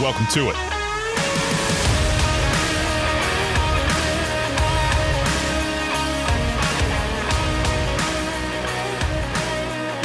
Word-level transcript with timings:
Welcome 0.00 0.26
to 0.26 0.50
it. 0.50 0.56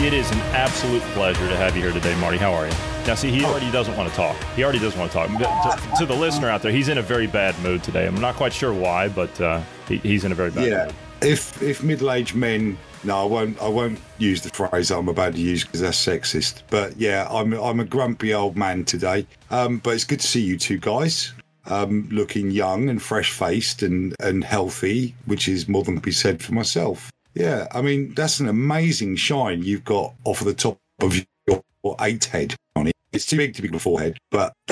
It 0.04 0.14
is 0.14 0.32
an 0.32 0.40
absolute 0.56 1.04
pleasure 1.14 1.48
to 1.48 1.56
have 1.56 1.76
you 1.76 1.84
here 1.84 1.92
today, 1.92 2.20
Marty. 2.20 2.40
How 2.40 2.54
are 2.54 2.66
you? 2.66 2.74
Now, 3.06 3.14
see, 3.14 3.30
he 3.30 3.46
already 3.46 3.72
doesn't 3.72 3.96
want 3.96 4.10
to 4.10 4.16
talk. 4.16 4.36
He 4.56 4.64
already 4.64 4.80
doesn't 4.80 5.00
want 5.00 5.12
to 5.12 5.18
talk. 5.18 5.30
To, 5.30 5.98
to 6.00 6.06
the 6.08 6.16
listener 6.16 6.50
out 6.50 6.64
there, 6.64 6.72
he's 6.72 6.88
in 6.88 6.98
a 6.98 7.04
very 7.04 7.28
bad 7.28 7.58
mood 7.60 7.84
today. 7.84 8.08
I'm 8.08 8.20
not 8.20 8.34
quite 8.34 8.52
sure 8.52 8.74
why, 8.74 9.10
but 9.10 9.40
uh, 9.40 9.62
he, 9.88 9.98
he's 9.98 10.26
in 10.26 10.32
a 10.32 10.36
very 10.36 10.50
bad 10.50 10.68
yeah. 10.68 10.86
mood. 10.86 10.96
If 11.22 11.62
if 11.62 11.84
middle 11.84 12.12
aged 12.12 12.34
men, 12.34 12.80
no, 13.04 13.22
I 13.22 13.26
won't. 13.26 13.62
I 13.62 13.68
won't 13.68 14.00
use 14.18 14.42
the 14.42 14.50
phrase 14.50 14.92
I'm 14.92 15.10
about 15.10 15.34
to 15.34 15.40
use 15.42 15.64
because 15.64 15.82
that's 15.82 16.04
sexist. 16.06 16.62
But 16.70 16.98
yeah, 16.98 17.28
I'm 17.30 17.54
I'm 17.54 17.80
a 17.80 17.86
grumpy 17.86 18.34
old 18.34 18.56
man 18.58 18.86
today. 18.86 19.26
Um, 19.52 19.78
but 19.80 19.92
it's 19.96 20.04
good 20.06 20.20
to 20.20 20.28
see 20.28 20.42
you 20.42 20.58
two 20.58 20.78
guys. 20.78 21.34
Um, 21.66 22.10
looking 22.12 22.52
young 22.52 22.90
and 22.90 23.02
fresh 23.02 23.32
faced 23.32 23.84
and 23.84 24.16
and 24.20 24.44
healthy, 24.44 25.16
which 25.26 25.48
is 25.48 25.68
more 25.70 25.84
than 25.84 25.96
can 25.96 26.02
be 26.02 26.12
said 26.12 26.44
for 26.44 26.54
myself. 26.54 27.10
Yeah, 27.36 27.68
I 27.72 27.82
mean 27.82 28.14
that's 28.14 28.40
an 28.40 28.48
amazing 28.50 29.16
shine 29.16 29.64
you've 29.64 29.86
got 29.86 30.14
off 30.26 30.42
of 30.42 30.48
the 30.48 30.54
top 30.54 30.78
of 31.02 31.16
your, 31.48 31.64
eight 32.02 32.26
head, 32.26 32.56
Johnny. 32.78 32.92
It's 33.12 33.26
too 33.26 33.38
big 33.38 33.54
to 33.56 33.62
be 33.62 33.70
a 33.76 33.80
forehead, 33.80 34.18
but 34.32 34.54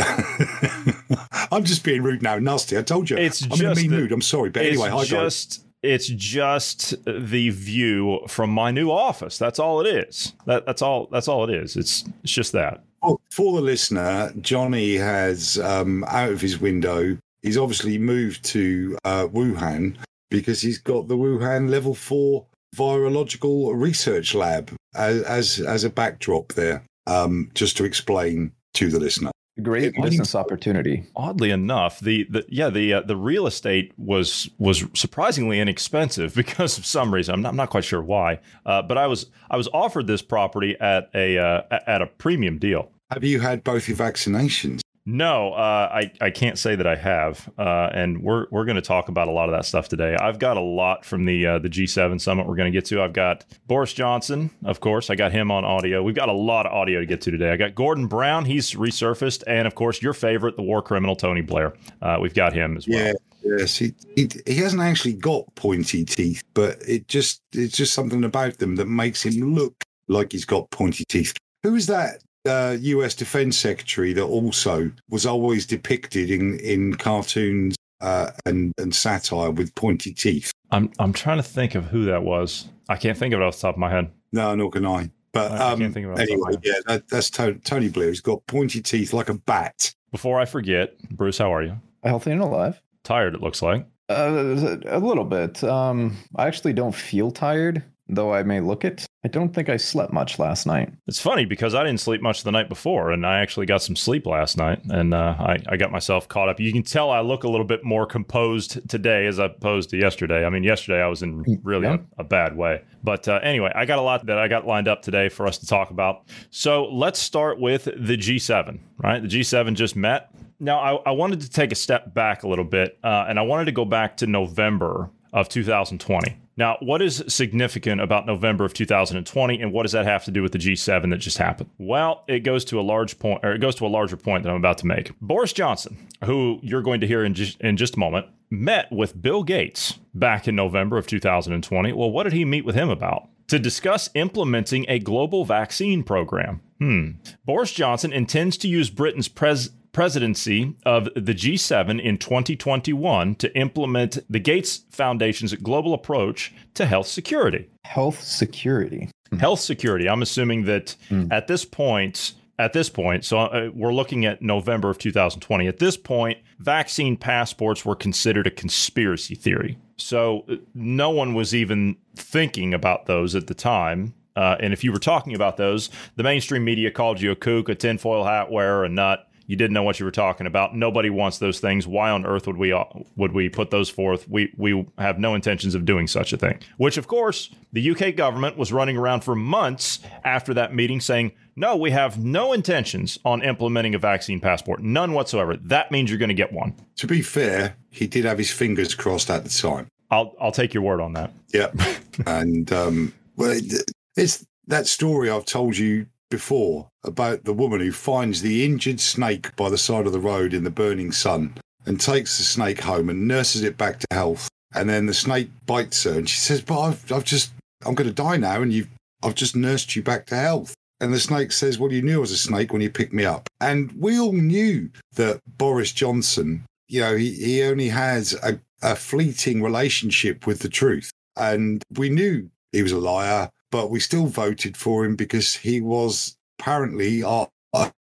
I'm 1.51 1.63
just 1.63 1.83
being 1.83 2.03
rude 2.03 2.21
now, 2.21 2.37
nasty. 2.39 2.77
I 2.77 2.81
told 2.81 3.09
you, 3.09 3.17
It's 3.17 3.43
I'm 3.43 3.59
in 3.59 3.65
a 3.65 3.75
mean 3.75 3.89
the- 3.91 3.97
mood. 3.97 4.11
I'm 4.11 4.21
sorry, 4.21 4.49
but 4.49 4.65
anyway, 4.65 4.89
hi 4.89 5.01
it's 5.01 5.11
guys. 5.11 5.59
It's 5.83 6.07
just 6.07 6.93
the 7.05 7.49
view 7.49 8.21
from 8.27 8.51
my 8.51 8.71
new 8.71 8.91
office. 8.91 9.37
That's 9.37 9.59
all 9.59 9.81
it 9.81 9.87
is. 9.87 10.33
That, 10.45 10.65
that's 10.65 10.81
all. 10.81 11.07
That's 11.11 11.27
all 11.27 11.49
it 11.49 11.55
is. 11.55 11.75
It's 11.75 12.05
it's 12.23 12.33
just 12.33 12.51
that. 12.51 12.83
For, 13.01 13.17
for 13.31 13.55
the 13.55 13.61
listener, 13.61 14.31
Johnny 14.41 14.95
has 14.95 15.57
um, 15.59 16.03
out 16.07 16.31
of 16.31 16.41
his 16.41 16.59
window. 16.59 17.17
He's 17.41 17.57
obviously 17.57 17.97
moved 17.97 18.45
to 18.45 18.97
uh, 19.03 19.27
Wuhan 19.27 19.97
because 20.29 20.61
he's 20.61 20.77
got 20.77 21.07
the 21.07 21.17
Wuhan 21.17 21.69
level 21.69 21.95
four 21.95 22.45
virological 22.75 23.71
research 23.75 24.35
lab 24.35 24.71
as 24.95 25.23
as, 25.23 25.59
as 25.59 25.83
a 25.83 25.89
backdrop 25.89 26.53
there. 26.53 26.83
Um, 27.07 27.49
just 27.55 27.75
to 27.77 27.83
explain 27.83 28.51
to 28.75 28.89
the 28.89 28.99
listener. 28.99 29.31
Great 29.63 29.93
It- 29.95 30.01
business 30.01 30.35
opportunity. 30.35 31.03
Oddly 31.15 31.51
enough, 31.51 31.99
the, 31.99 32.25
the 32.29 32.45
yeah 32.49 32.69
the 32.69 32.93
uh, 32.93 33.01
the 33.01 33.15
real 33.15 33.47
estate 33.47 33.91
was 33.97 34.49
was 34.59 34.85
surprisingly 34.93 35.59
inexpensive 35.59 36.33
because 36.41 36.77
of 36.77 36.85
some 36.85 37.13
reason. 37.13 37.33
I'm 37.35 37.41
not, 37.41 37.49
I'm 37.49 37.55
not 37.55 37.69
quite 37.69 37.83
sure 37.85 38.01
why. 38.01 38.39
Uh, 38.65 38.81
but 38.81 38.97
I 38.97 39.07
was 39.07 39.27
I 39.49 39.57
was 39.57 39.67
offered 39.73 40.07
this 40.07 40.21
property 40.21 40.75
at 40.79 41.09
a 41.15 41.37
uh, 41.37 41.61
at 41.87 42.01
a 42.01 42.07
premium 42.07 42.57
deal. 42.57 42.91
Have 43.11 43.23
you 43.23 43.39
had 43.39 43.63
both 43.63 43.87
your 43.87 43.97
vaccinations? 43.97 44.80
No, 45.05 45.53
uh, 45.53 45.89
I 45.91 46.11
I 46.21 46.29
can't 46.29 46.59
say 46.59 46.75
that 46.75 46.85
I 46.85 46.95
have, 46.95 47.49
uh, 47.57 47.89
and 47.91 48.21
we're 48.21 48.45
we're 48.51 48.65
going 48.65 48.75
to 48.75 48.83
talk 48.83 49.09
about 49.09 49.27
a 49.27 49.31
lot 49.31 49.49
of 49.49 49.53
that 49.53 49.65
stuff 49.65 49.89
today. 49.89 50.15
I've 50.15 50.37
got 50.37 50.57
a 50.57 50.61
lot 50.61 51.05
from 51.05 51.25
the 51.25 51.43
uh, 51.47 51.59
the 51.59 51.69
G7 51.69 52.21
summit 52.21 52.45
we're 52.45 52.55
going 52.55 52.71
to 52.71 52.77
get 52.77 52.85
to. 52.85 53.01
I've 53.01 53.13
got 53.13 53.43
Boris 53.65 53.93
Johnson, 53.93 54.51
of 54.63 54.79
course. 54.79 55.09
I 55.09 55.15
got 55.15 55.31
him 55.31 55.49
on 55.49 55.65
audio. 55.65 56.03
We've 56.03 56.13
got 56.13 56.29
a 56.29 56.33
lot 56.33 56.67
of 56.67 56.73
audio 56.73 56.99
to 56.99 57.07
get 57.07 57.19
to 57.21 57.31
today. 57.31 57.51
I 57.51 57.57
got 57.57 57.73
Gordon 57.73 58.05
Brown. 58.05 58.45
He's 58.45 58.73
resurfaced, 58.73 59.43
and 59.47 59.65
of 59.65 59.73
course 59.73 60.03
your 60.03 60.13
favorite, 60.13 60.55
the 60.55 60.61
war 60.61 60.83
criminal 60.83 61.15
Tony 61.15 61.41
Blair. 61.41 61.73
Uh, 62.03 62.19
we've 62.21 62.35
got 62.35 62.53
him 62.53 62.77
as 62.77 62.87
well. 62.87 62.99
Yeah, 62.99 63.13
yes. 63.57 63.77
He, 63.77 63.95
he 64.15 64.29
he 64.45 64.57
hasn't 64.57 64.83
actually 64.83 65.13
got 65.13 65.43
pointy 65.55 66.05
teeth, 66.05 66.43
but 66.53 66.77
it 66.87 67.07
just 67.07 67.41
it's 67.53 67.75
just 67.75 67.93
something 67.93 68.23
about 68.23 68.59
them 68.59 68.75
that 68.75 68.87
makes 68.87 69.23
him 69.23 69.55
look 69.55 69.83
like 70.07 70.31
he's 70.31 70.45
got 70.45 70.69
pointy 70.69 71.05
teeth. 71.05 71.35
Who 71.63 71.73
is 71.73 71.87
that 71.87 72.21
uh, 72.47 72.77
U.S. 72.79 73.15
Defense 73.15 73.57
Secretary 73.57 74.13
that 74.13 74.23
also 74.23 74.91
was 75.09 75.25
always 75.25 75.65
depicted 75.65 76.29
in 76.31 76.59
in 76.59 76.95
cartoons 76.95 77.75
uh, 78.01 78.31
and 78.45 78.73
and 78.77 78.93
satire 78.95 79.51
with 79.51 79.73
pointy 79.75 80.13
teeth? 80.13 80.51
I'm 80.71 80.91
I'm 80.99 81.13
trying 81.13 81.37
to 81.37 81.43
think 81.43 81.75
of 81.75 81.85
who 81.85 82.05
that 82.05 82.23
was. 82.23 82.67
I 82.89 82.97
can't 82.97 83.17
think 83.17 83.33
of 83.33 83.41
it 83.41 83.43
off 83.43 83.55
the 83.55 83.61
top 83.61 83.75
of 83.75 83.79
my 83.79 83.89
head. 83.89 84.11
No, 84.31 84.53
nor 84.55 84.71
can 84.71 84.85
I. 84.85 85.11
But 85.33 85.51
I- 85.51 85.57
I 85.57 85.71
um, 85.71 85.79
can't 85.79 85.93
think 85.93 86.05
of 86.07 86.11
it 86.11 86.13
off 86.13 86.19
the 86.19 86.25
top 86.25 86.47
anyway, 86.49 86.61
yeah, 86.63 86.73
that, 86.87 87.07
that's 87.09 87.29
Tony, 87.29 87.59
Tony 87.63 87.89
Blair. 87.89 88.09
He's 88.09 88.21
got 88.21 88.45
pointy 88.47 88.81
teeth 88.81 89.13
like 89.13 89.29
a 89.29 89.33
bat. 89.35 89.93
Before 90.11 90.39
I 90.39 90.45
forget, 90.45 90.97
Bruce, 91.09 91.37
how 91.37 91.53
are 91.53 91.63
you? 91.63 91.77
Healthy 92.03 92.31
and 92.31 92.41
alive. 92.41 92.81
Tired, 93.03 93.33
it 93.35 93.41
looks 93.41 93.61
like. 93.61 93.85
Uh, 94.09 94.75
a 94.87 94.99
little 94.99 95.23
bit. 95.23 95.63
Um, 95.63 96.17
I 96.35 96.47
actually 96.47 96.73
don't 96.73 96.93
feel 96.93 97.31
tired, 97.31 97.81
though 98.11 98.33
I 98.33 98.43
may 98.43 98.59
look 98.59 98.85
it. 98.85 99.05
I 99.23 99.27
don't 99.27 99.53
think 99.53 99.69
I 99.69 99.77
slept 99.77 100.11
much 100.11 100.39
last 100.39 100.65
night. 100.65 100.91
It's 101.07 101.19
funny 101.19 101.45
because 101.45 101.75
I 101.75 101.83
didn't 101.83 101.99
sleep 101.99 102.21
much 102.21 102.43
the 102.43 102.51
night 102.51 102.69
before, 102.69 103.11
and 103.11 103.25
I 103.25 103.39
actually 103.39 103.67
got 103.67 103.81
some 103.83 103.95
sleep 103.95 104.25
last 104.25 104.57
night, 104.57 104.81
and 104.89 105.13
uh, 105.13 105.35
I, 105.39 105.57
I 105.69 105.77
got 105.77 105.91
myself 105.91 106.27
caught 106.27 106.49
up. 106.49 106.59
You 106.59 106.73
can 106.73 106.81
tell 106.83 107.11
I 107.11 107.21
look 107.21 107.43
a 107.43 107.47
little 107.47 107.65
bit 107.65 107.83
more 107.83 108.05
composed 108.07 108.87
today 108.89 109.27
as 109.27 109.37
opposed 109.39 109.91
to 109.91 109.97
yesterday. 109.97 110.43
I 110.45 110.49
mean, 110.49 110.63
yesterday 110.63 111.01
I 111.01 111.07
was 111.07 111.21
in 111.23 111.43
really 111.63 111.85
Yeah. 111.87 111.97
a, 112.17 112.21
a 112.21 112.23
bad 112.23 112.57
way. 112.57 112.81
But 113.03 113.27
uh, 113.27 113.39
anyway, 113.43 113.71
I 113.75 113.85
got 113.85 113.99
a 113.99 114.01
lot 114.01 114.25
that 114.25 114.39
I 114.39 114.47
got 114.47 114.65
lined 114.65 114.87
up 114.87 115.01
today 115.03 115.29
for 115.29 115.45
us 115.47 115.59
to 115.59 115.67
talk 115.67 115.91
about. 115.91 116.23
So 116.49 116.85
let's 116.85 117.19
start 117.19 117.59
with 117.59 117.85
the 117.85 118.17
G7, 118.17 118.79
right? 119.03 119.21
The 119.21 119.27
G7 119.27 119.75
just 119.75 119.95
met. 119.95 120.29
Now, 120.59 120.79
I, 120.79 121.09
I 121.09 121.11
wanted 121.11 121.41
to 121.41 121.49
take 121.49 121.71
a 121.71 121.75
step 121.75 122.13
back 122.13 122.43
a 122.43 122.47
little 122.47 122.65
bit, 122.65 122.97
uh, 123.03 123.25
and 123.29 123.37
I 123.39 123.43
wanted 123.43 123.65
to 123.65 123.71
go 123.71 123.85
back 123.85 124.17
to 124.17 124.27
November 124.27 125.09
of 125.33 125.47
2020. 125.49 126.37
Now, 126.57 126.77
what 126.81 127.01
is 127.01 127.23
significant 127.27 128.01
about 128.01 128.25
November 128.25 128.65
of 128.65 128.73
2020, 128.73 129.61
and 129.61 129.71
what 129.71 129.83
does 129.83 129.93
that 129.93 130.05
have 130.05 130.25
to 130.25 130.31
do 130.31 130.41
with 130.41 130.51
the 130.51 130.57
G7 130.57 131.09
that 131.09 131.17
just 131.17 131.37
happened? 131.37 131.69
Well, 131.77 132.23
it 132.27 132.39
goes 132.39 132.65
to 132.65 132.79
a 132.79 132.81
large 132.81 133.17
point, 133.19 133.43
or 133.43 133.53
it 133.53 133.59
goes 133.59 133.75
to 133.75 133.85
a 133.85 133.87
larger 133.87 134.17
point 134.17 134.43
that 134.43 134.49
I'm 134.49 134.57
about 134.57 134.77
to 134.79 134.87
make. 134.87 135.11
Boris 135.21 135.53
Johnson, 135.53 135.97
who 136.25 136.59
you're 136.61 136.81
going 136.81 137.01
to 137.01 137.07
hear 137.07 137.23
in 137.23 137.33
just, 137.33 137.59
in 137.61 137.77
just 137.77 137.95
a 137.95 137.99
moment, 137.99 138.27
met 138.49 138.91
with 138.91 139.19
Bill 139.21 139.43
Gates 139.43 139.97
back 140.13 140.47
in 140.47 140.55
November 140.55 140.97
of 140.97 141.07
2020. 141.07 141.93
Well, 141.93 142.11
what 142.11 142.23
did 142.23 142.33
he 142.33 142.45
meet 142.45 142.65
with 142.65 142.75
him 142.75 142.89
about? 142.89 143.29
To 143.47 143.59
discuss 143.59 144.09
implementing 144.13 144.85
a 144.87 144.99
global 144.99 145.45
vaccine 145.45 146.03
program. 146.03 146.61
Hmm. 146.79 147.11
Boris 147.45 147.71
Johnson 147.71 148.11
intends 148.13 148.57
to 148.57 148.67
use 148.67 148.89
Britain's 148.89 149.27
pres- 149.27 149.71
presidency 149.91 150.73
of 150.85 151.05
the 151.15 151.33
G7 151.33 152.01
in 152.01 152.17
2021 152.17 153.35
to 153.35 153.55
implement 153.57 154.19
the 154.29 154.39
Gates 154.39 154.81
Foundation's 154.89 155.53
global 155.55 155.93
approach 155.93 156.53
to 156.75 156.85
health 156.85 157.07
security. 157.07 157.69
Health 157.85 158.21
security. 158.21 159.09
Health 159.39 159.59
security. 159.59 160.09
I'm 160.09 160.21
assuming 160.21 160.65
that 160.65 160.95
Hmm. 161.09 161.27
at 161.31 161.47
this 161.47 161.65
point, 161.65 162.33
at 162.59 162.73
this 162.73 162.89
point, 162.89 163.25
so 163.25 163.39
uh, 163.39 163.69
we're 163.73 163.93
looking 163.93 164.25
at 164.25 164.41
November 164.41 164.89
of 164.89 164.97
2020. 164.97 165.67
At 165.67 165.79
this 165.79 165.97
point, 165.97 166.37
vaccine 166.59 167.17
passports 167.17 167.85
were 167.85 167.95
considered 167.95 168.45
a 168.47 168.51
conspiracy 168.51 169.35
theory. 169.35 169.77
So 169.97 170.45
uh, 170.49 170.55
no 170.75 171.09
one 171.09 171.33
was 171.33 171.55
even 171.55 171.95
thinking 172.15 172.73
about 172.73 173.05
those 173.07 173.35
at 173.35 173.47
the 173.47 173.53
time. 173.53 174.13
Uh, 174.35 174.55
and 174.59 174.71
if 174.73 174.83
you 174.83 174.91
were 174.91 174.99
talking 174.99 175.33
about 175.35 175.57
those, 175.57 175.89
the 176.15 176.23
mainstream 176.23 176.63
media 176.63 176.91
called 176.91 177.19
you 177.21 177.31
a 177.31 177.35
kook, 177.35 177.67
a 177.69 177.75
tinfoil 177.75 178.23
hat 178.25 178.51
wearer, 178.51 178.85
a 178.85 178.89
nut. 178.89 179.27
You 179.51 179.57
didn't 179.57 179.73
know 179.73 179.83
what 179.83 179.99
you 179.99 180.05
were 180.05 180.11
talking 180.11 180.47
about. 180.47 180.77
Nobody 180.77 181.09
wants 181.09 181.39
those 181.39 181.59
things. 181.59 181.85
Why 181.85 182.09
on 182.09 182.25
earth 182.25 182.47
would 182.47 182.55
we 182.55 182.71
uh, 182.71 182.85
would 183.17 183.33
we 183.33 183.49
put 183.49 183.69
those 183.69 183.89
forth? 183.89 184.25
We 184.29 184.53
we 184.55 184.87
have 184.97 185.19
no 185.19 185.35
intentions 185.35 185.75
of 185.75 185.83
doing 185.83 186.07
such 186.07 186.31
a 186.31 186.37
thing. 186.37 186.59
Which, 186.77 186.95
of 186.95 187.07
course, 187.09 187.49
the 187.73 187.91
UK 187.91 188.15
government 188.15 188.55
was 188.57 188.71
running 188.71 188.95
around 188.95 189.25
for 189.25 189.35
months 189.35 189.99
after 190.23 190.53
that 190.53 190.73
meeting, 190.73 191.01
saying, 191.01 191.33
"No, 191.57 191.75
we 191.75 191.91
have 191.91 192.17
no 192.17 192.53
intentions 192.53 193.19
on 193.25 193.43
implementing 193.43 193.93
a 193.93 193.99
vaccine 193.99 194.39
passport, 194.39 194.81
none 194.81 195.11
whatsoever." 195.11 195.57
That 195.57 195.91
means 195.91 196.09
you're 196.09 196.17
going 196.17 196.29
to 196.29 196.33
get 196.33 196.53
one. 196.53 196.73
To 196.95 197.05
be 197.07 197.21
fair, 197.21 197.75
he 197.89 198.07
did 198.07 198.23
have 198.23 198.37
his 198.37 198.51
fingers 198.51 198.95
crossed 198.95 199.29
at 199.29 199.43
the 199.43 199.49
time. 199.49 199.89
I'll 200.11 200.33
I'll 200.39 200.53
take 200.53 200.73
your 200.73 200.83
word 200.83 201.01
on 201.01 201.11
that. 201.11 201.33
Yeah, 201.53 201.71
and 202.25 202.71
um, 202.71 203.13
well, 203.35 203.51
it- 203.51 203.91
it's 204.15 204.45
that 204.67 204.87
story 204.87 205.29
I've 205.29 205.43
told 205.45 205.77
you 205.77 206.05
before 206.31 206.87
about 207.03 207.43
the 207.43 207.53
woman 207.53 207.79
who 207.79 207.91
finds 207.91 208.41
the 208.41 208.65
injured 208.65 208.99
snake 208.99 209.55
by 209.55 209.69
the 209.69 209.77
side 209.77 210.07
of 210.07 210.13
the 210.13 210.19
road 210.19 210.55
in 210.55 210.63
the 210.63 210.71
burning 210.71 211.11
sun 211.11 211.53
and 211.85 212.01
takes 212.01 212.39
the 212.39 212.43
snake 212.43 212.81
home 212.81 213.09
and 213.09 213.27
nurses 213.27 213.61
it 213.61 213.77
back 213.77 213.99
to 213.99 214.07
health. 214.09 214.49
And 214.73 214.89
then 214.89 215.05
the 215.05 215.13
snake 215.13 215.49
bites 215.67 216.03
her, 216.05 216.17
and 216.17 216.27
she 216.27 216.37
says, 216.37 216.61
"But 216.61 216.81
I've, 216.81 217.11
I've 217.11 217.25
just, 217.25 217.51
I'm 217.85 217.93
going 217.93 218.09
to 218.09 218.15
die 218.15 218.37
now, 218.37 218.61
and 218.61 218.73
you've, 218.73 218.87
I've 219.21 219.35
just 219.35 219.55
nursed 219.55 219.95
you 219.95 220.01
back 220.01 220.25
to 220.27 220.35
health." 220.35 220.73
And 221.01 221.11
the 221.11 221.19
snake 221.19 221.51
says, 221.51 221.79
Well, 221.79 221.91
you 221.91 222.03
knew 222.03 222.17
I 222.17 222.21
was 222.21 222.31
a 222.31 222.37
snake 222.37 222.71
when 222.71 222.81
you 222.81 222.89
picked 222.89 223.11
me 223.11 223.25
up. 223.25 223.49
And 223.59 223.91
we 223.93 224.19
all 224.19 224.33
knew 224.33 224.91
that 225.15 225.41
Boris 225.57 225.91
Johnson, 225.91 226.63
you 226.87 227.01
know, 227.01 227.15
he, 227.15 227.33
he 227.33 227.63
only 227.63 227.89
has 227.89 228.33
a, 228.43 228.59
a 228.83 228.95
fleeting 228.95 229.63
relationship 229.63 230.45
with 230.45 230.59
the 230.59 230.69
truth. 230.69 231.09
And 231.35 231.83
we 231.97 232.09
knew 232.09 232.51
he 232.71 232.83
was 232.83 232.91
a 232.91 232.99
liar, 232.99 233.49
but 233.71 233.89
we 233.89 233.99
still 233.99 234.27
voted 234.27 234.77
for 234.77 235.03
him 235.05 235.15
because 235.15 235.55
he 235.55 235.81
was 235.81 236.37
apparently 236.59 237.23
our, 237.23 237.47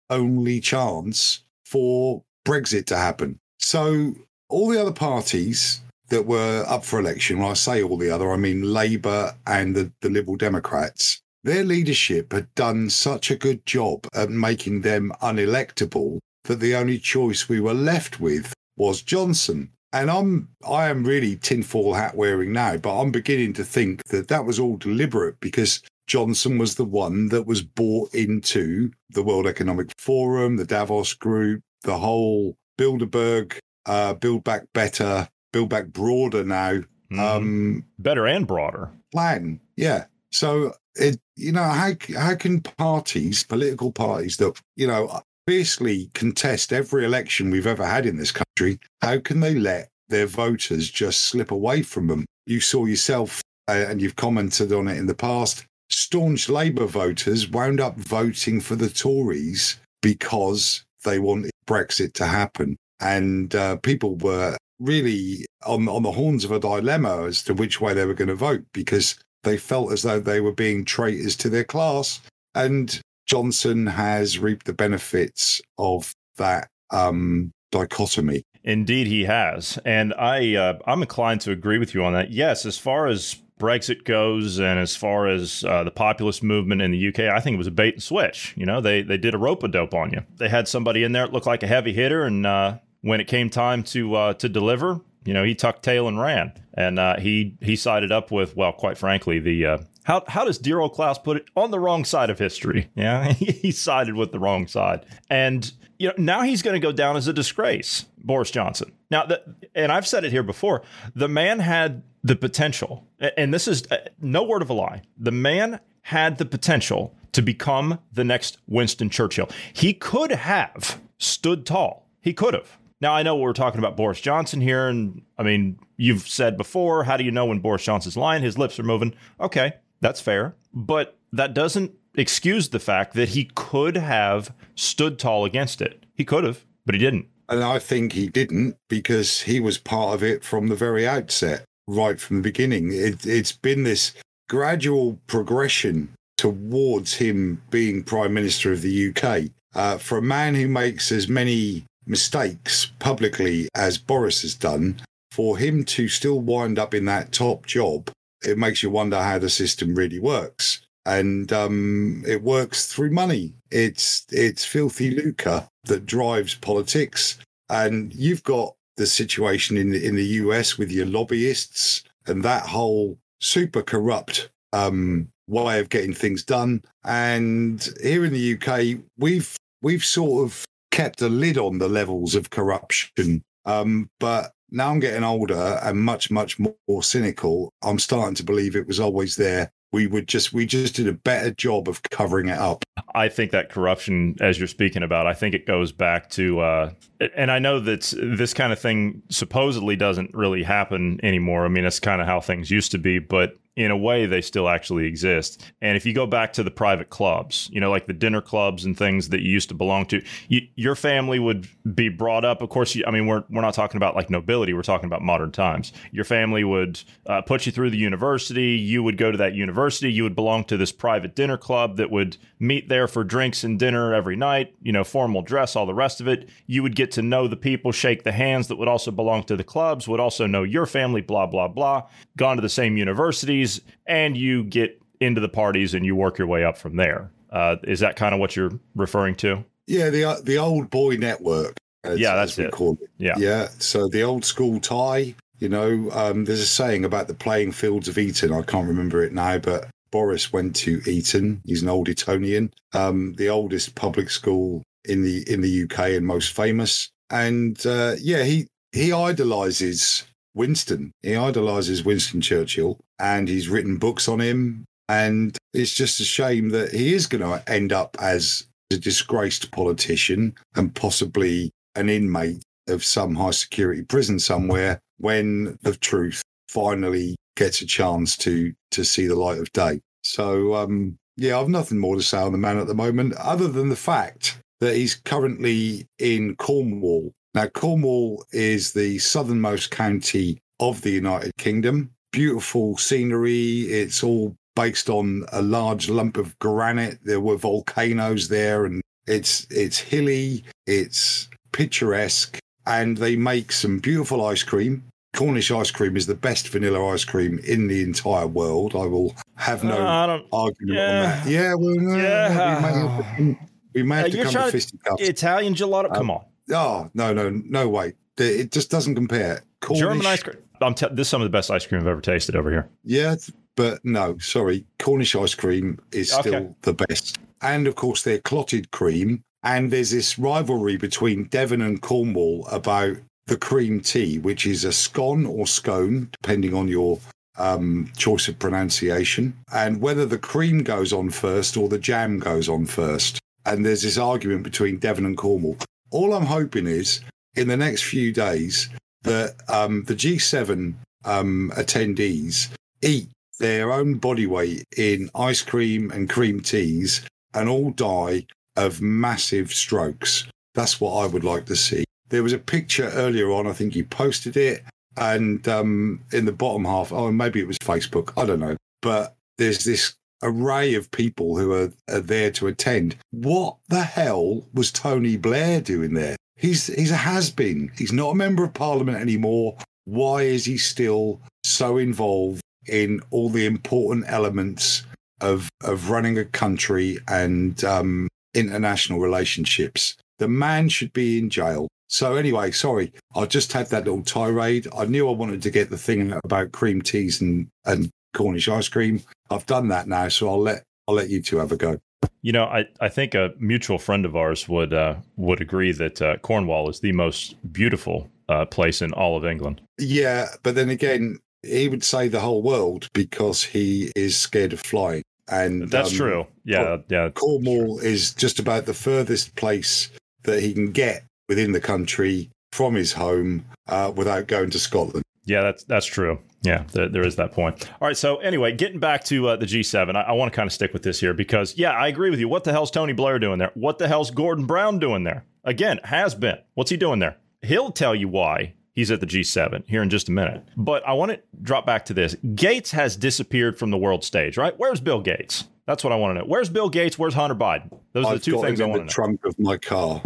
only 0.08 0.60
chance 0.60 1.42
for 1.64 2.22
Brexit 2.46 2.86
to 2.86 2.96
happen. 2.96 3.40
So 3.58 4.14
all 4.48 4.68
the 4.68 4.80
other 4.80 4.92
parties 4.92 5.80
that 6.08 6.26
were 6.26 6.64
up 6.68 6.84
for 6.84 7.00
election, 7.00 7.38
when 7.38 7.50
I 7.50 7.54
say 7.54 7.82
all 7.82 7.96
the 7.96 8.10
other, 8.10 8.30
I 8.30 8.36
mean 8.36 8.62
Labour 8.62 9.34
and 9.46 9.74
the, 9.74 9.92
the 10.00 10.10
Liberal 10.10 10.36
Democrats, 10.36 11.20
their 11.42 11.64
leadership 11.64 12.32
had 12.32 12.54
done 12.54 12.90
such 12.90 13.30
a 13.30 13.36
good 13.36 13.66
job 13.66 14.06
at 14.14 14.30
making 14.30 14.82
them 14.82 15.12
unelectable 15.20 16.20
that 16.44 16.60
the 16.60 16.76
only 16.76 16.98
choice 16.98 17.48
we 17.48 17.60
were 17.60 17.74
left 17.74 18.20
with 18.20 18.54
was 18.76 19.02
Johnson. 19.02 19.70
And 20.00 20.10
I'm 20.10 20.48
I 20.68 20.88
am 20.88 21.04
really 21.04 21.36
tinfoil 21.36 21.94
hat 21.94 22.14
wearing 22.16 22.52
now, 22.52 22.76
but 22.76 23.00
I'm 23.00 23.10
beginning 23.10 23.52
to 23.54 23.64
think 23.64 24.04
that 24.04 24.28
that 24.28 24.44
was 24.44 24.58
all 24.58 24.76
deliberate 24.76 25.40
because 25.40 25.82
Johnson 26.06 26.58
was 26.58 26.74
the 26.76 26.84
one 26.84 27.28
that 27.28 27.46
was 27.46 27.62
bought 27.62 28.14
into 28.14 28.90
the 29.10 29.22
World 29.22 29.46
Economic 29.46 29.90
Forum, 29.98 30.56
the 30.56 30.64
Davos 30.64 31.14
Group, 31.14 31.62
the 31.82 31.98
whole 31.98 32.56
Bilderberg, 32.78 33.58
uh, 33.86 34.14
Build 34.14 34.44
Back 34.44 34.64
Better, 34.72 35.28
Build 35.52 35.68
Back 35.70 35.86
Broader 35.88 36.44
now. 36.44 36.80
Mhm. 37.12 37.18
Um, 37.18 37.84
Better 37.98 38.26
and 38.26 38.46
broader. 38.46 38.90
plan. 39.12 39.60
Yeah. 39.76 40.06
So 40.32 40.74
it, 40.96 41.18
you 41.36 41.52
know, 41.52 41.62
how 41.62 41.92
how 42.16 42.34
can 42.34 42.60
parties, 42.60 43.44
political 43.44 43.92
parties 43.92 44.36
that 44.38 44.60
you 44.76 44.86
know 44.86 45.20
fiercely 45.46 46.10
contest 46.14 46.72
every 46.72 47.04
election 47.04 47.50
we've 47.50 47.66
ever 47.66 47.86
had 47.86 48.06
in 48.06 48.16
this 48.16 48.32
country, 48.32 48.78
how 49.02 49.18
can 49.18 49.40
they 49.40 49.54
let 49.54 49.88
their 50.08 50.26
voters 50.26 50.90
just 50.90 51.22
slip 51.22 51.50
away 51.50 51.82
from 51.82 52.08
them? 52.08 52.24
You 52.46 52.60
saw 52.60 52.86
yourself, 52.86 53.42
uh, 53.68 53.86
and 53.88 54.00
you've 54.00 54.16
commented 54.16 54.72
on 54.72 54.88
it 54.88 54.98
in 54.98 55.06
the 55.06 55.14
past. 55.14 55.64
Staunch 55.88 56.48
Labour 56.48 56.86
voters 56.86 57.48
wound 57.48 57.80
up 57.80 57.96
voting 57.96 58.60
for 58.60 58.74
the 58.74 58.88
Tories 58.88 59.78
because 60.02 60.84
they 61.04 61.18
wanted 61.18 61.52
Brexit 61.66 62.12
to 62.14 62.26
happen, 62.26 62.76
and 63.00 63.54
uh, 63.54 63.76
people 63.76 64.16
were 64.16 64.56
really 64.80 65.46
on 65.64 65.88
on 65.88 66.02
the 66.02 66.12
horns 66.12 66.44
of 66.44 66.50
a 66.50 66.60
dilemma 66.60 67.24
as 67.24 67.42
to 67.44 67.54
which 67.54 67.80
way 67.80 67.94
they 67.94 68.04
were 68.04 68.14
going 68.14 68.28
to 68.28 68.34
vote 68.34 68.64
because 68.72 69.16
they 69.42 69.56
felt 69.56 69.92
as 69.92 70.02
though 70.02 70.20
they 70.20 70.40
were 70.40 70.52
being 70.52 70.84
traitors 70.84 71.36
to 71.36 71.48
their 71.48 71.64
class. 71.64 72.20
And 72.54 73.00
Johnson 73.26 73.86
has 73.86 74.38
reaped 74.38 74.66
the 74.66 74.72
benefits 74.72 75.60
of 75.78 76.14
that 76.36 76.68
um, 76.90 77.52
dichotomy. 77.70 78.44
Indeed, 78.64 79.06
he 79.06 79.24
has, 79.24 79.78
and 79.84 80.12
I 80.14 80.56
uh, 80.56 80.78
I'm 80.86 81.02
inclined 81.02 81.40
to 81.42 81.52
agree 81.52 81.78
with 81.78 81.94
you 81.94 82.02
on 82.04 82.14
that. 82.14 82.32
Yes, 82.32 82.66
as 82.66 82.78
far 82.78 83.06
as 83.06 83.36
Brexit 83.60 84.04
goes, 84.04 84.58
and 84.58 84.78
as 84.78 84.96
far 84.96 85.28
as 85.28 85.64
uh, 85.64 85.84
the 85.84 85.90
populist 85.90 86.42
movement 86.42 86.82
in 86.82 86.90
the 86.90 87.08
UK, 87.08 87.20
I 87.20 87.40
think 87.40 87.54
it 87.54 87.58
was 87.58 87.68
a 87.68 87.72
bait 87.72 87.94
and 87.94 88.02
switch. 88.02 88.54
You 88.56 88.66
know, 88.66 88.80
they 88.80 89.02
they 89.02 89.18
did 89.18 89.34
a 89.34 89.38
rope 89.38 89.62
a 89.62 89.68
dope 89.68 89.94
on 89.94 90.10
you. 90.10 90.22
They 90.36 90.48
had 90.48 90.66
somebody 90.66 91.04
in 91.04 91.12
there 91.12 91.26
that 91.26 91.32
looked 91.32 91.46
like 91.46 91.62
a 91.62 91.68
heavy 91.68 91.92
hitter, 91.92 92.24
and 92.24 92.44
uh, 92.44 92.78
when 93.02 93.20
it 93.20 93.28
came 93.28 93.50
time 93.50 93.84
to 93.84 94.14
uh, 94.16 94.34
to 94.34 94.48
deliver, 94.48 95.00
you 95.24 95.32
know, 95.32 95.44
he 95.44 95.54
tucked 95.54 95.84
tail 95.84 96.08
and 96.08 96.20
ran, 96.20 96.52
and 96.74 96.98
uh, 96.98 97.18
he 97.18 97.56
he 97.60 97.76
sided 97.76 98.10
up 98.10 98.32
with 98.32 98.56
well, 98.56 98.72
quite 98.72 98.98
frankly, 98.98 99.38
the 99.38 99.64
uh, 99.64 99.78
how 100.06 100.22
how 100.28 100.44
does 100.44 100.56
dear 100.58 100.78
old 100.78 100.94
Klaus 100.94 101.18
put 101.18 101.36
it 101.36 101.46
on 101.56 101.72
the 101.72 101.80
wrong 101.80 102.04
side 102.04 102.30
of 102.30 102.38
history? 102.38 102.88
Yeah, 102.96 103.32
he 103.32 103.72
sided 103.72 104.14
with 104.14 104.32
the 104.32 104.38
wrong 104.38 104.66
side, 104.66 105.04
and 105.28 105.70
you 105.98 106.08
know 106.08 106.14
now 106.16 106.42
he's 106.42 106.62
going 106.62 106.74
to 106.74 106.80
go 106.80 106.92
down 106.92 107.16
as 107.16 107.28
a 107.28 107.32
disgrace, 107.32 108.06
Boris 108.18 108.50
Johnson. 108.50 108.92
Now, 109.10 109.26
the, 109.26 109.42
and 109.74 109.92
I've 109.92 110.06
said 110.06 110.24
it 110.24 110.30
here 110.30 110.42
before, 110.42 110.82
the 111.14 111.28
man 111.28 111.58
had 111.58 112.02
the 112.22 112.36
potential, 112.36 113.06
and 113.36 113.52
this 113.52 113.68
is 113.68 113.86
no 114.20 114.42
word 114.44 114.62
of 114.62 114.70
a 114.70 114.72
lie. 114.72 115.02
The 115.18 115.32
man 115.32 115.80
had 116.02 116.38
the 116.38 116.46
potential 116.46 117.14
to 117.32 117.42
become 117.42 117.98
the 118.12 118.24
next 118.24 118.58
Winston 118.66 119.10
Churchill. 119.10 119.48
He 119.72 119.92
could 119.92 120.30
have 120.30 121.00
stood 121.18 121.66
tall. 121.66 122.08
He 122.20 122.32
could 122.32 122.54
have. 122.54 122.78
Now 123.00 123.12
I 123.12 123.22
know 123.22 123.36
we're 123.36 123.52
talking 123.52 123.78
about 123.78 123.96
Boris 123.96 124.20
Johnson 124.20 124.60
here, 124.60 124.88
and 124.88 125.22
I 125.36 125.42
mean 125.42 125.78
you've 125.96 126.26
said 126.26 126.56
before, 126.56 127.04
how 127.04 127.16
do 127.16 127.24
you 127.24 127.30
know 127.30 127.46
when 127.46 127.58
Boris 127.58 127.84
Johnson's 127.84 128.16
lying? 128.16 128.42
His 128.42 128.56
lips 128.56 128.78
are 128.78 128.84
moving. 128.84 129.14
Okay, 129.40 129.74
that's 130.00 130.20
fair, 130.20 130.54
but 130.72 131.16
that 131.32 131.54
doesn't 131.54 131.92
excuse 132.14 132.70
the 132.70 132.78
fact 132.78 133.14
that 133.14 133.30
he 133.30 133.50
could 133.54 133.96
have 133.96 134.52
stood 134.74 135.18
tall 135.18 135.44
against 135.44 135.80
it. 135.80 136.04
He 136.14 136.24
could 136.24 136.44
have, 136.44 136.64
but 136.84 136.94
he 136.94 137.00
didn't. 137.00 137.26
And 137.48 137.62
I 137.62 137.78
think 137.78 138.12
he 138.12 138.28
didn't 138.28 138.76
because 138.88 139.42
he 139.42 139.60
was 139.60 139.78
part 139.78 140.14
of 140.14 140.22
it 140.22 140.42
from 140.42 140.68
the 140.68 140.74
very 140.74 141.06
outset, 141.06 141.64
right 141.86 142.20
from 142.20 142.36
the 142.36 142.42
beginning. 142.42 142.90
It, 142.92 143.24
it's 143.24 143.52
been 143.52 143.84
this 143.84 144.14
gradual 144.48 145.18
progression 145.26 146.12
towards 146.36 147.14
him 147.14 147.62
being 147.70 148.02
Prime 148.02 148.34
Minister 148.34 148.72
of 148.72 148.82
the 148.82 149.10
UK. 149.10 149.50
Uh, 149.74 149.98
for 149.98 150.18
a 150.18 150.22
man 150.22 150.54
who 150.54 150.68
makes 150.68 151.12
as 151.12 151.28
many 151.28 151.84
mistakes 152.06 152.92
publicly 152.98 153.68
as 153.74 153.98
Boris 153.98 154.42
has 154.42 154.54
done, 154.54 155.00
for 155.30 155.58
him 155.58 155.84
to 155.84 156.08
still 156.08 156.40
wind 156.40 156.78
up 156.78 156.94
in 156.94 157.04
that 157.04 157.32
top 157.32 157.66
job, 157.66 158.10
it 158.46 158.58
makes 158.58 158.82
you 158.82 158.90
wonder 158.90 159.20
how 159.20 159.38
the 159.38 159.50
system 159.50 159.94
really 159.94 160.18
works. 160.18 160.80
And 161.04 161.52
um, 161.52 162.24
it 162.26 162.42
works 162.42 162.86
through 162.86 163.10
money. 163.10 163.54
It's 163.70 164.26
it's 164.30 164.64
filthy 164.64 165.10
lucre 165.10 165.68
that 165.84 166.06
drives 166.06 166.54
politics. 166.54 167.38
And 167.68 168.14
you've 168.14 168.42
got 168.42 168.74
the 168.96 169.06
situation 169.06 169.76
in 169.76 169.94
in 169.94 170.16
the 170.16 170.24
US 170.42 170.78
with 170.78 170.90
your 170.90 171.06
lobbyists 171.06 172.02
and 172.26 172.42
that 172.42 172.66
whole 172.66 173.18
super 173.40 173.82
corrupt 173.82 174.50
um, 174.72 175.28
way 175.46 175.78
of 175.78 175.88
getting 175.88 176.12
things 176.12 176.42
done. 176.42 176.82
And 177.04 177.88
here 178.02 178.24
in 178.24 178.32
the 178.32 178.54
UK, 178.54 179.00
we've 179.16 179.56
we've 179.82 180.04
sort 180.04 180.44
of 180.44 180.64
kept 180.90 181.22
a 181.22 181.28
lid 181.28 181.58
on 181.58 181.78
the 181.78 181.88
levels 181.88 182.34
of 182.34 182.50
corruption. 182.50 183.42
Um, 183.64 184.08
but 184.18 184.52
now 184.70 184.90
I'm 184.90 185.00
getting 185.00 185.24
older 185.24 185.78
and 185.82 185.98
much, 185.98 186.30
much 186.30 186.58
more 186.58 187.02
cynical. 187.02 187.72
I'm 187.82 187.98
starting 187.98 188.34
to 188.36 188.44
believe 188.44 188.76
it 188.76 188.86
was 188.86 189.00
always 189.00 189.36
there. 189.36 189.70
We 189.92 190.06
would 190.06 190.26
just 190.26 190.52
we 190.52 190.66
just 190.66 190.96
did 190.96 191.08
a 191.08 191.12
better 191.12 191.52
job 191.52 191.88
of 191.88 192.02
covering 192.02 192.48
it 192.48 192.58
up. 192.58 192.84
I 193.14 193.28
think 193.28 193.52
that 193.52 193.70
corruption, 193.70 194.36
as 194.40 194.58
you're 194.58 194.68
speaking 194.68 195.02
about, 195.02 195.26
I 195.26 195.32
think 195.32 195.54
it 195.54 195.66
goes 195.66 195.92
back 195.92 196.28
to, 196.30 196.60
uh, 196.60 196.90
and 197.34 197.50
I 197.50 197.60
know 197.60 197.80
that 197.80 198.12
this 198.20 198.52
kind 198.52 198.72
of 198.72 198.78
thing 198.78 199.22
supposedly 199.30 199.96
doesn't 199.96 200.34
really 200.34 200.64
happen 200.64 201.20
anymore. 201.22 201.64
I 201.64 201.68
mean, 201.68 201.84
that's 201.84 202.00
kind 202.00 202.20
of 202.20 202.26
how 202.26 202.40
things 202.40 202.70
used 202.70 202.90
to 202.92 202.98
be, 202.98 203.20
but 203.20 203.56
in 203.76 203.90
a 203.90 203.96
way, 203.96 204.24
they 204.24 204.40
still 204.40 204.70
actually 204.70 205.06
exist. 205.06 205.62
And 205.82 205.98
if 205.98 206.06
you 206.06 206.14
go 206.14 206.26
back 206.26 206.54
to 206.54 206.62
the 206.62 206.70
private 206.70 207.10
clubs, 207.10 207.68
you 207.70 207.78
know, 207.78 207.90
like 207.90 208.06
the 208.06 208.14
dinner 208.14 208.40
clubs 208.40 208.86
and 208.86 208.96
things 208.96 209.28
that 209.28 209.42
you 209.42 209.50
used 209.50 209.68
to 209.68 209.74
belong 209.74 210.06
to, 210.06 210.22
you, 210.48 210.62
your 210.76 210.94
family 210.94 211.38
would 211.38 211.68
be 211.94 212.08
brought 212.08 212.44
up. 212.44 212.62
Of 212.62 212.70
course, 212.70 212.94
you, 212.94 213.04
I 213.06 213.10
mean, 213.10 213.26
we're, 213.26 213.44
we're 213.50 213.60
not 213.60 213.74
talking 213.74 213.98
about 213.98 214.16
like 214.16 214.30
nobility, 214.30 214.72
we're 214.72 214.82
talking 214.82 215.06
about 215.06 215.20
modern 215.20 215.52
times. 215.52 215.92
Your 216.10 216.24
family 216.24 216.64
would 216.64 217.02
uh, 217.26 217.42
put 217.42 217.66
you 217.66 217.72
through 217.72 217.90
the 217.90 217.98
university, 217.98 218.70
you 218.70 219.02
would 219.02 219.18
go 219.18 219.30
to 219.30 219.36
that 219.38 219.54
university, 219.54 220.10
you 220.10 220.22
would 220.22 220.34
belong 220.34 220.64
to 220.64 220.78
this 220.78 220.90
private 220.90 221.34
dinner 221.34 221.58
club 221.58 221.98
that 221.98 222.10
would 222.10 222.38
meet 222.58 222.88
there 222.88 223.06
for 223.06 223.24
drinks 223.24 223.62
and 223.62 223.78
dinner 223.78 224.14
every 224.14 224.36
night, 224.36 224.74
you 224.82 224.92
know, 224.92 225.04
formal 225.04 225.42
dress, 225.42 225.76
all 225.76 225.84
the 225.84 225.92
rest 225.92 226.22
of 226.22 226.28
it. 226.28 226.48
You 226.66 226.82
would 226.82 226.96
get 226.96 227.10
to 227.12 227.22
know 227.22 227.46
the 227.46 227.56
people, 227.56 227.92
shake 227.92 228.22
the 228.22 228.32
hands 228.32 228.68
that 228.68 228.76
would 228.76 228.88
also 228.88 229.10
belong 229.10 229.44
to 229.44 229.56
the 229.56 229.64
clubs, 229.64 230.08
would 230.08 230.20
also 230.20 230.46
know 230.46 230.62
your 230.62 230.86
family, 230.86 231.20
blah, 231.20 231.46
blah, 231.46 231.68
blah, 231.68 232.08
gone 232.38 232.56
to 232.56 232.62
the 232.62 232.70
same 232.70 232.96
universities, 232.96 233.65
and 234.06 234.36
you 234.36 234.64
get 234.64 235.00
into 235.20 235.40
the 235.40 235.48
parties 235.48 235.94
and 235.94 236.04
you 236.04 236.14
work 236.14 236.38
your 236.38 236.46
way 236.46 236.64
up 236.64 236.76
from 236.78 236.96
there. 236.96 237.30
Uh, 237.50 237.76
is 237.84 238.00
that 238.00 238.16
kind 238.16 238.34
of 238.34 238.40
what 238.40 238.54
you're 238.56 238.72
referring 238.94 239.34
to? 239.36 239.64
Yeah, 239.86 240.10
the 240.10 240.40
the 240.44 240.58
old 240.58 240.90
boy 240.90 241.16
network. 241.16 241.74
as- 242.04 242.18
Yeah, 242.18 242.34
that's 242.34 242.56
we 242.58 242.64
it. 242.64 242.72
call 242.72 242.98
it. 243.00 243.08
Yeah. 243.18 243.34
Yeah. 243.38 243.68
So 243.78 244.08
the 244.08 244.22
old 244.22 244.44
school 244.44 244.80
tie, 244.80 245.34
you 245.58 245.68
know, 245.68 246.10
um, 246.12 246.44
there's 246.44 246.60
a 246.60 246.66
saying 246.66 247.04
about 247.04 247.28
the 247.28 247.34
playing 247.34 247.72
fields 247.72 248.08
of 248.08 248.18
Eton. 248.18 248.52
I 248.52 248.62
can't 248.62 248.88
remember 248.88 249.22
it 249.22 249.32
now, 249.32 249.58
but 249.58 249.88
Boris 250.10 250.52
went 250.52 250.76
to 250.76 251.00
Eton. 251.06 251.62
He's 251.64 251.82
an 251.82 251.88
old 251.88 252.08
Etonian, 252.08 252.72
um, 252.94 253.34
the 253.34 253.48
oldest 253.48 253.94
public 253.94 254.28
school 254.30 254.82
in 255.04 255.22
the 255.22 255.44
in 255.50 255.60
the 255.62 255.84
UK 255.84 255.98
and 256.16 256.26
most 256.26 256.52
famous. 256.52 257.08
And 257.30 257.84
uh, 257.86 258.16
yeah, 258.20 258.42
he 258.44 258.66
he 258.92 259.12
idolizes 259.12 260.24
Winston. 260.56 261.12
He 261.22 261.36
idolizes 261.36 262.04
Winston 262.04 262.40
Churchill, 262.40 262.98
and 263.18 263.48
he's 263.48 263.68
written 263.68 263.98
books 263.98 264.26
on 264.26 264.40
him. 264.40 264.84
And 265.08 265.56
it's 265.72 265.94
just 265.94 266.18
a 266.18 266.24
shame 266.24 266.70
that 266.70 266.92
he 266.92 267.14
is 267.14 267.28
going 267.28 267.42
to 267.42 267.62
end 267.72 267.92
up 267.92 268.16
as 268.20 268.66
a 268.92 268.96
disgraced 268.96 269.70
politician 269.70 270.54
and 270.74 270.94
possibly 270.94 271.70
an 271.94 272.08
inmate 272.08 272.62
of 272.88 273.04
some 273.04 273.34
high 273.34 273.50
security 273.50 274.02
prison 274.02 274.38
somewhere 274.38 274.98
when 275.18 275.78
the 275.82 275.96
truth 275.96 276.42
finally 276.68 277.36
gets 277.56 277.80
a 277.80 277.86
chance 277.86 278.36
to 278.36 278.72
to 278.90 279.04
see 279.04 279.26
the 279.26 279.34
light 279.34 279.58
of 279.58 279.72
day. 279.72 280.00
So 280.22 280.74
um 280.74 281.16
yeah, 281.36 281.58
I've 281.58 281.68
nothing 281.68 281.98
more 281.98 282.16
to 282.16 282.22
say 282.22 282.38
on 282.38 282.52
the 282.52 282.58
man 282.58 282.78
at 282.78 282.86
the 282.86 282.94
moment, 282.94 283.34
other 283.34 283.68
than 283.68 283.88
the 283.88 283.96
fact 283.96 284.58
that 284.80 284.94
he's 284.94 285.14
currently 285.14 286.06
in 286.18 286.56
Cornwall. 286.56 287.32
Now, 287.56 287.66
Cornwall 287.68 288.44
is 288.52 288.92
the 288.92 289.18
southernmost 289.18 289.90
county 289.90 290.58
of 290.78 291.00
the 291.00 291.10
United 291.10 291.56
Kingdom. 291.56 292.10
Beautiful 292.30 292.98
scenery. 292.98 293.80
It's 293.84 294.22
all 294.22 294.54
based 294.74 295.08
on 295.08 295.46
a 295.52 295.62
large 295.62 296.10
lump 296.10 296.36
of 296.36 296.56
granite. 296.58 297.18
There 297.24 297.40
were 297.40 297.56
volcanoes 297.56 298.48
there, 298.48 298.84
and 298.84 299.00
it's 299.26 299.66
it's 299.70 299.96
hilly. 299.98 300.64
It's 300.86 301.48
picturesque, 301.72 302.58
and 302.86 303.16
they 303.16 303.36
make 303.36 303.72
some 303.72 304.00
beautiful 304.00 304.44
ice 304.44 304.62
cream. 304.62 305.04
Cornish 305.34 305.70
ice 305.70 305.90
cream 305.90 306.14
is 306.14 306.26
the 306.26 306.34
best 306.34 306.68
vanilla 306.68 307.08
ice 307.14 307.24
cream 307.24 307.58
in 307.60 307.88
the 307.88 308.02
entire 308.02 308.46
world. 308.46 308.94
I 308.94 309.06
will 309.06 309.34
have 309.54 309.82
no 309.82 309.96
Uh, 309.96 310.40
argument 310.52 310.98
yeah. 310.98 311.08
on 311.08 311.22
that. 311.22 311.46
Yeah, 311.46 311.74
well, 311.74 311.94
no, 311.94 312.16
Yeah. 312.16 312.76
we 312.76 312.82
may 312.82 312.98
have 312.98 313.36
to, 313.38 313.58
we 313.94 314.02
may 314.02 314.16
have 314.16 314.26
Uh, 314.26 314.28
to 314.28 314.42
come 314.42 314.52
to 314.52 314.70
fisticuffs. 314.72 315.22
Italian 315.22 315.74
gelato. 315.74 316.14
Come 316.14 316.30
on, 316.30 316.44
Oh 316.72 317.10
no, 317.14 317.32
no, 317.32 317.50
no 317.50 317.88
way! 317.88 318.14
It 318.38 318.72
just 318.72 318.90
doesn't 318.90 319.14
compare. 319.14 319.62
Cornish, 319.80 320.00
German 320.00 320.26
ice 320.26 320.42
cream. 320.42 320.56
I'm 320.80 320.94
t- 320.94 321.06
this 321.12 321.26
is 321.26 321.30
some 321.30 321.40
of 321.42 321.46
the 321.46 321.50
best 321.56 321.70
ice 321.70 321.86
cream 321.86 322.00
I've 322.00 322.06
ever 322.06 322.20
tasted 322.20 322.56
over 322.56 322.70
here. 322.70 322.88
Yeah, 323.04 323.36
but 323.76 324.04
no, 324.04 324.36
sorry. 324.38 324.84
Cornish 324.98 325.34
ice 325.36 325.54
cream 325.54 325.98
is 326.12 326.32
still 326.32 326.54
Okay. 326.54 326.68
the 326.82 326.92
best. 326.94 327.38
And 327.62 327.86
of 327.86 327.94
course, 327.94 328.22
they're 328.22 328.40
clotted 328.40 328.90
cream. 328.90 329.42
And 329.62 329.90
there's 329.92 330.10
this 330.10 330.38
rivalry 330.38 330.96
between 330.96 331.44
Devon 331.44 331.80
and 331.82 332.00
Cornwall 332.00 332.66
about 332.70 333.16
the 333.46 333.56
cream 333.56 334.00
tea, 334.00 334.38
which 334.38 334.64
is 334.66 334.84
a 334.84 334.92
scone 334.92 335.44
or 335.44 335.66
scone, 335.66 336.28
depending 336.40 336.72
on 336.72 336.86
your 336.86 337.18
um, 337.58 338.12
choice 338.16 338.46
of 338.48 338.58
pronunciation, 338.60 339.56
and 339.72 340.00
whether 340.00 340.24
the 340.26 340.38
cream 340.38 340.82
goes 340.84 341.12
on 341.12 341.30
first 341.30 341.76
or 341.76 341.88
the 341.88 341.98
jam 341.98 342.38
goes 342.38 342.68
on 342.68 342.86
first. 342.86 343.40
And 343.64 343.84
there's 343.84 344.02
this 344.02 344.18
argument 344.18 344.62
between 344.62 344.98
Devon 344.98 345.26
and 345.26 345.36
Cornwall. 345.36 345.76
All 346.10 346.34
I'm 346.34 346.46
hoping 346.46 346.86
is 346.86 347.20
in 347.54 347.68
the 347.68 347.76
next 347.76 348.02
few 348.02 348.32
days 348.32 348.88
that 349.22 349.54
um, 349.68 350.04
the 350.04 350.14
G7 350.14 350.94
um, 351.24 351.72
attendees 351.74 352.68
eat 353.02 353.28
their 353.58 353.92
own 353.92 354.14
body 354.14 354.46
weight 354.46 354.84
in 354.96 355.30
ice 355.34 355.62
cream 355.62 356.10
and 356.10 356.28
cream 356.28 356.60
teas 356.60 357.22
and 357.54 357.68
all 357.68 357.90
die 357.90 358.46
of 358.76 359.00
massive 359.00 359.72
strokes. 359.72 360.46
That's 360.74 361.00
what 361.00 361.22
I 361.22 361.26
would 361.26 361.44
like 361.44 361.66
to 361.66 361.76
see. 361.76 362.04
There 362.28 362.42
was 362.42 362.52
a 362.52 362.58
picture 362.58 363.08
earlier 363.14 363.50
on, 363.50 363.66
I 363.66 363.72
think 363.72 363.96
you 363.96 364.04
posted 364.04 364.56
it, 364.56 364.84
and 365.16 365.66
um, 365.68 366.22
in 366.32 366.44
the 366.44 366.52
bottom 366.52 366.84
half, 366.84 367.12
oh, 367.12 367.32
maybe 367.32 367.60
it 367.60 367.66
was 367.66 367.78
Facebook, 367.78 368.32
I 368.36 368.44
don't 368.44 368.60
know. 368.60 368.76
But 369.00 369.34
there's 369.58 369.84
this 369.84 370.14
array 370.42 370.94
of 370.94 371.10
people 371.10 371.56
who 371.56 371.72
are, 371.72 371.92
are 372.08 372.20
there 372.20 372.50
to 372.52 372.66
attend. 372.66 373.16
What 373.30 373.76
the 373.88 374.02
hell 374.02 374.66
was 374.74 374.92
Tony 374.92 375.36
Blair 375.36 375.80
doing 375.80 376.14
there? 376.14 376.36
He's 376.56 376.86
he's 376.86 377.10
a 377.10 377.16
has 377.16 377.50
been. 377.50 377.90
He's 377.96 378.12
not 378.12 378.30
a 378.30 378.34
member 378.34 378.64
of 378.64 378.74
parliament 378.74 379.18
anymore. 379.18 379.76
Why 380.04 380.42
is 380.42 380.64
he 380.64 380.78
still 380.78 381.40
so 381.64 381.98
involved 381.98 382.62
in 382.86 383.20
all 383.30 383.50
the 383.50 383.66
important 383.66 384.24
elements 384.28 385.04
of 385.40 385.68
of 385.84 386.10
running 386.10 386.38
a 386.38 386.44
country 386.44 387.18
and 387.28 387.82
um, 387.84 388.28
international 388.54 389.20
relationships? 389.20 390.16
The 390.38 390.48
man 390.48 390.88
should 390.88 391.12
be 391.12 391.38
in 391.38 391.50
jail. 391.50 391.88
So 392.08 392.36
anyway, 392.36 392.70
sorry, 392.70 393.12
I 393.34 393.46
just 393.46 393.72
had 393.72 393.88
that 393.88 394.04
little 394.04 394.22
tirade. 394.22 394.86
I 394.96 395.06
knew 395.06 395.28
I 395.28 395.32
wanted 395.32 395.60
to 395.62 395.70
get 395.70 395.90
the 395.90 395.98
thing 395.98 396.32
about 396.44 396.72
cream 396.72 397.02
teas 397.02 397.40
and 397.40 397.68
and 397.84 398.10
Cornish 398.32 398.68
ice 398.68 398.88
cream. 398.88 399.22
I've 399.50 399.66
done 399.66 399.88
that 399.88 400.08
now, 400.08 400.28
so 400.28 400.48
I'll 400.48 400.60
let 400.60 400.82
I'll 401.08 401.14
let 401.14 401.30
you 401.30 401.42
two 401.42 401.58
have 401.58 401.72
a 401.72 401.76
go. 401.76 401.98
You 402.42 402.52
know, 402.52 402.64
I, 402.64 402.86
I 403.00 403.08
think 403.08 403.34
a 403.34 403.52
mutual 403.58 403.98
friend 403.98 404.24
of 404.24 404.36
ours 404.36 404.68
would 404.68 404.92
uh, 404.92 405.16
would 405.36 405.60
agree 405.60 405.92
that 405.92 406.22
uh, 406.22 406.36
Cornwall 406.38 406.88
is 406.88 407.00
the 407.00 407.12
most 407.12 407.56
beautiful 407.72 408.28
uh, 408.48 408.64
place 408.66 409.02
in 409.02 409.12
all 409.12 409.36
of 409.36 409.44
England. 409.44 409.80
Yeah, 409.98 410.48
but 410.62 410.74
then 410.74 410.90
again, 410.90 411.38
he 411.62 411.88
would 411.88 412.04
say 412.04 412.28
the 412.28 412.40
whole 412.40 412.62
world 412.62 413.08
because 413.12 413.62
he 413.62 414.12
is 414.14 414.36
scared 414.36 414.72
of 414.72 414.80
flying. 414.80 415.22
And 415.48 415.88
That's 415.90 416.10
um, 416.10 416.16
true. 416.16 416.46
Yeah, 416.64 416.98
yeah. 417.08 417.30
Cornwall 417.30 418.00
is 418.00 418.34
just 418.34 418.58
about 418.58 418.86
the 418.86 418.94
furthest 418.94 419.54
place 419.54 420.10
that 420.42 420.60
he 420.60 420.72
can 420.72 420.90
get 420.90 421.24
within 421.48 421.72
the 421.72 421.80
country 421.80 422.50
from 422.72 422.94
his 422.94 423.12
home 423.12 423.64
uh, 423.88 424.12
without 424.14 424.48
going 424.48 424.70
to 424.70 424.78
Scotland. 424.78 425.22
Yeah, 425.44 425.62
that's 425.62 425.84
that's 425.84 426.06
true. 426.06 426.40
Yeah, 426.66 426.84
there, 426.92 427.08
there 427.08 427.26
is 427.26 427.36
that 427.36 427.52
point. 427.52 427.88
All 428.00 428.08
right. 428.08 428.16
So 428.16 428.36
anyway, 428.36 428.72
getting 428.72 429.00
back 429.00 429.24
to 429.24 429.48
uh, 429.48 429.56
the 429.56 429.66
G7, 429.66 430.16
I, 430.16 430.22
I 430.22 430.32
want 430.32 430.52
to 430.52 430.56
kind 430.56 430.66
of 430.66 430.72
stick 430.72 430.92
with 430.92 431.02
this 431.02 431.20
here 431.20 431.34
because 431.34 431.76
yeah, 431.76 431.92
I 431.92 432.08
agree 432.08 432.30
with 432.30 432.40
you. 432.40 432.48
What 432.48 432.64
the 432.64 432.72
hell's 432.72 432.90
Tony 432.90 433.12
Blair 433.12 433.38
doing 433.38 433.58
there? 433.58 433.70
What 433.74 433.98
the 433.98 434.08
hell's 434.08 434.30
Gordon 434.30 434.66
Brown 434.66 434.98
doing 434.98 435.24
there? 435.24 435.44
Again, 435.64 436.00
has 436.04 436.34
been. 436.34 436.58
What's 436.74 436.90
he 436.90 436.96
doing 436.96 437.18
there? 437.18 437.36
He'll 437.62 437.90
tell 437.90 438.14
you 438.14 438.28
why 438.28 438.74
he's 438.92 439.10
at 439.10 439.20
the 439.20 439.26
G7 439.26 439.84
here 439.86 440.02
in 440.02 440.10
just 440.10 440.28
a 440.28 440.32
minute. 440.32 440.64
But 440.76 441.06
I 441.06 441.12
want 441.12 441.32
to 441.32 441.40
drop 441.62 441.86
back 441.86 442.04
to 442.06 442.14
this. 442.14 442.34
Gates 442.54 442.90
has 442.92 443.16
disappeared 443.16 443.78
from 443.78 443.90
the 443.90 443.98
world 443.98 444.24
stage, 444.24 444.56
right? 444.56 444.74
Where's 444.76 445.00
Bill 445.00 445.20
Gates? 445.20 445.64
That's 445.86 446.02
what 446.02 446.12
I 446.12 446.16
want 446.16 446.36
to 446.36 446.40
know. 446.42 446.46
Where's 446.46 446.68
Bill 446.68 446.88
Gates? 446.88 447.16
Where's 447.16 447.34
Hunter 447.34 447.54
Biden? 447.54 447.96
Those 448.12 448.26
are 448.26 448.32
I've 448.32 448.38
the 448.40 448.44
two 448.44 448.60
things 448.60 448.80
I 448.80 448.86
want 448.86 449.02
to 449.02 449.04
know. 449.04 449.08
trunk 449.08 449.44
of 449.44 449.56
my 449.56 449.76
car. 449.76 450.20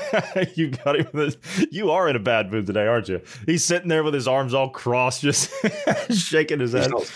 you 0.54 0.70
got 0.70 1.00
him. 1.00 1.08
With, 1.12 1.66
you 1.72 1.90
are 1.90 2.08
in 2.08 2.14
a 2.14 2.20
bad 2.20 2.52
mood 2.52 2.66
today, 2.66 2.86
aren't 2.86 3.08
you? 3.08 3.20
He's 3.44 3.64
sitting 3.64 3.88
there 3.88 4.04
with 4.04 4.14
his 4.14 4.28
arms 4.28 4.54
all 4.54 4.70
crossed, 4.70 5.20
just 5.22 5.52
shaking 6.12 6.60
his 6.60 6.72
he's, 6.72 6.82
head. 6.82 6.90
not 6.92 7.12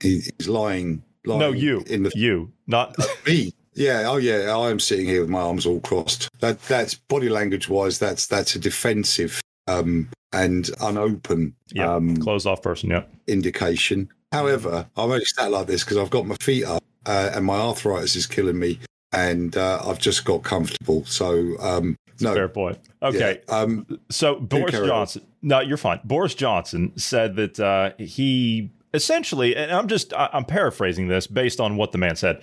he's 0.00 0.48
lying. 0.48 1.02
lying 1.24 1.40
No, 1.40 1.52
you, 1.52 1.84
in 1.86 2.02
the 2.02 2.12
you, 2.16 2.52
not. 2.66 2.96
me. 3.26 3.52
Yeah, 3.74 4.04
oh 4.06 4.16
yeah, 4.16 4.56
I 4.58 4.70
am 4.70 4.80
sitting 4.80 5.06
here 5.06 5.20
with 5.20 5.30
my 5.30 5.40
arms 5.40 5.64
all 5.64 5.78
crossed. 5.80 6.28
That 6.40 6.60
that's 6.62 6.94
body 6.94 7.28
language 7.28 7.68
wise. 7.68 8.00
That's 8.00 8.26
that's 8.26 8.56
a 8.56 8.58
defensive 8.58 9.40
um, 9.68 10.08
and 10.32 10.68
unopen 10.80 11.52
Yeah, 11.72 11.94
um, 11.94 12.16
closed 12.16 12.48
off 12.48 12.62
person. 12.62 12.90
Yeah, 12.90 13.04
indication. 13.28 14.08
However, 14.32 14.88
I'm 14.96 15.12
only 15.12 15.24
sat 15.24 15.52
like 15.52 15.68
this 15.68 15.84
because 15.84 15.96
I've 15.96 16.10
got 16.10 16.26
my 16.26 16.34
feet 16.40 16.64
up 16.64 16.82
uh, 17.08 17.32
and 17.34 17.44
my 17.44 17.56
arthritis 17.56 18.14
is 18.14 18.26
killing 18.26 18.58
me, 18.58 18.78
and 19.12 19.56
uh, 19.56 19.80
I've 19.84 19.98
just 19.98 20.24
got 20.24 20.44
comfortable. 20.44 21.04
So 21.06 21.56
um, 21.60 21.96
no, 22.20 22.34
fair 22.34 22.48
point. 22.48 22.78
Okay, 23.02 23.40
yeah, 23.48 23.54
um, 23.54 23.98
so 24.10 24.36
Boris 24.36 24.70
carry 24.70 24.84
on. 24.84 24.88
Johnson. 24.88 25.22
No, 25.42 25.60
you're 25.60 25.76
fine. 25.76 26.00
Boris 26.04 26.34
Johnson 26.34 26.92
said 26.96 27.36
that 27.36 27.58
uh, 27.58 27.92
he 27.98 28.70
essentially, 28.94 29.54
and 29.56 29.70
I'm 29.72 29.88
just 29.88 30.12
I'm 30.16 30.44
paraphrasing 30.44 31.08
this 31.08 31.26
based 31.26 31.60
on 31.60 31.76
what 31.76 31.92
the 31.92 31.98
man 31.98 32.16
said. 32.16 32.42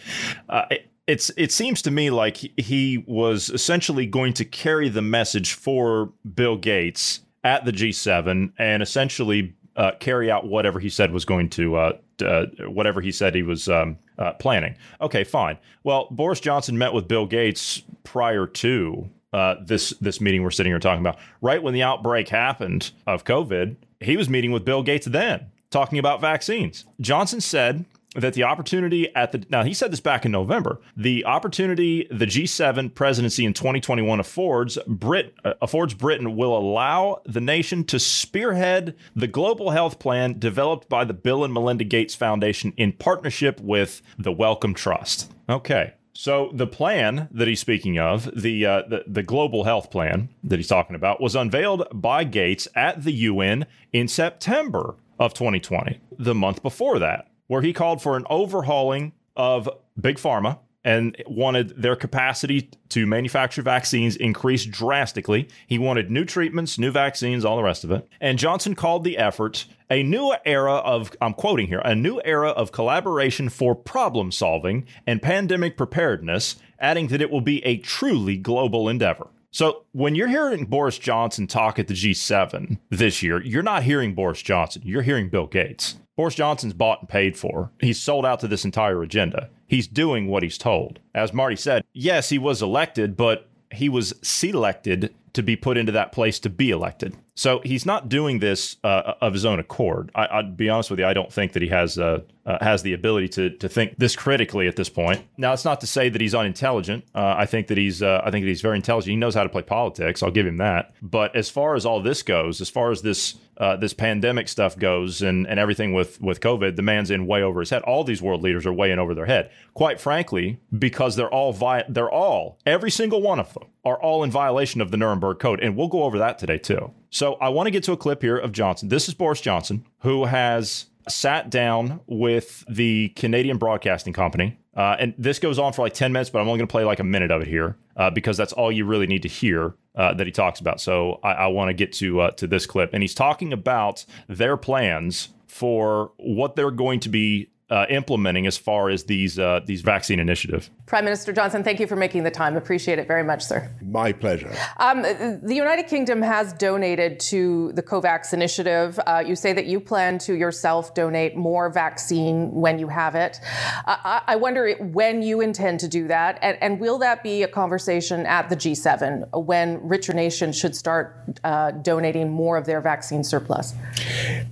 Uh, 0.50 0.66
it, 0.72 0.88
it's 1.08 1.30
it 1.38 1.52
seems 1.52 1.82
to 1.84 1.92
me 1.92 2.10
like 2.10 2.38
he- 2.38 2.54
he 2.58 3.04
was 3.06 3.50
essentially 3.50 4.06
going 4.08 4.34
to 4.34 4.46
carry 4.46 4.90
the 4.90 5.02
message 5.04 5.54
for 5.54 6.12
Bill 6.34 6.58
Gates 6.58 7.20
at 7.44 7.64
the 7.66 7.72
G7 7.72 8.52
and 8.58 8.82
essentially 8.82 9.54
uh, 9.76 9.92
carry 10.00 10.32
out 10.32 10.48
whatever 10.48 10.80
he 10.80 10.90
said 10.90 11.12
was 11.12 11.24
going 11.26 11.50
to 11.52 11.76
uh, 11.76 11.94
uh, 12.24 12.46
whatever 12.68 13.02
he 13.02 13.12
said 13.12 13.36
he 13.36 13.44
was 13.44 13.68
um, 13.70 13.98
uh, 14.18 14.34
planning. 14.34 14.76
Okay, 15.02 15.24
fine. 15.24 15.58
Well, 15.84 16.08
Boris 16.12 16.40
Johnson 16.40 16.78
met 16.78 16.94
with 16.94 17.08
Bill 17.08 17.26
Gates 17.26 17.82
prior 18.04 18.48
to 18.48 19.10
uh, 19.34 19.56
this 19.62 19.92
this 20.00 20.22
meeting 20.22 20.44
we're 20.44 20.52
sitting 20.52 20.72
here 20.72 20.80
talking 20.80 21.02
about. 21.02 21.18
Right 21.42 21.62
when 21.62 21.74
the 21.74 21.84
outbreak 21.84 22.30
happened 22.30 22.92
of 23.06 23.26
COVID, 23.26 23.76
he 24.00 24.18
was 24.18 24.30
meeting 24.30 24.52
with 24.52 24.64
Bill 24.64 24.84
Gates 24.84 25.06
then, 25.06 25.48
talking 25.70 26.00
about 26.00 26.22
vaccines. 26.22 26.86
Johnson 27.02 27.42
said 27.42 27.86
that 28.16 28.34
the 28.34 28.44
opportunity 28.44 29.14
at 29.16 29.32
the 29.32 29.46
now 29.50 29.64
he 29.64 29.74
said 29.74 29.92
this 29.92 30.00
back 30.00 30.26
in 30.26 30.32
November. 30.32 30.80
The 30.96 31.26
opportunity 31.26 32.08
the 32.10 32.26
G7 32.26 32.94
presidency 32.94 33.46
in 33.46 33.54
2021 33.54 34.20
affords 34.20 34.78
Brit 34.88 35.36
uh, 35.44 35.54
affords 35.62 35.94
Britain 35.94 36.36
will 36.36 36.58
allow 36.58 37.22
the 37.26 37.42
nation 37.42 37.84
to 37.86 38.00
spearhead 38.00 38.96
the 39.16 39.28
global 39.28 39.72
health 39.72 40.00
plan 40.00 40.40
developed 40.40 40.90
by 40.90 41.04
the 41.04 41.14
Bill 41.14 41.44
and 41.44 41.54
Melinda 41.54 41.84
Gates 41.84 42.16
Foundation 42.16 42.74
in 42.78 42.94
partnership 42.94 43.60
with 43.62 44.02
the 44.18 44.32
Wellcome 44.32 44.74
Trust. 44.74 45.32
Okay. 45.50 45.94
So 46.18 46.50
the 46.54 46.66
plan 46.66 47.28
that 47.32 47.48
he's 47.48 47.60
speaking 47.60 48.00
of, 48.00 48.32
the, 48.34 48.66
uh, 48.66 48.84
the 48.88 49.04
the 49.06 49.22
global 49.22 49.66
health 49.66 49.92
plan 49.92 50.30
that 50.46 50.56
he's 50.56 50.68
talking 50.68 50.96
about, 50.96 51.20
was 51.20 51.36
unveiled 51.36 51.88
by 51.94 52.24
Gates 52.24 52.70
at 52.74 53.04
the 53.04 53.12
UN 53.12 53.66
in 53.92 54.08
September 54.08 54.96
of 55.20 55.34
2020, 55.34 56.00
the 56.18 56.34
month 56.34 56.64
before 56.64 57.00
that, 57.00 57.28
where 57.48 57.62
he 57.62 57.74
called 57.74 58.02
for 58.02 58.18
an 58.18 58.26
overhauling 58.30 59.14
of 59.36 59.70
big 60.00 60.18
pharma 60.18 60.60
and 60.86 61.22
wanted 61.26 61.82
their 61.82 61.96
capacity 61.96 62.70
to 62.90 63.08
manufacture 63.08 63.64
vaccines 63.64 64.16
increased 64.16 64.70
drastically. 64.70 65.50
He 65.66 65.80
wanted 65.80 66.12
new 66.12 66.26
treatments, 66.26 66.78
new 66.78 66.92
vaccines, 66.92 67.44
all 67.44 67.58
the 67.58 67.64
rest 67.64 67.84
of 67.84 67.92
it. 67.92 68.08
And 68.22 68.38
Johnson 68.38 68.76
called 68.76 69.04
the 69.04 69.18
effort 69.18 69.66
a 69.90 70.04
new 70.04 70.36
era 70.46 70.76
of, 70.76 71.12
I'm 71.20 71.34
quoting 71.34 71.68
here, 71.68 71.82
a 71.84 71.96
new 71.96 72.22
era 72.24 72.50
of 72.50 72.72
collaboration 72.72 73.50
for 73.50 73.74
problem 73.74 74.32
solving 74.32 74.86
and 75.08 75.22
pandemic 75.22 75.76
preparedness, 75.76 76.58
adding 76.80 77.08
that 77.08 77.22
it 77.22 77.32
will 77.32 77.42
be 77.42 77.66
a 77.66 77.78
truly 77.78 78.38
global 78.38 78.88
endeavor. 78.88 79.28
So 79.50 79.86
when 79.92 80.14
you're 80.16 80.28
hearing 80.28 80.66
Boris 80.66 81.00
Johnson 81.00 81.48
talk 81.48 81.80
at 81.80 81.88
the 81.88 81.94
G7 81.94 82.78
this 82.90 83.24
year, 83.24 83.42
you're 83.42 83.64
not 83.64 83.84
hearing 83.84 84.14
Boris 84.14 84.42
Johnson, 84.42 84.84
you're 84.86 85.02
hearing 85.02 85.30
Bill 85.30 85.48
Gates. 85.48 85.96
Boris 86.16 86.36
Johnson's 86.36 86.74
bought 86.74 87.02
and 87.02 87.10
paid 87.10 87.38
for. 87.38 87.72
He's 87.80 88.02
sold 88.02 88.26
out 88.26 88.40
to 88.40 88.48
this 88.48 88.66
entire 88.66 89.02
agenda. 89.04 89.50
he's 89.68 89.88
doing 89.88 90.28
what 90.28 90.44
he's 90.44 90.58
told. 90.58 91.00
As 91.14 91.34
Marty 91.34 91.56
said, 91.56 91.84
yes, 91.94 92.30
he 92.30 92.38
was 92.38 92.62
elected, 92.62 93.18
but 93.18 93.50
he 93.72 93.90
was 93.90 94.14
selected 94.22 95.14
to 95.34 95.44
be 95.44 95.56
put 95.56 95.76
into 95.76 95.92
that 95.92 96.12
place 96.12 96.40
to 96.40 96.50
be 96.50 96.70
elected. 96.70 97.16
So 97.36 97.62
he's 97.66 97.86
not 97.86 98.08
doing 98.08 98.40
this 98.40 98.78
uh, 98.84 99.16
of 99.22 99.34
his 99.34 99.44
own 99.44 99.60
accord. 99.60 100.12
I, 100.16 100.38
would 100.38 100.56
be 100.56 100.70
honest 100.70 100.90
with 100.90 101.00
you, 101.00 101.06
I 101.06 101.14
don't 101.14 101.34
think 101.34 101.52
that 101.54 101.62
he 101.62 101.68
has 101.70 101.98
uh, 101.98 102.22
uh, 102.46 102.64
has 102.64 102.84
the 102.84 102.94
ability 102.94 103.28
to 103.30 103.50
to 103.58 103.68
think 103.68 103.98
this 103.98 104.16
critically 104.16 104.68
at 104.68 104.76
this 104.76 104.90
point. 104.90 105.26
Now, 105.38 105.54
it's 105.54 105.66
not 105.66 105.82
to 105.82 105.88
say 105.88 106.10
that 106.10 106.22
he's 106.22 106.36
unintelligent. 106.36 107.06
Uh, 107.14 107.36
I 107.38 107.46
think 107.46 107.68
that 107.68 107.78
he's 107.78 108.02
uh, 108.04 108.22
I 108.24 108.32
think 108.32 108.44
that 108.44 108.50
he's 108.50 108.62
very 108.62 108.76
intelligent. 108.76 109.12
He 109.12 109.16
knows 109.16 109.36
how 109.36 109.44
to 109.44 109.50
play 109.50 109.64
politics. 109.64 110.22
I'll 110.22 110.32
give 110.32 110.46
him 110.46 110.58
that. 110.58 110.94
But 111.02 111.36
as 111.36 111.50
far 111.50 111.76
as 111.76 111.86
all 111.86 112.02
this 112.02 112.24
goes, 112.24 112.62
as 112.62 112.70
far 112.70 112.92
as 112.92 113.02
this 113.02 113.36
uh, 113.58 113.76
this 113.78 113.94
pandemic 113.94 114.48
stuff 114.48 114.78
goes 114.78 115.22
and, 115.22 115.48
and 115.48 115.60
everything 115.60 115.94
with, 115.94 116.20
with 116.22 116.42
COVID, 116.42 116.76
the 116.76 116.82
man's 116.82 117.10
in 117.10 117.26
way 117.26 117.42
over 117.42 117.62
his 117.62 117.70
head. 117.70 117.82
All 117.84 118.04
these 118.04 118.22
world 118.22 118.44
leaders 118.44 118.66
are 118.66 118.74
way 118.74 118.92
in 118.92 119.00
over 119.00 119.14
their 119.14 119.26
head. 119.26 119.50
Quite 119.74 120.00
frankly, 120.02 120.60
because 120.78 121.16
they're 121.16 121.34
all 121.34 121.54
vi- 121.54 121.86
they're 121.88 122.12
all 122.12 122.60
every 122.66 122.92
single 122.92 123.22
one 123.22 123.40
of 123.40 123.54
them 123.54 123.64
are 123.84 124.02
all 124.02 124.24
in 124.24 124.32
violation 124.32 124.82
of 124.82 124.92
the 124.92 124.98
Nuremberg 124.98 125.40
Code, 125.40 125.60
and 125.62 125.76
we'll 125.76 125.88
go 125.88 126.04
over 126.04 126.18
that 126.18 126.38
today 126.38 126.58
too. 126.58 126.92
So 127.10 127.36
I 127.36 127.50
want 127.50 127.68
to 127.68 127.72
get 127.72 127.84
to 127.84 127.92
a 127.92 127.98
clip 127.98 128.22
here 128.22 128.38
of 128.38 128.52
Johnson. 128.52 128.90
This 128.90 129.08
is 129.08 129.14
Boris 129.14 129.42
Johnson, 129.42 129.86
who 130.00 130.26
has 130.26 130.88
sat 131.08 131.50
down 131.50 132.02
with 132.08 132.64
the 132.70 133.10
Canadian 133.10 133.58
Broadcasting 133.58 134.14
Company. 134.14 134.60
Uh, 134.76 134.96
and 135.00 135.14
this 135.18 135.40
goes 135.40 135.58
on 135.58 135.72
for 135.72 135.84
like 135.84 135.94
10 135.94 136.12
minutes, 136.12 136.30
but 136.30 136.40
I'm 136.40 136.48
only 136.48 136.58
going 136.60 136.68
to 136.68 136.72
play 136.72 136.84
like 136.84 137.00
a 137.00 137.04
minute 137.04 137.32
of 137.32 137.42
it 137.42 137.48
here 137.48 137.78
uh, 137.96 138.10
because 138.10 138.36
that's 138.36 138.54
all 138.54 138.72
you 138.72 138.86
really 138.86 139.08
need 139.08 139.22
to 139.22 139.30
hear 139.30 139.76
uh, 139.96 140.14
that 140.14 140.28
he 140.28 140.32
talks 140.32 140.60
about. 140.60 140.82
So 140.82 141.20
I, 141.24 141.32
I 141.32 141.48
want 141.48 141.70
to 141.70 141.74
get 141.74 141.94
to 141.94 142.22
uh, 142.22 142.32
to 142.32 142.48
this 142.48 142.66
clip, 142.66 142.94
and 142.94 143.02
he's 143.02 143.14
talking 143.14 143.54
about 143.54 144.06
their 144.28 144.58
plans 144.58 145.30
for 145.48 146.12
what 146.18 146.58
they're 146.58 146.72
going 146.72 147.00
to 147.02 147.10
be 147.10 147.50
uh, 147.70 147.86
implementing 147.90 148.46
as 148.46 148.58
far 148.58 148.90
as 148.90 149.06
these 149.06 149.40
uh, 149.40 149.60
these 149.66 149.82
vaccine 149.82 150.20
initiative. 150.20 150.70
Prime 150.86 151.04
Minister 151.04 151.34
Johnson, 151.34 151.64
thank 151.64 151.80
you 151.80 151.88
for 151.88 151.96
making 151.96 152.24
the 152.24 152.30
time. 152.30 152.56
Appreciate 152.56 153.00
it 153.00 153.08
very 153.08 153.24
much, 153.24 153.44
sir. 153.44 153.72
My 153.82 154.12
pleasure. 154.12 154.56
Um, 154.78 155.02
the 155.02 155.56
United 155.56 155.88
Kingdom 155.88 156.22
has 156.22 156.54
donated 156.54 157.20
to 157.22 157.72
the 157.74 157.82
COVAX 157.82 158.34
initiative. 158.34 159.00
Uh, 159.08 159.24
you 159.26 159.36
say 159.36 159.52
that 159.54 159.66
you 159.66 159.80
plan 159.80 160.20
to 160.20 160.36
yourself 160.36 160.94
donate 160.94 161.36
more 161.36 161.72
vaccine 161.72 162.52
when 162.52 162.78
you 162.78 162.88
have 162.88 163.16
it. 163.16 163.40
I, 163.88 164.22
I 164.28 164.36
wonder 164.36 164.76
when 164.80 165.24
you 165.24 165.42
intend 165.42 165.80
to 165.80 165.88
do 165.88 166.08
that, 166.08 166.38
and, 166.44 166.58
and, 166.62 166.80
will 166.80 167.00
that 167.00 167.24
be 167.24 167.42
a 167.42 167.48
conversation 167.48 168.26
at 168.26 168.50
the 168.50 168.56
G7 168.56 169.46
when 169.46 169.80
richer 169.88 170.14
nations 170.14 170.58
should 170.58 170.76
start 170.76 171.40
uh, 171.46 171.72
donating 171.72 172.30
more 172.30 172.58
of 172.58 172.66
their 172.66 172.82
vaccine 172.82 173.24
surplus? 173.24 173.74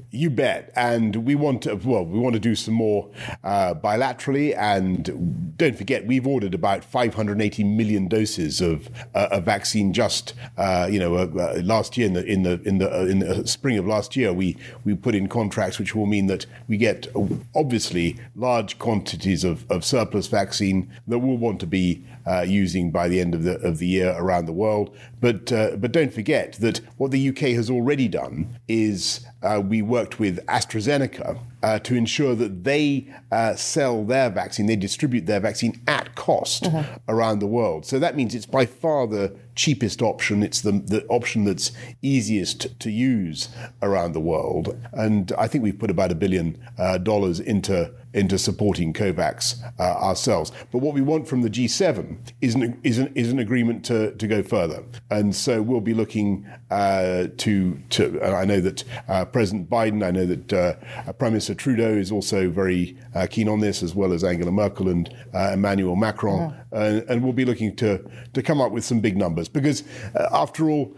You 0.09 0.29
bet. 0.29 0.71
And 0.75 1.15
we 1.17 1.35
want 1.35 1.63
to, 1.63 1.75
well, 1.75 2.05
we 2.05 2.17
want 2.17 2.33
to 2.33 2.39
do 2.39 2.55
some 2.55 2.73
more 2.73 3.02
uh, 3.43 3.73
bilaterally. 3.73 4.55
And 4.57 5.53
don't 5.57 5.77
forget, 5.77 6.05
we've 6.05 6.27
ordered 6.27 6.53
about 6.53 6.83
580 6.83 7.63
million 7.63 8.07
doses 8.07 8.61
of, 8.61 8.89
uh, 9.13 9.27
a 9.31 9.41
vaccine 9.41 9.93
just, 9.93 10.33
uh, 10.57 10.87
you 10.91 10.99
know, 10.99 11.15
uh, 11.15 11.61
last 11.63 11.97
year 11.97 12.07
in 12.07 12.13
the 12.13 12.25
in 12.25 12.43
the 12.43 12.61
in 12.63 12.77
the 12.77 13.07
in 13.07 13.19
the 13.19 13.47
spring 13.47 13.77
of 13.77 13.85
last 13.87 14.15
year. 14.15 14.33
We 14.33 14.57
we 14.83 14.95
put 14.95 15.15
in 15.15 15.27
contracts 15.27 15.79
which 15.79 15.95
will 15.95 16.05
mean 16.05 16.27
that 16.27 16.45
we 16.67 16.77
get 16.77 17.07
obviously 17.55 18.17
large 18.35 18.79
quantities 18.79 19.43
of, 19.43 19.69
of 19.69 19.83
surplus 19.83 20.27
vaccine 20.27 20.91
that 21.07 21.19
we'll 21.19 21.37
want 21.37 21.59
to 21.61 21.67
be 21.67 22.03
using 22.45 22.91
by 22.91 23.07
the 23.07 23.19
end 23.19 23.35
of 23.35 23.43
the 23.43 23.59
of 23.59 23.79
the 23.79 23.87
year 23.87 24.15
around 24.17 24.45
the 24.45 24.53
world. 24.53 24.95
But 25.19 25.45
but 25.47 25.91
don't 25.91 26.13
forget 26.13 26.53
that 26.53 26.81
what 26.97 27.11
the 27.11 27.29
UK 27.29 27.55
has 27.55 27.69
already 27.69 28.07
done 28.07 28.59
is 28.67 29.25
we 29.65 29.81
worked 29.81 30.19
with 30.19 30.45
AstraZeneca 30.47 31.37
uh, 31.61 31.79
to 31.79 31.95
ensure 31.95 32.35
that 32.35 32.63
they 32.63 33.07
uh, 33.31 33.55
sell 33.55 34.03
their 34.03 34.29
vaccine, 34.29 34.65
they 34.65 34.75
distribute 34.75 35.25
their 35.25 35.39
vaccine 35.39 35.81
at 35.87 36.15
cost 36.15 36.65
uh-huh. 36.65 36.97
around 37.07 37.39
the 37.39 37.47
world. 37.47 37.85
So 37.85 37.99
that 37.99 38.15
means 38.15 38.35
it's 38.35 38.45
by 38.45 38.65
far 38.65 39.07
the 39.07 39.35
cheapest 39.55 40.01
option. 40.01 40.43
It's 40.43 40.61
the, 40.61 40.71
the 40.71 41.05
option 41.07 41.45
that's 41.45 41.71
easiest 42.01 42.79
to 42.79 42.89
use 42.89 43.49
around 43.81 44.13
the 44.13 44.19
world. 44.19 44.77
And 44.91 45.31
I 45.37 45.47
think 45.47 45.63
we've 45.63 45.79
put 45.79 45.91
about 45.91 46.11
a 46.11 46.15
billion 46.15 46.57
uh, 46.77 46.97
dollars 46.97 47.39
into 47.39 47.91
into 48.13 48.37
supporting 48.37 48.93
COVAX 48.93 49.63
uh, 49.79 49.83
ourselves. 49.83 50.51
But 50.71 50.79
what 50.79 50.93
we 50.93 51.01
want 51.01 51.27
from 51.27 51.41
the 51.41 51.49
G7 51.49 52.17
is 52.41 52.55
an, 52.55 52.79
is 52.83 52.99
an, 52.99 53.11
is 53.15 53.31
an 53.31 53.39
agreement 53.39 53.83
to, 53.85 54.13
to 54.15 54.27
go 54.27 54.43
further. 54.43 54.83
And 55.09 55.35
so 55.35 55.61
we'll 55.61 55.81
be 55.81 55.93
looking 55.93 56.47
uh, 56.69 57.27
to, 57.37 57.79
to 57.91 58.21
I 58.23 58.45
know 58.45 58.59
that 58.61 58.83
uh, 59.07 59.25
President 59.25 59.69
Biden, 59.69 60.03
I 60.03 60.11
know 60.11 60.25
that 60.25 60.53
uh, 60.53 61.13
Prime 61.13 61.33
Minister 61.33 61.55
Trudeau 61.55 61.91
is 61.93 62.11
also 62.11 62.49
very 62.49 62.97
uh, 63.15 63.27
keen 63.29 63.49
on 63.49 63.59
this, 63.59 63.83
as 63.83 63.95
well 63.95 64.13
as 64.13 64.23
Angela 64.23 64.51
Merkel 64.51 64.89
and 64.89 65.13
uh, 65.33 65.51
Emmanuel 65.53 65.95
Macron. 65.95 66.53
Uh-huh. 66.73 67.01
and 67.07 67.23
we'll 67.23 67.33
be 67.33 67.45
looking 67.45 67.75
to, 67.75 68.03
to 68.33 68.41
come 68.41 68.59
up 68.59 68.71
with 68.71 68.83
some 68.83 68.99
big 68.99 69.15
numbers 69.15 69.47
because, 69.47 69.83
after 70.15 70.69
all, 70.69 70.95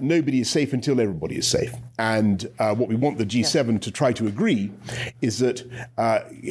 nobody 0.00 0.40
is 0.40 0.48
safe 0.48 0.72
until 0.72 1.00
everybody 1.00 1.36
is 1.36 1.46
safe. 1.46 1.74
And 1.98 2.48
what 2.58 2.88
we 2.88 2.94
want 2.94 3.18
the 3.18 3.26
G7 3.26 3.72
yeah. 3.72 3.78
to 3.78 3.90
try 3.90 4.12
to 4.12 4.26
agree 4.26 4.72
is 5.20 5.38
that 5.40 5.62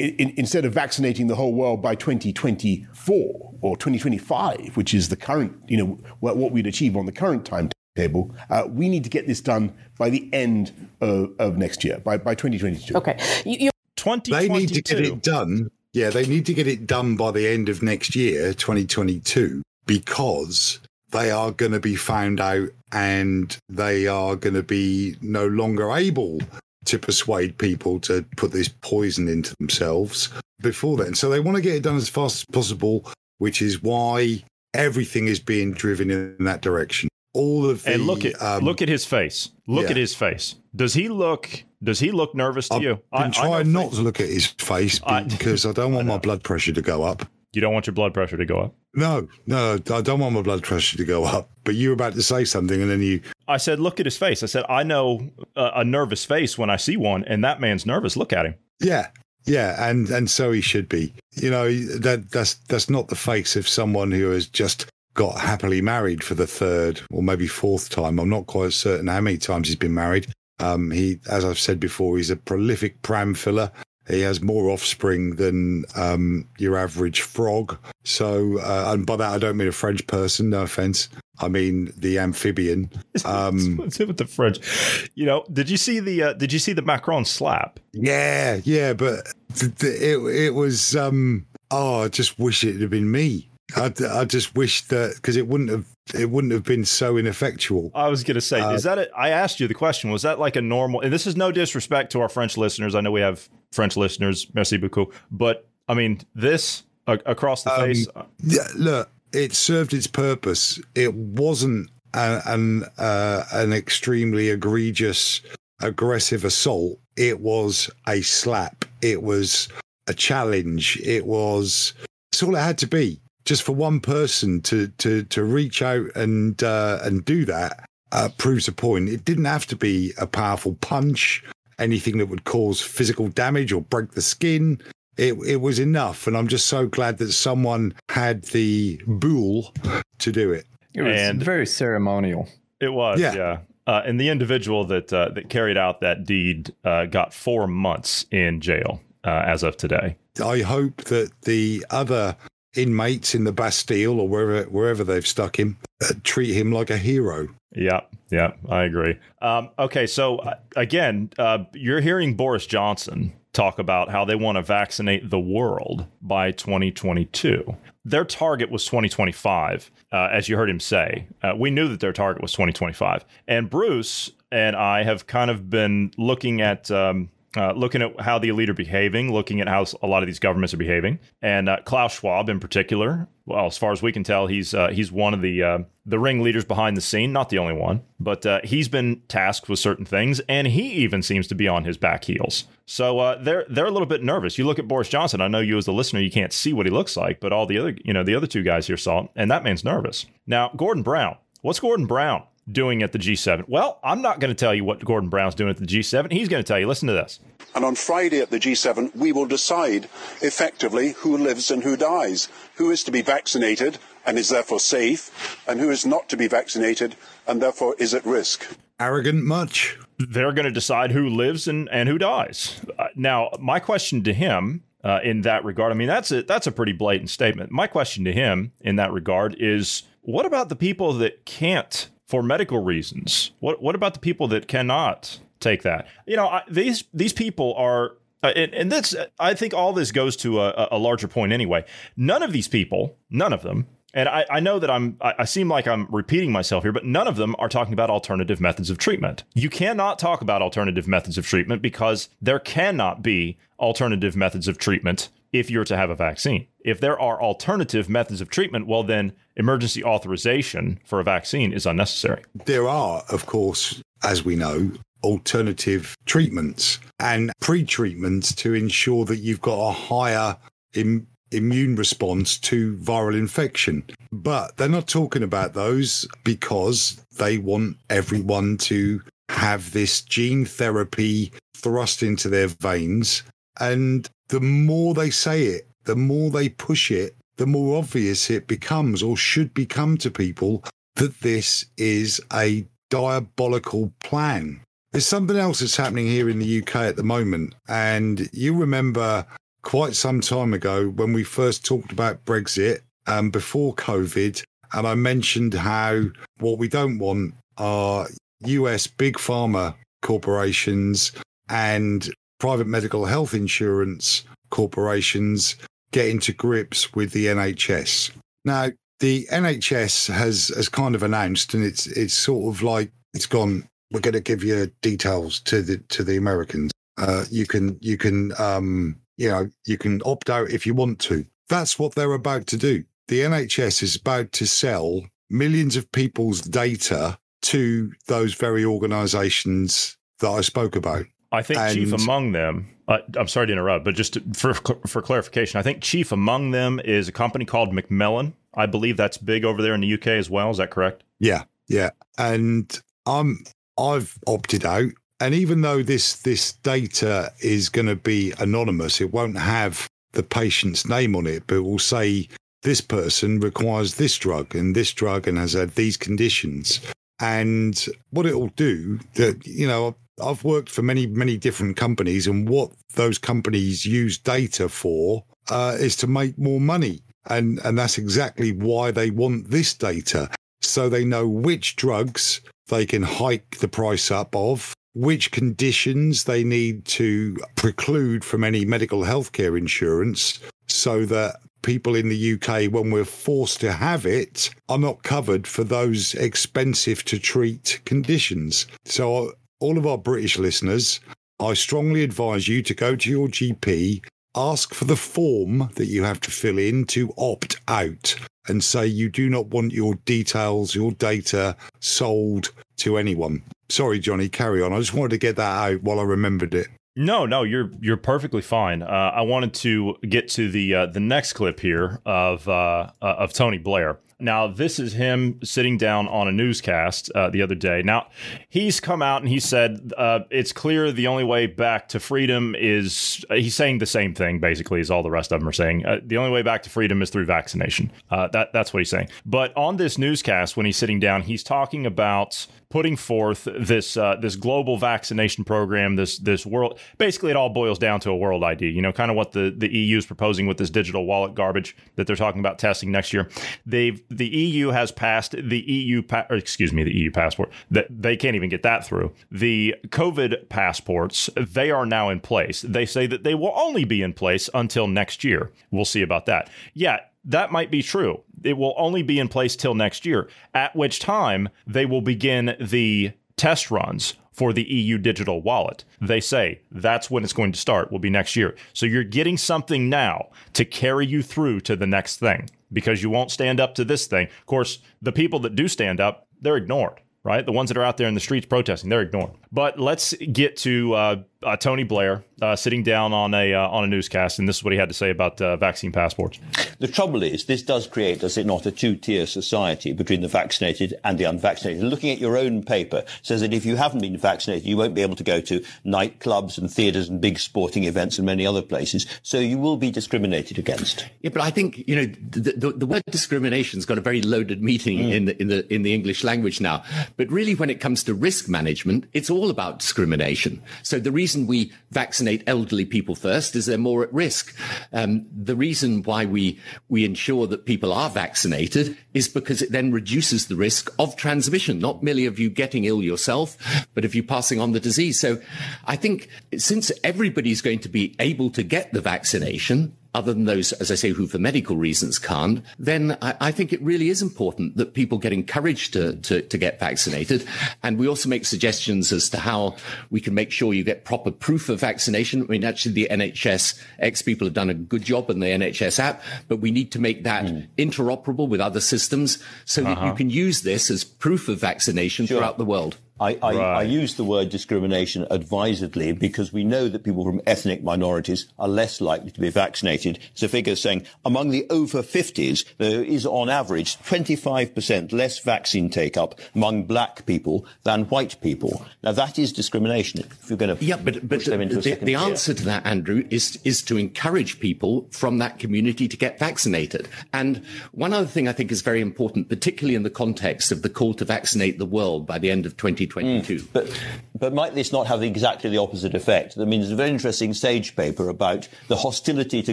in, 0.08 0.32
instead 0.36 0.64
of 0.64 0.72
vaccinating 0.72 1.26
the 1.26 1.34
whole 1.34 1.52
world 1.52 1.82
by 1.82 1.94
2024 1.94 3.54
or 3.60 3.76
2025, 3.76 4.76
which 4.76 4.94
is 4.94 5.08
the 5.08 5.16
current, 5.16 5.56
you 5.68 5.76
know, 5.76 5.98
what, 6.20 6.36
what 6.36 6.52
we'd 6.52 6.66
achieve 6.66 6.96
on 6.96 7.06
the 7.06 7.12
current 7.12 7.44
timetable, 7.44 8.34
uh, 8.50 8.64
we 8.68 8.88
need 8.88 9.04
to 9.04 9.10
get 9.10 9.26
this 9.26 9.40
done 9.40 9.72
by 9.98 10.10
the 10.10 10.28
end 10.32 10.90
of, 11.00 11.32
of 11.38 11.56
next 11.56 11.84
year, 11.84 11.98
by, 11.98 12.16
by 12.16 12.34
2022. 12.34 12.96
Okay. 12.96 13.18
You, 13.44 13.70
2022. 13.96 14.30
They 14.30 14.48
need 14.48 14.68
to 14.74 14.82
get 14.82 15.00
it 15.00 15.22
done. 15.22 15.70
Yeah, 15.92 16.10
they 16.10 16.26
need 16.26 16.46
to 16.46 16.54
get 16.54 16.66
it 16.66 16.86
done 16.86 17.16
by 17.16 17.30
the 17.30 17.48
end 17.48 17.68
of 17.68 17.82
next 17.82 18.14
year, 18.14 18.52
2022, 18.52 19.62
because 19.86 20.80
they 21.10 21.30
are 21.30 21.50
going 21.50 21.72
to 21.72 21.80
be 21.80 21.96
found 21.96 22.40
out 22.40 22.68
and 22.92 23.56
they 23.68 24.06
are 24.06 24.36
going 24.36 24.54
to 24.54 24.62
be 24.62 25.16
no 25.20 25.46
longer 25.46 25.90
able 25.92 26.40
to 26.84 26.98
persuade 26.98 27.58
people 27.58 28.00
to 28.00 28.24
put 28.36 28.52
this 28.52 28.68
poison 28.68 29.28
into 29.28 29.54
themselves 29.58 30.30
before 30.60 30.96
then. 30.96 31.14
So 31.14 31.28
they 31.28 31.40
want 31.40 31.56
to 31.56 31.62
get 31.62 31.74
it 31.74 31.82
done 31.82 31.96
as 31.96 32.08
fast 32.08 32.36
as 32.36 32.44
possible, 32.46 33.10
which 33.38 33.62
is 33.62 33.82
why 33.82 34.42
everything 34.74 35.26
is 35.26 35.40
being 35.40 35.72
driven 35.72 36.10
in 36.10 36.44
that 36.44 36.62
direction. 36.62 37.08
All 37.34 37.68
of 37.68 37.82
the, 37.82 37.94
and 37.94 38.06
look 38.06 38.24
at 38.24 38.40
um, 38.42 38.64
look 38.64 38.80
at 38.80 38.88
his 38.88 39.04
face. 39.04 39.50
Look 39.66 39.84
yeah. 39.84 39.90
at 39.90 39.96
his 39.96 40.14
face. 40.14 40.56
Does 40.74 40.94
he 40.94 41.08
look? 41.08 41.62
Does 41.82 42.00
he 42.00 42.10
look 42.10 42.34
nervous 42.34 42.68
to 42.70 42.76
I've 42.76 42.82
you? 42.82 43.02
I'm 43.12 43.30
trying 43.30 43.70
not 43.70 43.92
to 43.92 44.00
look 44.00 44.18
at 44.18 44.28
his 44.28 44.46
face 44.46 44.98
because 44.98 45.66
I, 45.66 45.70
I 45.70 45.72
don't 45.72 45.92
want 45.92 46.08
I 46.08 46.14
my 46.14 46.18
blood 46.18 46.42
pressure 46.42 46.72
to 46.72 46.82
go 46.82 47.02
up. 47.02 47.28
You 47.52 47.60
don't 47.60 47.72
want 47.72 47.86
your 47.86 47.94
blood 47.94 48.12
pressure 48.12 48.36
to 48.36 48.44
go 48.44 48.58
up. 48.58 48.74
No, 48.94 49.28
no, 49.46 49.78
I 49.90 50.00
don't 50.00 50.20
want 50.20 50.34
my 50.34 50.42
blood 50.42 50.62
pressure 50.62 50.96
to 50.96 51.04
go 51.04 51.24
up. 51.24 51.50
But 51.64 51.76
you 51.76 51.88
were 51.88 51.94
about 51.94 52.14
to 52.14 52.22
say 52.22 52.44
something, 52.44 52.80
and 52.80 52.90
then 52.90 53.02
you. 53.02 53.20
I 53.46 53.56
said, 53.56 53.80
"Look 53.80 54.00
at 54.00 54.06
his 54.06 54.16
face." 54.16 54.42
I 54.42 54.46
said, 54.46 54.64
"I 54.68 54.82
know 54.82 55.30
a, 55.56 55.70
a 55.76 55.84
nervous 55.84 56.24
face 56.24 56.58
when 56.58 56.70
I 56.70 56.76
see 56.76 56.96
one, 56.96 57.24
and 57.24 57.42
that 57.44 57.60
man's 57.60 57.86
nervous. 57.86 58.16
Look 58.16 58.32
at 58.32 58.46
him." 58.46 58.54
Yeah, 58.80 59.08
yeah, 59.44 59.88
and 59.88 60.08
and 60.10 60.30
so 60.30 60.52
he 60.52 60.60
should 60.60 60.88
be. 60.88 61.14
You 61.32 61.50
know, 61.50 61.72
that 61.72 62.30
that's 62.30 62.54
that's 62.68 62.90
not 62.90 63.08
the 63.08 63.16
face 63.16 63.56
of 63.56 63.66
someone 63.66 64.10
who 64.10 64.30
has 64.30 64.46
just 64.46 64.86
got 65.14 65.40
happily 65.40 65.80
married 65.80 66.22
for 66.22 66.34
the 66.34 66.46
third 66.46 67.00
or 67.10 67.22
maybe 67.22 67.46
fourth 67.48 67.88
time. 67.88 68.20
I'm 68.20 68.28
not 68.28 68.46
quite 68.46 68.72
certain 68.72 69.08
how 69.08 69.20
many 69.20 69.38
times 69.38 69.68
he's 69.68 69.76
been 69.76 69.94
married. 69.94 70.32
Um, 70.60 70.90
he, 70.90 71.18
as 71.28 71.44
I've 71.44 71.58
said 71.58 71.80
before, 71.80 72.16
he's 72.16 72.30
a 72.30 72.36
prolific 72.36 73.02
pram 73.02 73.34
filler. 73.34 73.70
He 74.08 74.20
has 74.20 74.40
more 74.40 74.70
offspring 74.70 75.36
than 75.36 75.84
um, 75.94 76.48
your 76.58 76.76
average 76.76 77.20
frog. 77.20 77.78
So, 78.04 78.58
uh, 78.58 78.92
and 78.92 79.06
by 79.06 79.16
that 79.16 79.32
I 79.32 79.38
don't 79.38 79.56
mean 79.56 79.68
a 79.68 79.72
French 79.72 80.06
person. 80.06 80.50
No 80.50 80.62
offense. 80.62 81.08
I 81.40 81.48
mean 81.48 81.92
the 81.96 82.18
amphibian. 82.18 82.90
Um, 83.24 83.76
What's 83.76 83.98
it 83.98 84.06
with 84.06 84.16
the 84.16 84.26
French? 84.26 85.10
You 85.14 85.26
know, 85.26 85.44
did 85.52 85.68
you 85.68 85.76
see 85.76 85.98
the 85.98 86.22
uh, 86.22 86.32
did 86.34 86.52
you 86.52 86.60
see 86.60 86.72
the 86.72 86.82
Macron 86.82 87.24
slap? 87.24 87.80
Yeah, 87.92 88.60
yeah, 88.62 88.92
but 88.92 89.26
th- 89.54 89.74
th- 89.74 90.00
it 90.00 90.18
it 90.18 90.54
was. 90.54 90.94
Um, 90.94 91.44
oh, 91.70 92.04
I 92.04 92.08
just 92.08 92.38
wish 92.38 92.62
it 92.62 92.80
had 92.80 92.90
been 92.90 93.10
me. 93.10 93.48
I, 93.76 93.92
I 94.08 94.24
just 94.24 94.54
wish 94.54 94.82
that 94.82 95.16
because 95.16 95.36
it 95.36 95.46
wouldn't 95.46 95.70
have 95.70 95.86
it 96.14 96.30
wouldn't 96.30 96.52
have 96.52 96.64
been 96.64 96.84
so 96.84 97.16
ineffectual. 97.16 97.90
I 97.94 98.08
was 98.08 98.24
going 98.24 98.36
to 98.36 98.40
say, 98.40 98.60
uh, 98.60 98.70
is 98.70 98.84
that? 98.84 98.98
A, 98.98 99.10
I 99.16 99.28
asked 99.30 99.60
you 99.60 99.68
the 99.68 99.74
question. 99.74 100.10
Was 100.10 100.22
that 100.22 100.38
like 100.38 100.56
a 100.56 100.62
normal? 100.62 101.00
And 101.00 101.12
this 101.12 101.26
is 101.26 101.36
no 101.36 101.52
disrespect 101.52 102.12
to 102.12 102.20
our 102.20 102.28
French 102.28 102.56
listeners. 102.56 102.94
I 102.94 103.00
know 103.00 103.10
we 103.10 103.20
have 103.20 103.48
French 103.72 103.96
listeners. 103.96 104.46
Merci 104.54 104.76
beaucoup. 104.78 105.12
But 105.30 105.66
I 105.88 105.94
mean, 105.94 106.20
this 106.34 106.84
uh, 107.06 107.18
across 107.26 107.64
the 107.64 107.72
um, 107.72 107.80
face. 107.80 108.08
Uh, 108.14 108.24
yeah, 108.42 108.68
look, 108.76 109.10
it 109.32 109.54
served 109.54 109.94
its 109.94 110.06
purpose. 110.06 110.80
It 110.94 111.14
wasn't 111.14 111.90
a, 112.14 112.42
an 112.46 112.84
uh, 112.98 113.44
an 113.52 113.72
extremely 113.72 114.50
egregious, 114.50 115.40
aggressive 115.80 116.44
assault. 116.44 116.98
It 117.16 117.40
was 117.40 117.90
a 118.06 118.20
slap. 118.22 118.84
It 119.02 119.22
was 119.22 119.68
a 120.06 120.14
challenge. 120.14 120.98
It 121.02 121.26
was. 121.26 121.94
It's 122.32 122.42
all 122.42 122.54
it 122.54 122.60
had 122.60 122.78
to 122.78 122.86
be 122.86 123.20
just 123.44 123.62
for 123.62 123.72
one 123.72 123.98
person 123.98 124.60
to 124.60 124.88
to 124.98 125.24
to 125.24 125.42
reach 125.42 125.82
out 125.82 126.14
and 126.14 126.62
uh, 126.62 126.98
and 127.02 127.24
do 127.24 127.44
that 127.46 127.88
uh, 128.12 128.28
proves 128.38 128.68
a 128.68 128.72
point. 128.72 129.08
It 129.08 129.24
didn't 129.24 129.46
have 129.46 129.66
to 129.66 129.76
be 129.76 130.12
a 130.18 130.26
powerful 130.26 130.74
punch, 130.80 131.42
anything 131.78 132.18
that 132.18 132.26
would 132.26 132.44
cause 132.44 132.80
physical 132.80 133.28
damage 133.28 133.72
or 133.72 133.82
break 133.82 134.12
the 134.12 134.22
skin. 134.22 134.80
it, 135.16 135.34
it 135.46 135.60
was 135.60 135.78
enough. 135.78 136.26
And 136.26 136.36
I'm 136.36 136.48
just 136.48 136.66
so 136.66 136.86
glad 136.86 137.18
that 137.18 137.32
someone 137.32 137.92
had 138.08 138.44
the 138.44 139.00
bull 139.06 139.72
to 140.18 140.32
do 140.32 140.52
it. 140.52 140.64
It 140.94 141.02
was 141.02 141.20
And- 141.20 141.42
very 141.42 141.66
ceremonial. 141.66 142.48
It 142.80 142.92
was, 142.92 143.20
yeah. 143.20 143.34
Yeah. 143.34 143.58
Uh, 143.88 144.02
and 144.04 144.20
the 144.20 144.28
individual 144.28 144.84
that 144.84 145.10
uh, 145.12 145.30
that 145.30 145.48
carried 145.48 145.78
out 145.78 146.00
that 146.02 146.24
deed 146.26 146.74
uh, 146.84 147.06
got 147.06 147.32
four 147.32 147.66
months 147.66 148.26
in 148.30 148.60
jail 148.60 149.00
uh, 149.24 149.42
as 149.46 149.62
of 149.62 149.76
today. 149.78 150.16
I 150.44 150.60
hope 150.60 150.96
that 151.04 151.30
the 151.42 151.84
other 151.90 152.36
inmates 152.78 153.34
in 153.34 153.44
the 153.44 153.52
Bastille 153.52 154.20
or 154.20 154.28
wherever 154.28 154.68
wherever 154.70 155.04
they've 155.04 155.26
stuck 155.26 155.58
him 155.58 155.76
uh, 156.02 156.12
treat 156.22 156.54
him 156.54 156.72
like 156.72 156.90
a 156.90 156.98
hero. 156.98 157.48
Yeah, 157.72 158.00
yeah, 158.30 158.52
I 158.68 158.84
agree. 158.84 159.18
Um, 159.42 159.70
okay, 159.78 160.06
so 160.06 160.38
uh, 160.38 160.54
again, 160.76 161.30
uh, 161.38 161.64
you're 161.74 162.00
hearing 162.00 162.34
Boris 162.34 162.66
Johnson 162.66 163.32
talk 163.52 163.78
about 163.78 164.10
how 164.10 164.24
they 164.24 164.34
want 164.34 164.56
to 164.56 164.62
vaccinate 164.62 165.28
the 165.28 165.40
world 165.40 166.06
by 166.22 166.52
2022. 166.52 167.76
Their 168.04 168.24
target 168.24 168.70
was 168.70 168.84
2025, 168.86 169.90
uh, 170.12 170.28
as 170.32 170.48
you 170.48 170.56
heard 170.56 170.70
him 170.70 170.80
say. 170.80 171.26
Uh, 171.42 171.54
we 171.56 171.70
knew 171.70 171.88
that 171.88 172.00
their 172.00 172.12
target 172.12 172.40
was 172.40 172.52
2025. 172.52 173.24
And 173.46 173.68
Bruce 173.68 174.30
and 174.50 174.76
I 174.76 175.02
have 175.02 175.26
kind 175.26 175.50
of 175.50 175.68
been 175.68 176.12
looking 176.16 176.60
at. 176.60 176.90
Um, 176.90 177.30
uh, 177.56 177.72
looking 177.72 178.02
at 178.02 178.20
how 178.20 178.38
the 178.38 178.48
elite 178.48 178.68
are 178.68 178.74
behaving, 178.74 179.32
looking 179.32 179.60
at 179.60 179.68
how 179.68 179.86
a 180.02 180.06
lot 180.06 180.22
of 180.22 180.26
these 180.26 180.38
governments 180.38 180.74
are 180.74 180.78
behaving, 180.78 181.18
and 181.40 181.68
uh, 181.68 181.78
Klaus 181.84 182.14
Schwab 182.14 182.48
in 182.48 182.60
particular. 182.60 183.28
Well, 183.46 183.66
as 183.66 183.78
far 183.78 183.92
as 183.92 184.02
we 184.02 184.12
can 184.12 184.22
tell, 184.22 184.46
he's 184.46 184.74
uh, 184.74 184.88
he's 184.88 185.10
one 185.10 185.32
of 185.32 185.40
the 185.40 185.62
uh, 185.62 185.78
the 186.04 186.18
ringleaders 186.18 186.66
behind 186.66 186.96
the 186.96 187.00
scene, 187.00 187.32
not 187.32 187.48
the 187.48 187.58
only 187.58 187.72
one, 187.72 188.02
but 188.20 188.44
uh, 188.44 188.60
he's 188.64 188.88
been 188.88 189.22
tasked 189.28 189.68
with 189.68 189.78
certain 189.78 190.04
things, 190.04 190.40
and 190.40 190.66
he 190.66 190.92
even 190.92 191.22
seems 191.22 191.46
to 191.46 191.54
be 191.54 191.66
on 191.66 191.84
his 191.84 191.96
back 191.96 192.24
heels. 192.24 192.64
So 192.84 193.18
uh, 193.18 193.42
they're 193.42 193.64
they're 193.70 193.86
a 193.86 193.90
little 193.90 194.06
bit 194.06 194.22
nervous. 194.22 194.58
You 194.58 194.66
look 194.66 194.78
at 194.78 194.88
Boris 194.88 195.08
Johnson. 195.08 195.40
I 195.40 195.48
know 195.48 195.60
you 195.60 195.78
as 195.78 195.86
the 195.86 195.92
listener, 195.92 196.20
you 196.20 196.30
can't 196.30 196.52
see 196.52 196.74
what 196.74 196.86
he 196.86 196.92
looks 196.92 197.16
like, 197.16 197.40
but 197.40 197.52
all 197.52 197.64
the 197.64 197.78
other 197.78 197.96
you 198.04 198.12
know 198.12 198.24
the 198.24 198.34
other 198.34 198.46
two 198.46 198.62
guys 198.62 198.86
here 198.86 198.98
saw, 198.98 199.24
it, 199.24 199.30
and 199.34 199.50
that 199.50 199.64
man's 199.64 199.84
nervous. 199.84 200.26
Now, 200.46 200.70
Gordon 200.76 201.02
Brown. 201.02 201.36
What's 201.60 201.80
Gordon 201.80 202.06
Brown 202.06 202.44
doing 202.70 203.02
at 203.02 203.12
the 203.12 203.18
G7? 203.18 203.64
Well, 203.68 203.98
I'm 204.02 204.22
not 204.22 204.40
going 204.40 204.50
to 204.50 204.54
tell 204.54 204.74
you 204.74 204.84
what 204.84 205.04
Gordon 205.04 205.28
Brown's 205.28 205.54
doing 205.54 205.70
at 205.70 205.76
the 205.76 205.86
G7. 205.86 206.32
He's 206.32 206.48
going 206.48 206.62
to 206.62 206.66
tell 206.66 206.78
you. 206.78 206.86
Listen 206.86 207.08
to 207.08 207.14
this. 207.14 207.40
And 207.74 207.84
on 207.84 207.94
Friday 207.94 208.40
at 208.40 208.50
the 208.50 208.58
G7, 208.58 209.14
we 209.16 209.32
will 209.32 209.46
decide 209.46 210.04
effectively 210.40 211.12
who 211.12 211.36
lives 211.36 211.70
and 211.70 211.82
who 211.82 211.96
dies, 211.96 212.48
who 212.76 212.90
is 212.90 213.04
to 213.04 213.10
be 213.10 213.22
vaccinated 213.22 213.98
and 214.26 214.38
is 214.38 214.48
therefore 214.48 214.80
safe, 214.80 215.58
and 215.66 215.80
who 215.80 215.90
is 215.90 216.04
not 216.04 216.28
to 216.28 216.36
be 216.36 216.48
vaccinated 216.48 217.16
and 217.46 217.62
therefore 217.62 217.94
is 217.98 218.14
at 218.14 218.26
risk. 218.26 218.76
Arrogant 219.00 219.44
much? 219.44 219.96
they're 220.18 220.52
going 220.52 220.64
to 220.64 220.72
decide 220.72 221.12
who 221.12 221.28
lives 221.28 221.68
and, 221.68 221.88
and 221.90 222.08
who 222.08 222.18
dies. 222.18 222.80
Uh, 222.98 223.06
now, 223.14 223.50
my 223.60 223.78
question 223.78 224.22
to 224.24 224.34
him 224.34 224.82
uh, 225.04 225.20
in 225.22 225.42
that 225.42 225.64
regard, 225.64 225.92
I 225.92 225.94
mean, 225.94 226.08
that's 226.08 226.30
a, 226.32 226.42
that's 226.42 226.66
a 226.66 226.72
pretty 226.72 226.92
blatant 226.92 227.30
statement. 227.30 227.70
My 227.70 227.86
question 227.86 228.24
to 228.24 228.32
him 228.32 228.72
in 228.80 228.96
that 228.96 229.12
regard 229.12 229.56
is 229.58 230.02
what 230.22 230.44
about 230.44 230.68
the 230.68 230.76
people 230.76 231.12
that 231.14 231.44
can't 231.44 232.08
for 232.28 232.42
medical 232.42 232.82
reasons? 232.84 233.50
What, 233.58 233.82
what 233.82 233.94
about 233.94 234.14
the 234.14 234.20
people 234.20 234.46
that 234.48 234.68
cannot 234.68 235.40
take 235.58 235.82
that? 235.82 236.06
You 236.26 236.36
know, 236.36 236.46
I, 236.46 236.62
these, 236.70 237.04
these 237.12 237.32
people 237.32 237.74
are. 237.76 238.12
Uh, 238.40 238.52
and, 238.54 238.72
and 238.72 238.92
this, 238.92 239.16
I 239.40 239.54
think 239.54 239.74
all 239.74 239.92
this 239.92 240.12
goes 240.12 240.36
to 240.36 240.60
a, 240.60 240.88
a 240.92 240.98
larger 240.98 241.26
point 241.26 241.52
anyway. 241.52 241.84
None 242.16 242.44
of 242.44 242.52
these 242.52 242.68
people, 242.68 243.16
none 243.28 243.52
of 243.52 243.62
them, 243.62 243.88
and 244.18 244.28
I, 244.28 244.44
I 244.50 244.58
know 244.58 244.80
that 244.80 244.90
I'm 244.90 245.16
I, 245.20 245.34
I 245.38 245.44
seem 245.44 245.68
like 245.68 245.86
I'm 245.86 246.08
repeating 246.10 246.50
myself 246.50 246.82
here, 246.82 246.90
but 246.90 247.04
none 247.04 247.28
of 247.28 247.36
them 247.36 247.54
are 247.60 247.68
talking 247.68 247.92
about 247.92 248.10
alternative 248.10 248.60
methods 248.60 248.90
of 248.90 248.98
treatment. 248.98 249.44
You 249.54 249.70
cannot 249.70 250.18
talk 250.18 250.42
about 250.42 250.60
alternative 250.60 251.06
methods 251.06 251.38
of 251.38 251.46
treatment 251.46 251.82
because 251.82 252.28
there 252.42 252.58
cannot 252.58 253.22
be 253.22 253.58
alternative 253.78 254.34
methods 254.34 254.66
of 254.66 254.76
treatment 254.76 255.28
if 255.52 255.70
you're 255.70 255.84
to 255.84 255.96
have 255.96 256.10
a 256.10 256.16
vaccine. 256.16 256.66
If 256.80 256.98
there 257.00 257.18
are 257.18 257.40
alternative 257.40 258.08
methods 258.08 258.40
of 258.40 258.50
treatment, 258.50 258.88
well 258.88 259.04
then 259.04 259.34
emergency 259.54 260.02
authorization 260.02 260.98
for 261.04 261.20
a 261.20 261.24
vaccine 261.24 261.72
is 261.72 261.86
unnecessary. 261.86 262.42
There 262.66 262.88
are, 262.88 263.22
of 263.28 263.46
course, 263.46 264.02
as 264.24 264.44
we 264.44 264.56
know, 264.56 264.90
alternative 265.22 266.16
treatments 266.26 266.98
and 267.20 267.52
pre-treatments 267.60 268.52
to 268.56 268.74
ensure 268.74 269.24
that 269.26 269.38
you've 269.38 269.60
got 269.60 269.88
a 269.88 269.92
higher 269.92 270.56
Im- 270.94 271.28
immune 271.50 271.96
response 271.96 272.58
to 272.58 272.96
viral 272.96 273.36
infection. 273.36 274.04
But 274.32 274.76
they're 274.76 274.88
not 274.88 275.06
talking 275.06 275.42
about 275.42 275.74
those 275.74 276.26
because 276.44 277.22
they 277.36 277.58
want 277.58 277.96
everyone 278.10 278.76
to 278.78 279.22
have 279.48 279.92
this 279.92 280.20
gene 280.22 280.64
therapy 280.64 281.52
thrust 281.76 282.22
into 282.22 282.48
their 282.48 282.68
veins. 282.68 283.42
And 283.80 284.28
the 284.48 284.60
more 284.60 285.14
they 285.14 285.30
say 285.30 285.64
it, 285.64 285.88
the 286.04 286.16
more 286.16 286.50
they 286.50 286.68
push 286.68 287.10
it, 287.10 287.34
the 287.56 287.66
more 287.66 287.98
obvious 287.98 288.50
it 288.50 288.66
becomes 288.66 289.22
or 289.22 289.36
should 289.36 289.74
become 289.74 290.16
to 290.18 290.30
people 290.30 290.84
that 291.16 291.40
this 291.40 291.84
is 291.96 292.40
a 292.52 292.86
diabolical 293.10 294.12
plan. 294.20 294.80
There's 295.12 295.26
something 295.26 295.56
else 295.56 295.80
that's 295.80 295.96
happening 295.96 296.26
here 296.26 296.48
in 296.48 296.58
the 296.58 296.82
UK 296.82 296.96
at 296.96 297.16
the 297.16 297.22
moment. 297.22 297.74
And 297.88 298.48
you 298.52 298.74
remember 298.74 299.46
quite 299.82 300.14
some 300.14 300.40
time 300.40 300.74
ago 300.74 301.08
when 301.08 301.32
we 301.32 301.44
first 301.44 301.84
talked 301.84 302.12
about 302.12 302.44
Brexit 302.44 303.00
um, 303.26 303.50
before 303.50 303.94
COVID, 303.94 304.62
and 304.92 305.06
I 305.06 305.14
mentioned 305.14 305.74
how 305.74 306.22
what 306.58 306.78
we 306.78 306.88
don't 306.88 307.18
want 307.18 307.54
are 307.76 308.26
US 308.64 309.06
big 309.06 309.36
pharma 309.36 309.94
corporations 310.22 311.32
and 311.68 312.28
private 312.58 312.86
medical 312.86 313.24
health 313.24 313.54
insurance 313.54 314.44
corporations 314.70 315.76
getting 316.10 316.38
to 316.40 316.52
grips 316.52 317.12
with 317.14 317.32
the 317.32 317.46
NHS. 317.46 318.32
Now, 318.64 318.88
the 319.20 319.46
NHS 319.50 320.32
has 320.32 320.68
has 320.68 320.88
kind 320.88 321.14
of 321.14 321.22
announced, 321.22 321.74
and 321.74 321.84
it's 321.84 322.06
it's 322.06 322.34
sort 322.34 322.74
of 322.74 322.82
like 322.82 323.10
it's 323.34 323.46
gone. 323.46 323.86
We're 324.10 324.20
going 324.20 324.34
to 324.34 324.40
give 324.40 324.64
you 324.64 324.90
details 325.02 325.60
to 325.60 325.82
the 325.82 325.98
to 326.08 326.24
the 326.24 326.36
Americans. 326.36 326.92
Uh, 327.18 327.44
you 327.50 327.66
can 327.66 327.98
you 328.00 328.16
can 328.16 328.52
um, 328.58 329.16
you 329.38 329.48
know 329.48 329.70
you 329.86 329.96
can 329.96 330.20
opt 330.26 330.50
out 330.50 330.70
if 330.70 330.86
you 330.86 330.92
want 330.92 331.18
to. 331.20 331.46
That's 331.70 331.98
what 331.98 332.14
they're 332.14 332.32
about 332.32 332.66
to 332.68 332.76
do. 332.76 333.04
The 333.28 333.40
NHS 333.40 334.02
is 334.02 334.16
about 334.16 334.52
to 334.52 334.66
sell 334.66 335.22
millions 335.48 335.96
of 335.96 336.10
people's 336.12 336.60
data 336.60 337.38
to 337.62 338.12
those 338.26 338.54
very 338.54 338.84
organisations 338.84 340.16
that 340.40 340.48
I 340.48 340.60
spoke 340.60 340.96
about. 340.96 341.26
I 341.50 341.62
think 341.62 341.80
chief 341.94 342.12
among 342.12 342.52
them. 342.52 342.94
Uh, 343.06 343.18
I'm 343.36 343.48
sorry 343.48 343.68
to 343.68 343.72
interrupt, 343.72 344.04
but 344.04 344.14
just 344.14 344.34
to, 344.34 344.42
for 344.52 344.74
for 344.74 345.22
clarification, 345.22 345.78
I 345.78 345.82
think 345.82 346.02
chief 346.02 346.32
among 346.32 346.72
them 346.72 347.00
is 347.04 347.28
a 347.28 347.32
company 347.32 347.64
called 347.64 347.94
Macmillan. 347.94 348.54
I 348.74 348.86
believe 348.86 349.16
that's 349.16 349.38
big 349.38 349.64
over 349.64 349.80
there 349.80 349.94
in 349.94 350.02
the 350.02 350.14
UK 350.14 350.28
as 350.28 350.50
well. 350.50 350.70
Is 350.70 350.76
that 350.76 350.90
correct? 350.90 351.24
Yeah, 351.38 351.64
yeah. 351.86 352.10
And 352.36 353.00
I'm 353.24 353.64
I've 353.98 354.38
opted 354.46 354.84
out. 354.84 355.10
And 355.40 355.54
even 355.54 355.82
though 355.82 356.02
this 356.02 356.34
this 356.34 356.72
data 356.72 357.52
is 357.60 357.88
going 357.88 358.06
to 358.06 358.16
be 358.16 358.52
anonymous, 358.58 359.20
it 359.20 359.32
won't 359.32 359.58
have 359.58 360.08
the 360.32 360.42
patient's 360.42 361.08
name 361.08 361.36
on 361.36 361.46
it, 361.46 361.64
but 361.66 361.76
it 361.76 361.84
will 361.84 361.98
say 361.98 362.48
this 362.82 363.00
person 363.00 363.60
requires 363.60 364.14
this 364.14 364.36
drug 364.36 364.74
and 364.74 364.94
this 364.94 365.12
drug 365.12 365.46
and 365.48 365.58
has 365.58 365.72
had 365.72 365.90
these 365.90 366.16
conditions. 366.16 367.00
And 367.40 368.04
what 368.30 368.46
it 368.46 368.58
will 368.58 368.72
do 368.74 369.20
that 369.34 369.64
you 369.66 369.86
know 369.86 370.16
I've 370.42 370.64
worked 370.64 370.90
for 370.90 371.02
many 371.02 371.26
many 371.26 371.56
different 371.56 371.96
companies, 371.96 372.46
and 372.46 372.68
what 372.68 372.90
those 373.14 373.38
companies 373.38 374.04
use 374.04 374.38
data 374.38 374.88
for 374.88 375.44
uh, 375.70 375.96
is 375.98 376.16
to 376.16 376.26
make 376.26 376.58
more 376.58 376.80
money, 376.80 377.22
and 377.46 377.78
and 377.84 377.96
that's 377.98 378.18
exactly 378.18 378.72
why 378.72 379.12
they 379.12 379.30
want 379.30 379.70
this 379.70 379.94
data, 379.94 380.50
so 380.80 381.08
they 381.08 381.24
know 381.24 381.46
which 381.46 381.96
drugs 381.96 382.60
they 382.88 383.06
can 383.06 383.22
hike 383.22 383.78
the 383.78 383.88
price 383.88 384.30
up 384.30 384.56
of, 384.56 384.94
which 385.14 385.50
conditions 385.50 386.44
they 386.44 386.64
need 386.64 387.04
to 387.04 387.56
preclude 387.76 388.44
from 388.44 388.64
any 388.64 388.84
medical 388.84 389.22
healthcare 389.22 389.76
insurance, 389.76 390.60
so 390.86 391.24
that 391.26 391.56
people 391.82 392.14
in 392.14 392.28
the 392.28 392.54
UK, 392.54 392.92
when 392.92 393.10
we're 393.10 393.24
forced 393.24 393.80
to 393.80 393.92
have 393.92 394.26
it, 394.26 394.70
are 394.88 394.98
not 394.98 395.22
covered 395.22 395.66
for 395.66 395.84
those 395.84 396.34
expensive 396.34 397.24
to 397.24 397.38
treat 397.38 398.00
conditions. 398.04 398.86
So, 399.04 399.52
all 399.80 399.96
of 399.96 400.06
our 400.06 400.18
British 400.18 400.58
listeners, 400.58 401.20
I 401.60 401.74
strongly 401.74 402.22
advise 402.22 402.68
you 402.68 402.82
to 402.82 402.94
go 402.94 403.16
to 403.16 403.30
your 403.30 403.48
GP, 403.48 404.24
ask 404.54 404.94
for 404.94 405.04
the 405.04 405.16
form 405.16 405.90
that 405.94 406.06
you 406.06 406.24
have 406.24 406.40
to 406.40 406.50
fill 406.50 406.78
in 406.78 407.04
to 407.06 407.32
opt 407.38 407.80
out, 407.88 408.34
and 408.68 408.82
say 408.82 409.06
you 409.06 409.28
do 409.28 409.48
not 409.48 409.66
want 409.68 409.92
your 409.92 410.14
details, 410.24 410.94
your 410.94 411.12
data 411.12 411.76
sold 412.00 412.70
to 412.98 413.16
anyone. 413.16 413.62
Sorry, 413.90 414.18
Johnny, 414.18 414.48
carry 414.48 414.82
on. 414.82 414.92
I 414.92 414.98
just 414.98 415.14
wanted 415.14 415.30
to 415.30 415.38
get 415.38 415.56
that 415.56 415.62
out 415.62 416.02
while 416.02 416.20
I 416.20 416.24
remembered 416.24 416.74
it. 416.74 416.88
No, 417.16 417.46
no, 417.46 417.64
you're 417.64 417.90
you're 418.00 418.16
perfectly 418.16 418.62
fine. 418.62 419.02
Uh, 419.02 419.06
I 419.34 419.40
wanted 419.40 419.74
to 419.74 420.14
get 420.28 420.48
to 420.50 420.70
the 420.70 420.94
uh, 420.94 421.06
the 421.06 421.18
next 421.18 421.54
clip 421.54 421.80
here 421.80 422.20
of 422.24 422.68
uh, 422.68 423.10
uh, 423.20 423.24
of 423.24 423.52
Tony 423.52 423.78
Blair. 423.78 424.20
Now, 424.40 424.68
this 424.68 425.00
is 425.00 425.14
him 425.14 425.58
sitting 425.64 425.98
down 425.98 426.28
on 426.28 426.46
a 426.46 426.52
newscast 426.52 427.28
uh, 427.34 427.50
the 427.50 427.60
other 427.60 427.74
day. 427.74 428.02
Now, 428.04 428.28
he's 428.68 429.00
come 429.00 429.20
out 429.20 429.42
and 429.42 429.48
he 429.48 429.58
said 429.58 430.12
uh, 430.16 430.40
it's 430.48 430.70
clear 430.70 431.10
the 431.10 431.26
only 431.26 431.42
way 431.42 431.66
back 431.66 432.08
to 432.10 432.20
freedom 432.20 432.76
is 432.78 433.44
uh, 433.50 433.56
he's 433.56 433.74
saying 433.74 433.98
the 433.98 434.06
same 434.06 434.34
thing 434.34 434.60
basically 434.60 435.00
as 435.00 435.10
all 435.10 435.24
the 435.24 435.30
rest 435.30 435.50
of 435.50 435.58
them 435.58 435.68
are 435.68 435.72
saying. 435.72 436.06
Uh, 436.06 436.20
the 436.22 436.36
only 436.36 436.52
way 436.52 436.62
back 436.62 436.84
to 436.84 436.90
freedom 436.90 437.20
is 437.20 437.30
through 437.30 437.46
vaccination. 437.46 438.12
That 438.30 438.72
that's 438.72 438.92
what 438.92 439.00
he's 439.00 439.10
saying. 439.10 439.28
But 439.44 439.76
on 439.76 439.96
this 439.96 440.18
newscast, 440.18 440.76
when 440.76 440.86
he's 440.86 440.96
sitting 440.96 441.18
down, 441.18 441.42
he's 441.42 441.64
talking 441.64 442.06
about 442.06 442.68
putting 442.90 443.16
forth 443.16 443.68
this 443.78 444.16
uh, 444.16 444.36
this 444.36 444.56
global 444.56 444.96
vaccination 444.96 445.64
program, 445.64 446.16
this 446.16 446.38
this 446.38 446.64
world. 446.64 446.98
Basically, 447.18 447.50
it 447.50 447.56
all 447.56 447.68
boils 447.68 447.98
down 447.98 448.20
to 448.20 448.30
a 448.30 448.36
world 448.36 448.64
ID. 448.64 448.86
You 448.88 449.02
know, 449.02 449.12
kind 449.12 449.30
of 449.30 449.36
what 449.36 449.52
the 449.52 449.74
the 449.76 449.88
EU 449.88 450.18
is 450.18 450.26
proposing 450.26 450.66
with 450.66 450.78
this 450.78 450.90
digital 450.90 451.26
wallet 451.26 451.54
garbage 451.54 451.96
that 452.16 452.26
they're 452.26 452.36
talking 452.36 452.60
about 452.60 452.78
testing 452.78 453.10
next 453.10 453.32
year. 453.32 453.48
They've 453.84 454.22
the 454.30 454.48
EU 454.48 454.88
has 454.88 455.12
passed 455.12 455.52
the 455.52 455.80
EU, 455.80 456.22
pa- 456.22 456.46
excuse 456.50 456.92
me, 456.92 457.04
the 457.04 457.14
EU 457.14 457.30
passport 457.30 457.70
that 457.90 458.06
they 458.10 458.36
can't 458.36 458.56
even 458.56 458.70
get 458.70 458.82
that 458.82 459.06
through. 459.06 459.32
The 459.50 459.94
COVID 460.08 460.68
passports 460.68 461.50
they 461.56 461.90
are 461.90 462.06
now 462.06 462.30
in 462.30 462.40
place. 462.40 462.82
They 462.82 463.04
say 463.06 463.26
that 463.26 463.44
they 463.44 463.54
will 463.54 463.72
only 463.74 464.04
be 464.04 464.22
in 464.22 464.32
place 464.32 464.70
until 464.72 465.06
next 465.06 465.44
year. 465.44 465.70
We'll 465.90 466.04
see 466.04 466.22
about 466.22 466.46
that. 466.46 466.70
Yeah, 466.94 467.20
that 467.44 467.72
might 467.72 467.90
be 467.90 468.02
true. 468.02 468.42
It 468.64 468.76
will 468.76 468.94
only 468.96 469.22
be 469.22 469.38
in 469.38 469.48
place 469.48 469.76
till 469.76 469.94
next 469.94 470.26
year, 470.26 470.48
at 470.74 470.94
which 470.94 471.20
time 471.20 471.68
they 471.86 472.06
will 472.06 472.20
begin 472.20 472.76
the 472.80 473.32
test 473.56 473.90
runs 473.90 474.34
for 474.52 474.72
the 474.72 474.82
EU 474.82 475.18
digital 475.18 475.62
wallet. 475.62 476.04
They 476.20 476.40
say 476.40 476.80
that's 476.90 477.30
when 477.30 477.44
it's 477.44 477.52
going 477.52 477.72
to 477.72 477.78
start, 477.78 478.10
will 478.10 478.18
be 478.18 478.30
next 478.30 478.56
year. 478.56 478.74
So 478.92 479.06
you're 479.06 479.22
getting 479.22 479.56
something 479.56 480.08
now 480.08 480.48
to 480.72 480.84
carry 480.84 481.26
you 481.26 481.42
through 481.42 481.80
to 481.82 481.94
the 481.94 482.06
next 482.06 482.38
thing 482.38 482.68
because 482.92 483.22
you 483.22 483.30
won't 483.30 483.52
stand 483.52 483.78
up 483.78 483.94
to 483.94 484.04
this 484.04 484.26
thing. 484.26 484.46
Of 484.46 484.66
course, 484.66 484.98
the 485.22 485.32
people 485.32 485.60
that 485.60 485.76
do 485.76 485.86
stand 485.86 486.20
up, 486.20 486.48
they're 486.60 486.76
ignored 486.76 487.20
right? 487.44 487.64
The 487.64 487.72
ones 487.72 487.88
that 487.88 487.96
are 487.96 488.04
out 488.04 488.18
there 488.18 488.28
in 488.28 488.34
the 488.34 488.40
streets 488.40 488.66
protesting, 488.66 489.08
they're 489.08 489.22
ignored. 489.22 489.52
But 489.70 489.98
let's 489.98 490.34
get 490.34 490.76
to 490.78 491.14
uh, 491.14 491.36
uh, 491.62 491.76
Tony 491.76 492.04
Blair 492.04 492.44
uh, 492.62 492.76
sitting 492.76 493.02
down 493.02 493.32
on 493.32 493.54
a 493.54 493.74
uh, 493.74 493.88
on 493.88 494.04
a 494.04 494.06
newscast, 494.06 494.58
and 494.58 494.68
this 494.68 494.78
is 494.78 494.84
what 494.84 494.92
he 494.92 494.98
had 494.98 495.08
to 495.08 495.14
say 495.14 495.30
about 495.30 495.60
uh, 495.60 495.76
vaccine 495.76 496.12
passports. 496.12 496.58
The 496.98 497.08
trouble 497.08 497.42
is, 497.42 497.66
this 497.66 497.82
does 497.82 498.06
create, 498.06 498.40
does 498.40 498.56
it 498.58 498.66
not, 498.66 498.86
a 498.86 498.90
two-tier 498.90 499.46
society 499.46 500.12
between 500.12 500.40
the 500.40 500.48
vaccinated 500.48 501.14
and 501.22 501.38
the 501.38 501.44
unvaccinated. 501.44 502.02
Looking 502.02 502.30
at 502.30 502.38
your 502.38 502.56
own 502.56 502.82
paper 502.82 503.24
says 503.42 503.60
that 503.60 503.72
if 503.72 503.84
you 503.84 503.94
haven't 503.94 504.20
been 504.20 504.36
vaccinated, 504.36 504.86
you 504.86 504.96
won't 504.96 505.14
be 505.14 505.22
able 505.22 505.36
to 505.36 505.44
go 505.44 505.60
to 505.60 505.84
nightclubs 506.04 506.76
and 506.78 506.90
theatres 506.90 507.28
and 507.28 507.40
big 507.40 507.58
sporting 507.60 508.04
events 508.04 508.38
and 508.38 508.46
many 508.46 508.66
other 508.66 508.82
places. 508.82 509.26
So 509.42 509.58
you 509.58 509.78
will 509.78 509.96
be 509.96 510.10
discriminated 510.10 510.78
against. 510.78 511.26
Yeah, 511.40 511.50
but 511.50 511.62
I 511.62 511.70
think 511.70 512.04
you 512.08 512.16
know 512.16 512.26
the, 512.50 512.72
the, 512.72 512.92
the 512.92 513.06
word 513.06 513.22
discrimination's 513.30 514.06
got 514.06 514.18
a 514.18 514.22
very 514.22 514.42
loaded 514.42 514.82
meaning 514.82 515.18
mm. 515.18 515.32
in 515.32 515.44
the 515.44 515.60
in 515.60 515.68
the 515.68 515.92
in 515.92 516.02
the 516.02 516.14
English 516.14 516.42
language 516.44 516.80
now. 516.80 517.04
But 517.36 517.50
really, 517.50 517.74
when 517.74 517.90
it 517.90 518.00
comes 518.00 518.24
to 518.24 518.34
risk 518.34 518.68
management, 518.68 519.26
it's 519.32 519.50
all 519.50 519.57
about 519.66 519.98
discrimination. 519.98 520.82
So 521.02 521.18
the 521.18 521.32
reason 521.32 521.66
we 521.66 521.92
vaccinate 522.10 522.62
elderly 522.66 523.04
people 523.04 523.34
first 523.34 523.74
is 523.74 523.86
they're 523.86 523.98
more 523.98 524.22
at 524.22 524.32
risk. 524.32 524.76
Um, 525.12 525.46
the 525.50 525.76
reason 525.76 526.22
why 526.22 526.44
we 526.44 526.78
we 527.08 527.24
ensure 527.24 527.66
that 527.66 527.86
people 527.86 528.12
are 528.12 528.30
vaccinated 528.30 529.16
is 529.34 529.48
because 529.48 529.82
it 529.82 529.92
then 529.92 530.12
reduces 530.12 530.66
the 530.66 530.76
risk 530.76 531.10
of 531.18 531.36
transmission, 531.36 531.98
not 531.98 532.22
merely 532.22 532.46
of 532.46 532.58
you 532.58 532.70
getting 532.70 533.04
ill 533.04 533.22
yourself, 533.22 533.76
but 534.14 534.24
of 534.24 534.34
you 534.34 534.42
passing 534.42 534.80
on 534.80 534.92
the 534.92 535.00
disease. 535.00 535.40
So 535.40 535.60
I 536.04 536.16
think 536.16 536.48
since 536.76 537.10
everybody's 537.24 537.82
going 537.82 538.00
to 538.00 538.08
be 538.08 538.34
able 538.38 538.70
to 538.70 538.82
get 538.82 539.12
the 539.12 539.20
vaccination, 539.20 540.16
other 540.34 540.52
than 540.52 540.66
those, 540.66 540.92
as 540.94 541.10
I 541.10 541.14
say, 541.14 541.30
who 541.30 541.46
for 541.46 541.58
medical 541.58 541.96
reasons 541.96 542.38
can't, 542.38 542.84
then 542.98 543.36
I, 543.40 543.54
I 543.60 543.72
think 543.72 543.92
it 543.92 544.02
really 544.02 544.28
is 544.28 544.42
important 544.42 544.96
that 544.96 545.14
people 545.14 545.38
get 545.38 545.52
encouraged 545.52 546.12
to, 546.12 546.36
to, 546.36 546.62
to, 546.62 546.78
get 546.78 547.00
vaccinated. 547.00 547.66
And 548.02 548.18
we 548.18 548.28
also 548.28 548.48
make 548.48 548.66
suggestions 548.66 549.32
as 549.32 549.48
to 549.50 549.58
how 549.58 549.96
we 550.30 550.40
can 550.40 550.54
make 550.54 550.70
sure 550.70 550.92
you 550.92 551.02
get 551.02 551.24
proper 551.24 551.50
proof 551.50 551.88
of 551.88 552.00
vaccination. 552.00 552.62
I 552.62 552.66
mean, 552.66 552.84
actually, 552.84 553.12
the 553.12 553.28
NHS 553.30 554.00
X 554.18 554.42
people 554.42 554.66
have 554.66 554.74
done 554.74 554.90
a 554.90 554.94
good 554.94 555.22
job 555.22 555.48
in 555.50 555.60
the 555.60 555.66
NHS 555.66 556.18
app, 556.18 556.42
but 556.68 556.76
we 556.80 556.90
need 556.90 557.10
to 557.12 557.18
make 557.18 557.44
that 557.44 557.64
mm. 557.64 557.88
interoperable 557.96 558.68
with 558.68 558.80
other 558.80 559.00
systems 559.00 559.62
so 559.86 560.02
uh-huh. 560.02 560.14
that 560.14 560.20
you 560.20 560.26
uh-huh. 560.26 560.36
can 560.36 560.50
use 560.50 560.82
this 560.82 561.10
as 561.10 561.24
proof 561.24 561.68
of 561.68 561.80
vaccination 561.80 562.46
sure. 562.46 562.58
throughout 562.58 562.78
the 562.78 562.84
world. 562.84 563.16
I, 563.40 563.58
I, 563.62 563.74
right. 563.74 563.98
I, 563.98 564.02
use 564.02 564.34
the 564.34 564.44
word 564.44 564.70
discrimination 564.70 565.46
advisedly 565.50 566.32
because 566.32 566.72
we 566.72 566.82
know 566.82 567.08
that 567.08 567.22
people 567.22 567.44
from 567.44 567.60
ethnic 567.66 568.02
minorities 568.02 568.66
are 568.78 568.88
less 568.88 569.20
likely 569.20 569.52
to 569.52 569.60
be 569.60 569.70
vaccinated. 569.70 570.40
It's 570.52 570.62
a 570.62 570.68
figure 570.68 570.96
saying 570.96 571.24
among 571.44 571.70
the 571.70 571.86
over 571.88 572.22
50s, 572.22 572.84
there 572.98 573.22
is 573.22 573.46
on 573.46 573.68
average 573.68 574.16
25% 574.18 575.32
less 575.32 575.60
vaccine 575.60 576.10
take 576.10 576.36
up 576.36 576.58
among 576.74 577.04
black 577.04 577.46
people 577.46 577.86
than 578.02 578.24
white 578.24 578.60
people. 578.60 579.06
Now 579.22 579.32
that 579.32 579.58
is 579.58 579.72
discrimination. 579.72 580.40
If 580.40 580.68
you're 580.68 580.76
going 580.76 580.96
to 580.96 581.04
yeah, 581.04 581.16
but, 581.16 581.48
but 581.48 581.64
the, 581.64 581.76
the, 581.76 582.18
the 582.20 582.34
answer 582.34 582.74
to 582.74 582.84
that, 582.86 583.06
Andrew, 583.06 583.44
is 583.50 583.78
is 583.84 584.02
to 584.02 584.18
encourage 584.18 584.80
people 584.80 585.28
from 585.30 585.58
that 585.58 585.78
community 585.78 586.26
to 586.26 586.36
get 586.36 586.58
vaccinated. 586.58 587.28
And 587.52 587.84
one 588.12 588.32
other 588.32 588.46
thing 588.46 588.66
I 588.66 588.72
think 588.72 588.90
is 588.90 589.02
very 589.02 589.20
important, 589.20 589.68
particularly 589.68 590.16
in 590.16 590.24
the 590.24 590.30
context 590.30 590.90
of 590.90 591.02
the 591.02 591.08
call 591.08 591.34
to 591.34 591.44
vaccinate 591.44 591.98
the 591.98 592.06
world 592.06 592.46
by 592.46 592.58
the 592.58 592.70
end 592.70 592.84
of 592.84 592.96
20. 592.96 593.27
2022. 593.28 593.84
Mm. 593.84 593.88
But, 593.92 594.20
but 594.58 594.72
might 594.72 594.94
this 594.94 595.12
not 595.12 595.26
have 595.26 595.42
exactly 595.42 595.90
the 595.90 595.98
opposite 595.98 596.34
effect? 596.34 596.76
I 596.78 596.84
mean, 596.84 597.00
there's 597.00 597.12
a 597.12 597.16
very 597.16 597.30
interesting 597.30 597.74
Sage 597.74 598.16
paper 598.16 598.48
about 598.48 598.88
the 599.08 599.16
hostility 599.16 599.82
to 599.82 599.92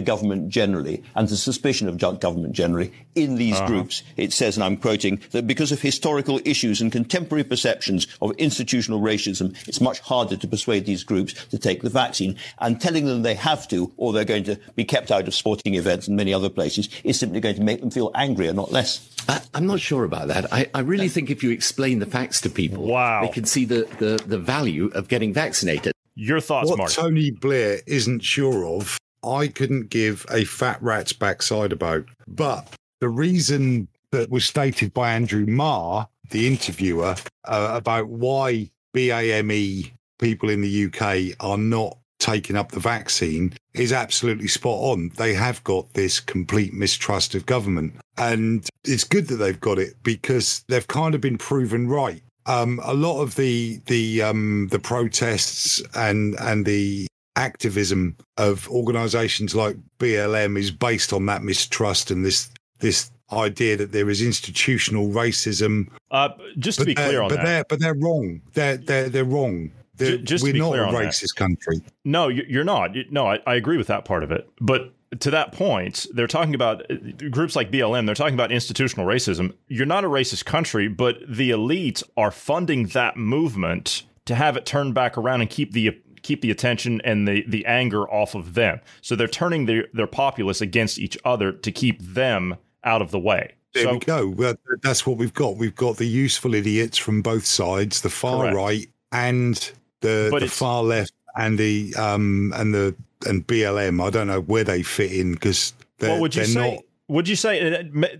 government 0.00 0.48
generally 0.48 1.02
and 1.14 1.28
the 1.28 1.36
suspicion 1.36 1.88
of 1.88 1.98
government 1.98 2.52
generally 2.52 2.92
in 3.14 3.36
these 3.36 3.56
uh-huh. 3.56 3.66
groups. 3.66 4.02
It 4.16 4.32
says, 4.32 4.56
and 4.56 4.64
I'm 4.64 4.76
quoting, 4.76 5.20
that 5.30 5.46
because 5.46 5.72
of 5.72 5.80
historical 5.80 6.40
issues 6.44 6.80
and 6.80 6.90
contemporary 6.90 7.44
perceptions 7.44 8.06
of 8.20 8.32
institutional 8.32 9.00
racism, 9.00 9.56
it's 9.68 9.80
much 9.80 10.00
harder 10.00 10.36
to 10.36 10.48
persuade 10.48 10.86
these 10.86 11.04
groups 11.04 11.34
to 11.46 11.58
take 11.58 11.82
the 11.82 11.90
vaccine. 11.90 12.36
And 12.58 12.80
telling 12.80 13.06
them 13.06 13.22
they 13.22 13.34
have 13.34 13.68
to, 13.68 13.92
or 13.96 14.12
they're 14.12 14.24
going 14.24 14.44
to 14.44 14.56
be 14.74 14.84
kept 14.84 15.10
out 15.10 15.28
of 15.28 15.34
sporting 15.34 15.74
events 15.74 16.08
and 16.08 16.16
many 16.16 16.32
other 16.32 16.50
places, 16.50 16.88
is 17.04 17.18
simply 17.18 17.40
going 17.40 17.56
to 17.56 17.62
make 17.62 17.80
them 17.80 17.90
feel 17.90 18.10
angrier, 18.14 18.52
not 18.52 18.72
less. 18.72 19.08
I, 19.28 19.40
am 19.54 19.66
not 19.66 19.80
sure 19.80 20.04
about 20.04 20.28
that. 20.28 20.52
I, 20.52 20.70
I 20.72 20.80
really 20.80 21.08
think 21.08 21.30
if 21.30 21.42
you 21.42 21.50
explain 21.50 21.98
the 21.98 22.06
facts 22.06 22.40
to 22.42 22.50
people, 22.50 22.86
wow. 22.86 23.25
They 23.26 23.32
can 23.32 23.44
see 23.44 23.64
the, 23.64 23.88
the, 23.98 24.22
the 24.26 24.38
value 24.38 24.86
of 24.94 25.08
getting 25.08 25.32
vaccinated. 25.32 25.92
Your 26.14 26.40
thoughts, 26.40 26.70
what 26.70 26.78
Mark? 26.78 26.90
Tony 26.90 27.30
Blair 27.30 27.80
isn't 27.86 28.20
sure 28.20 28.66
of, 28.66 28.98
I 29.22 29.48
couldn't 29.48 29.90
give 29.90 30.24
a 30.30 30.44
fat 30.44 30.82
rat's 30.82 31.12
backside 31.12 31.72
about. 31.72 32.06
But 32.26 32.68
the 33.00 33.08
reason 33.08 33.88
that 34.12 34.30
was 34.30 34.44
stated 34.44 34.94
by 34.94 35.12
Andrew 35.12 35.46
Marr, 35.46 36.08
the 36.30 36.46
interviewer, 36.46 37.16
uh, 37.44 37.70
about 37.74 38.08
why 38.08 38.70
BAME 38.94 39.92
people 40.18 40.48
in 40.48 40.62
the 40.62 40.86
UK 40.86 41.36
are 41.40 41.58
not 41.58 41.98
taking 42.18 42.56
up 42.56 42.72
the 42.72 42.80
vaccine 42.80 43.52
is 43.74 43.92
absolutely 43.92 44.48
spot 44.48 44.78
on. 44.80 45.10
They 45.16 45.34
have 45.34 45.62
got 45.64 45.92
this 45.92 46.18
complete 46.18 46.72
mistrust 46.72 47.34
of 47.34 47.44
government. 47.46 47.94
And 48.16 48.66
it's 48.84 49.04
good 49.04 49.28
that 49.28 49.36
they've 49.36 49.60
got 49.60 49.78
it 49.78 49.94
because 50.02 50.64
they've 50.68 50.86
kind 50.86 51.14
of 51.14 51.20
been 51.20 51.36
proven 51.36 51.88
right. 51.88 52.22
Um, 52.46 52.80
a 52.84 52.94
lot 52.94 53.22
of 53.22 53.34
the 53.34 53.80
the 53.86 54.22
um, 54.22 54.68
the 54.70 54.78
protests 54.78 55.82
and 55.94 56.36
and 56.40 56.64
the 56.64 57.06
activism 57.34 58.16
of 58.38 58.68
organisations 58.70 59.54
like 59.54 59.76
BLM 59.98 60.58
is 60.58 60.70
based 60.70 61.12
on 61.12 61.26
that 61.26 61.42
mistrust 61.42 62.10
and 62.10 62.24
this 62.24 62.48
this 62.78 63.10
idea 63.32 63.76
that 63.76 63.92
there 63.92 64.08
is 64.08 64.22
institutional 64.22 65.08
racism. 65.08 65.88
Uh, 66.10 66.30
just 66.58 66.78
to 66.78 66.84
but 66.84 66.86
be 66.86 66.94
clear 66.94 67.20
on 67.20 67.28
but 67.28 67.36
that, 67.36 67.44
they're, 67.44 67.64
but 67.68 67.80
they're 67.80 67.94
wrong. 67.94 68.40
They're 68.54 68.76
they're 68.76 69.08
they're 69.08 69.24
wrong. 69.24 69.70
They're, 69.96 70.18
just 70.18 70.44
we're 70.44 70.54
not 70.54 70.74
a 70.74 70.82
racist 70.82 71.20
that. 71.20 71.36
country. 71.36 71.80
No, 72.04 72.28
you're 72.28 72.64
not. 72.64 72.90
No, 73.10 73.26
I, 73.26 73.38
I 73.46 73.54
agree 73.54 73.78
with 73.78 73.86
that 73.86 74.04
part 74.04 74.22
of 74.22 74.30
it. 74.30 74.46
But 74.60 74.92
to 75.20 75.30
that 75.30 75.52
point, 75.52 76.06
they're 76.12 76.26
talking 76.26 76.54
about 76.54 76.82
groups 77.30 77.56
like 77.56 77.70
BLM, 77.70 78.06
they're 78.06 78.14
talking 78.14 78.34
about 78.34 78.52
institutional 78.52 79.06
racism. 79.06 79.54
You're 79.68 79.86
not 79.86 80.04
a 80.04 80.08
racist 80.08 80.44
country, 80.44 80.88
but 80.88 81.18
the 81.28 81.50
elites 81.50 82.02
are 82.16 82.30
funding 82.30 82.86
that 82.88 83.16
movement 83.16 84.02
to 84.26 84.34
have 84.34 84.56
it 84.56 84.66
turn 84.66 84.92
back 84.92 85.16
around 85.16 85.40
and 85.40 85.50
keep 85.50 85.72
the 85.72 85.98
keep 86.22 86.40
the 86.40 86.50
attention 86.50 87.00
and 87.04 87.28
the, 87.28 87.44
the 87.46 87.64
anger 87.66 88.10
off 88.10 88.34
of 88.34 88.54
them. 88.54 88.80
So 89.00 89.14
they're 89.14 89.28
turning 89.28 89.66
their, 89.66 89.86
their 89.94 90.08
populace 90.08 90.60
against 90.60 90.98
each 90.98 91.16
other 91.24 91.52
to 91.52 91.70
keep 91.70 92.02
them 92.02 92.56
out 92.82 93.00
of 93.00 93.12
the 93.12 93.20
way. 93.20 93.54
There 93.74 93.84
so, 93.84 93.92
we 93.92 93.98
go. 94.00 94.54
That's 94.82 95.06
what 95.06 95.18
we've 95.18 95.32
got. 95.32 95.56
We've 95.56 95.76
got 95.76 95.98
the 95.98 96.06
useful 96.06 96.54
idiots 96.54 96.98
from 96.98 97.22
both 97.22 97.46
sides, 97.46 98.00
the 98.00 98.10
far 98.10 98.40
correct. 98.40 98.56
right 98.56 98.86
and 99.12 99.72
the, 100.00 100.36
the 100.40 100.48
far 100.48 100.82
left 100.82 101.12
and 101.36 101.58
the 101.58 101.94
um 101.96 102.52
and 102.56 102.74
the 102.74 102.94
and 103.24 103.46
BLM. 103.46 104.04
I 104.04 104.10
don't 104.10 104.26
know 104.26 104.40
where 104.40 104.64
they 104.64 104.82
fit 104.82 105.12
in 105.12 105.32
because 105.32 105.72
they're, 105.98 106.10
well, 106.10 106.20
would 106.20 106.34
you 106.34 106.44
say, 106.44 106.74
not. 106.74 106.82
Would 107.08 107.28
you 107.28 107.36
say, 107.36 107.60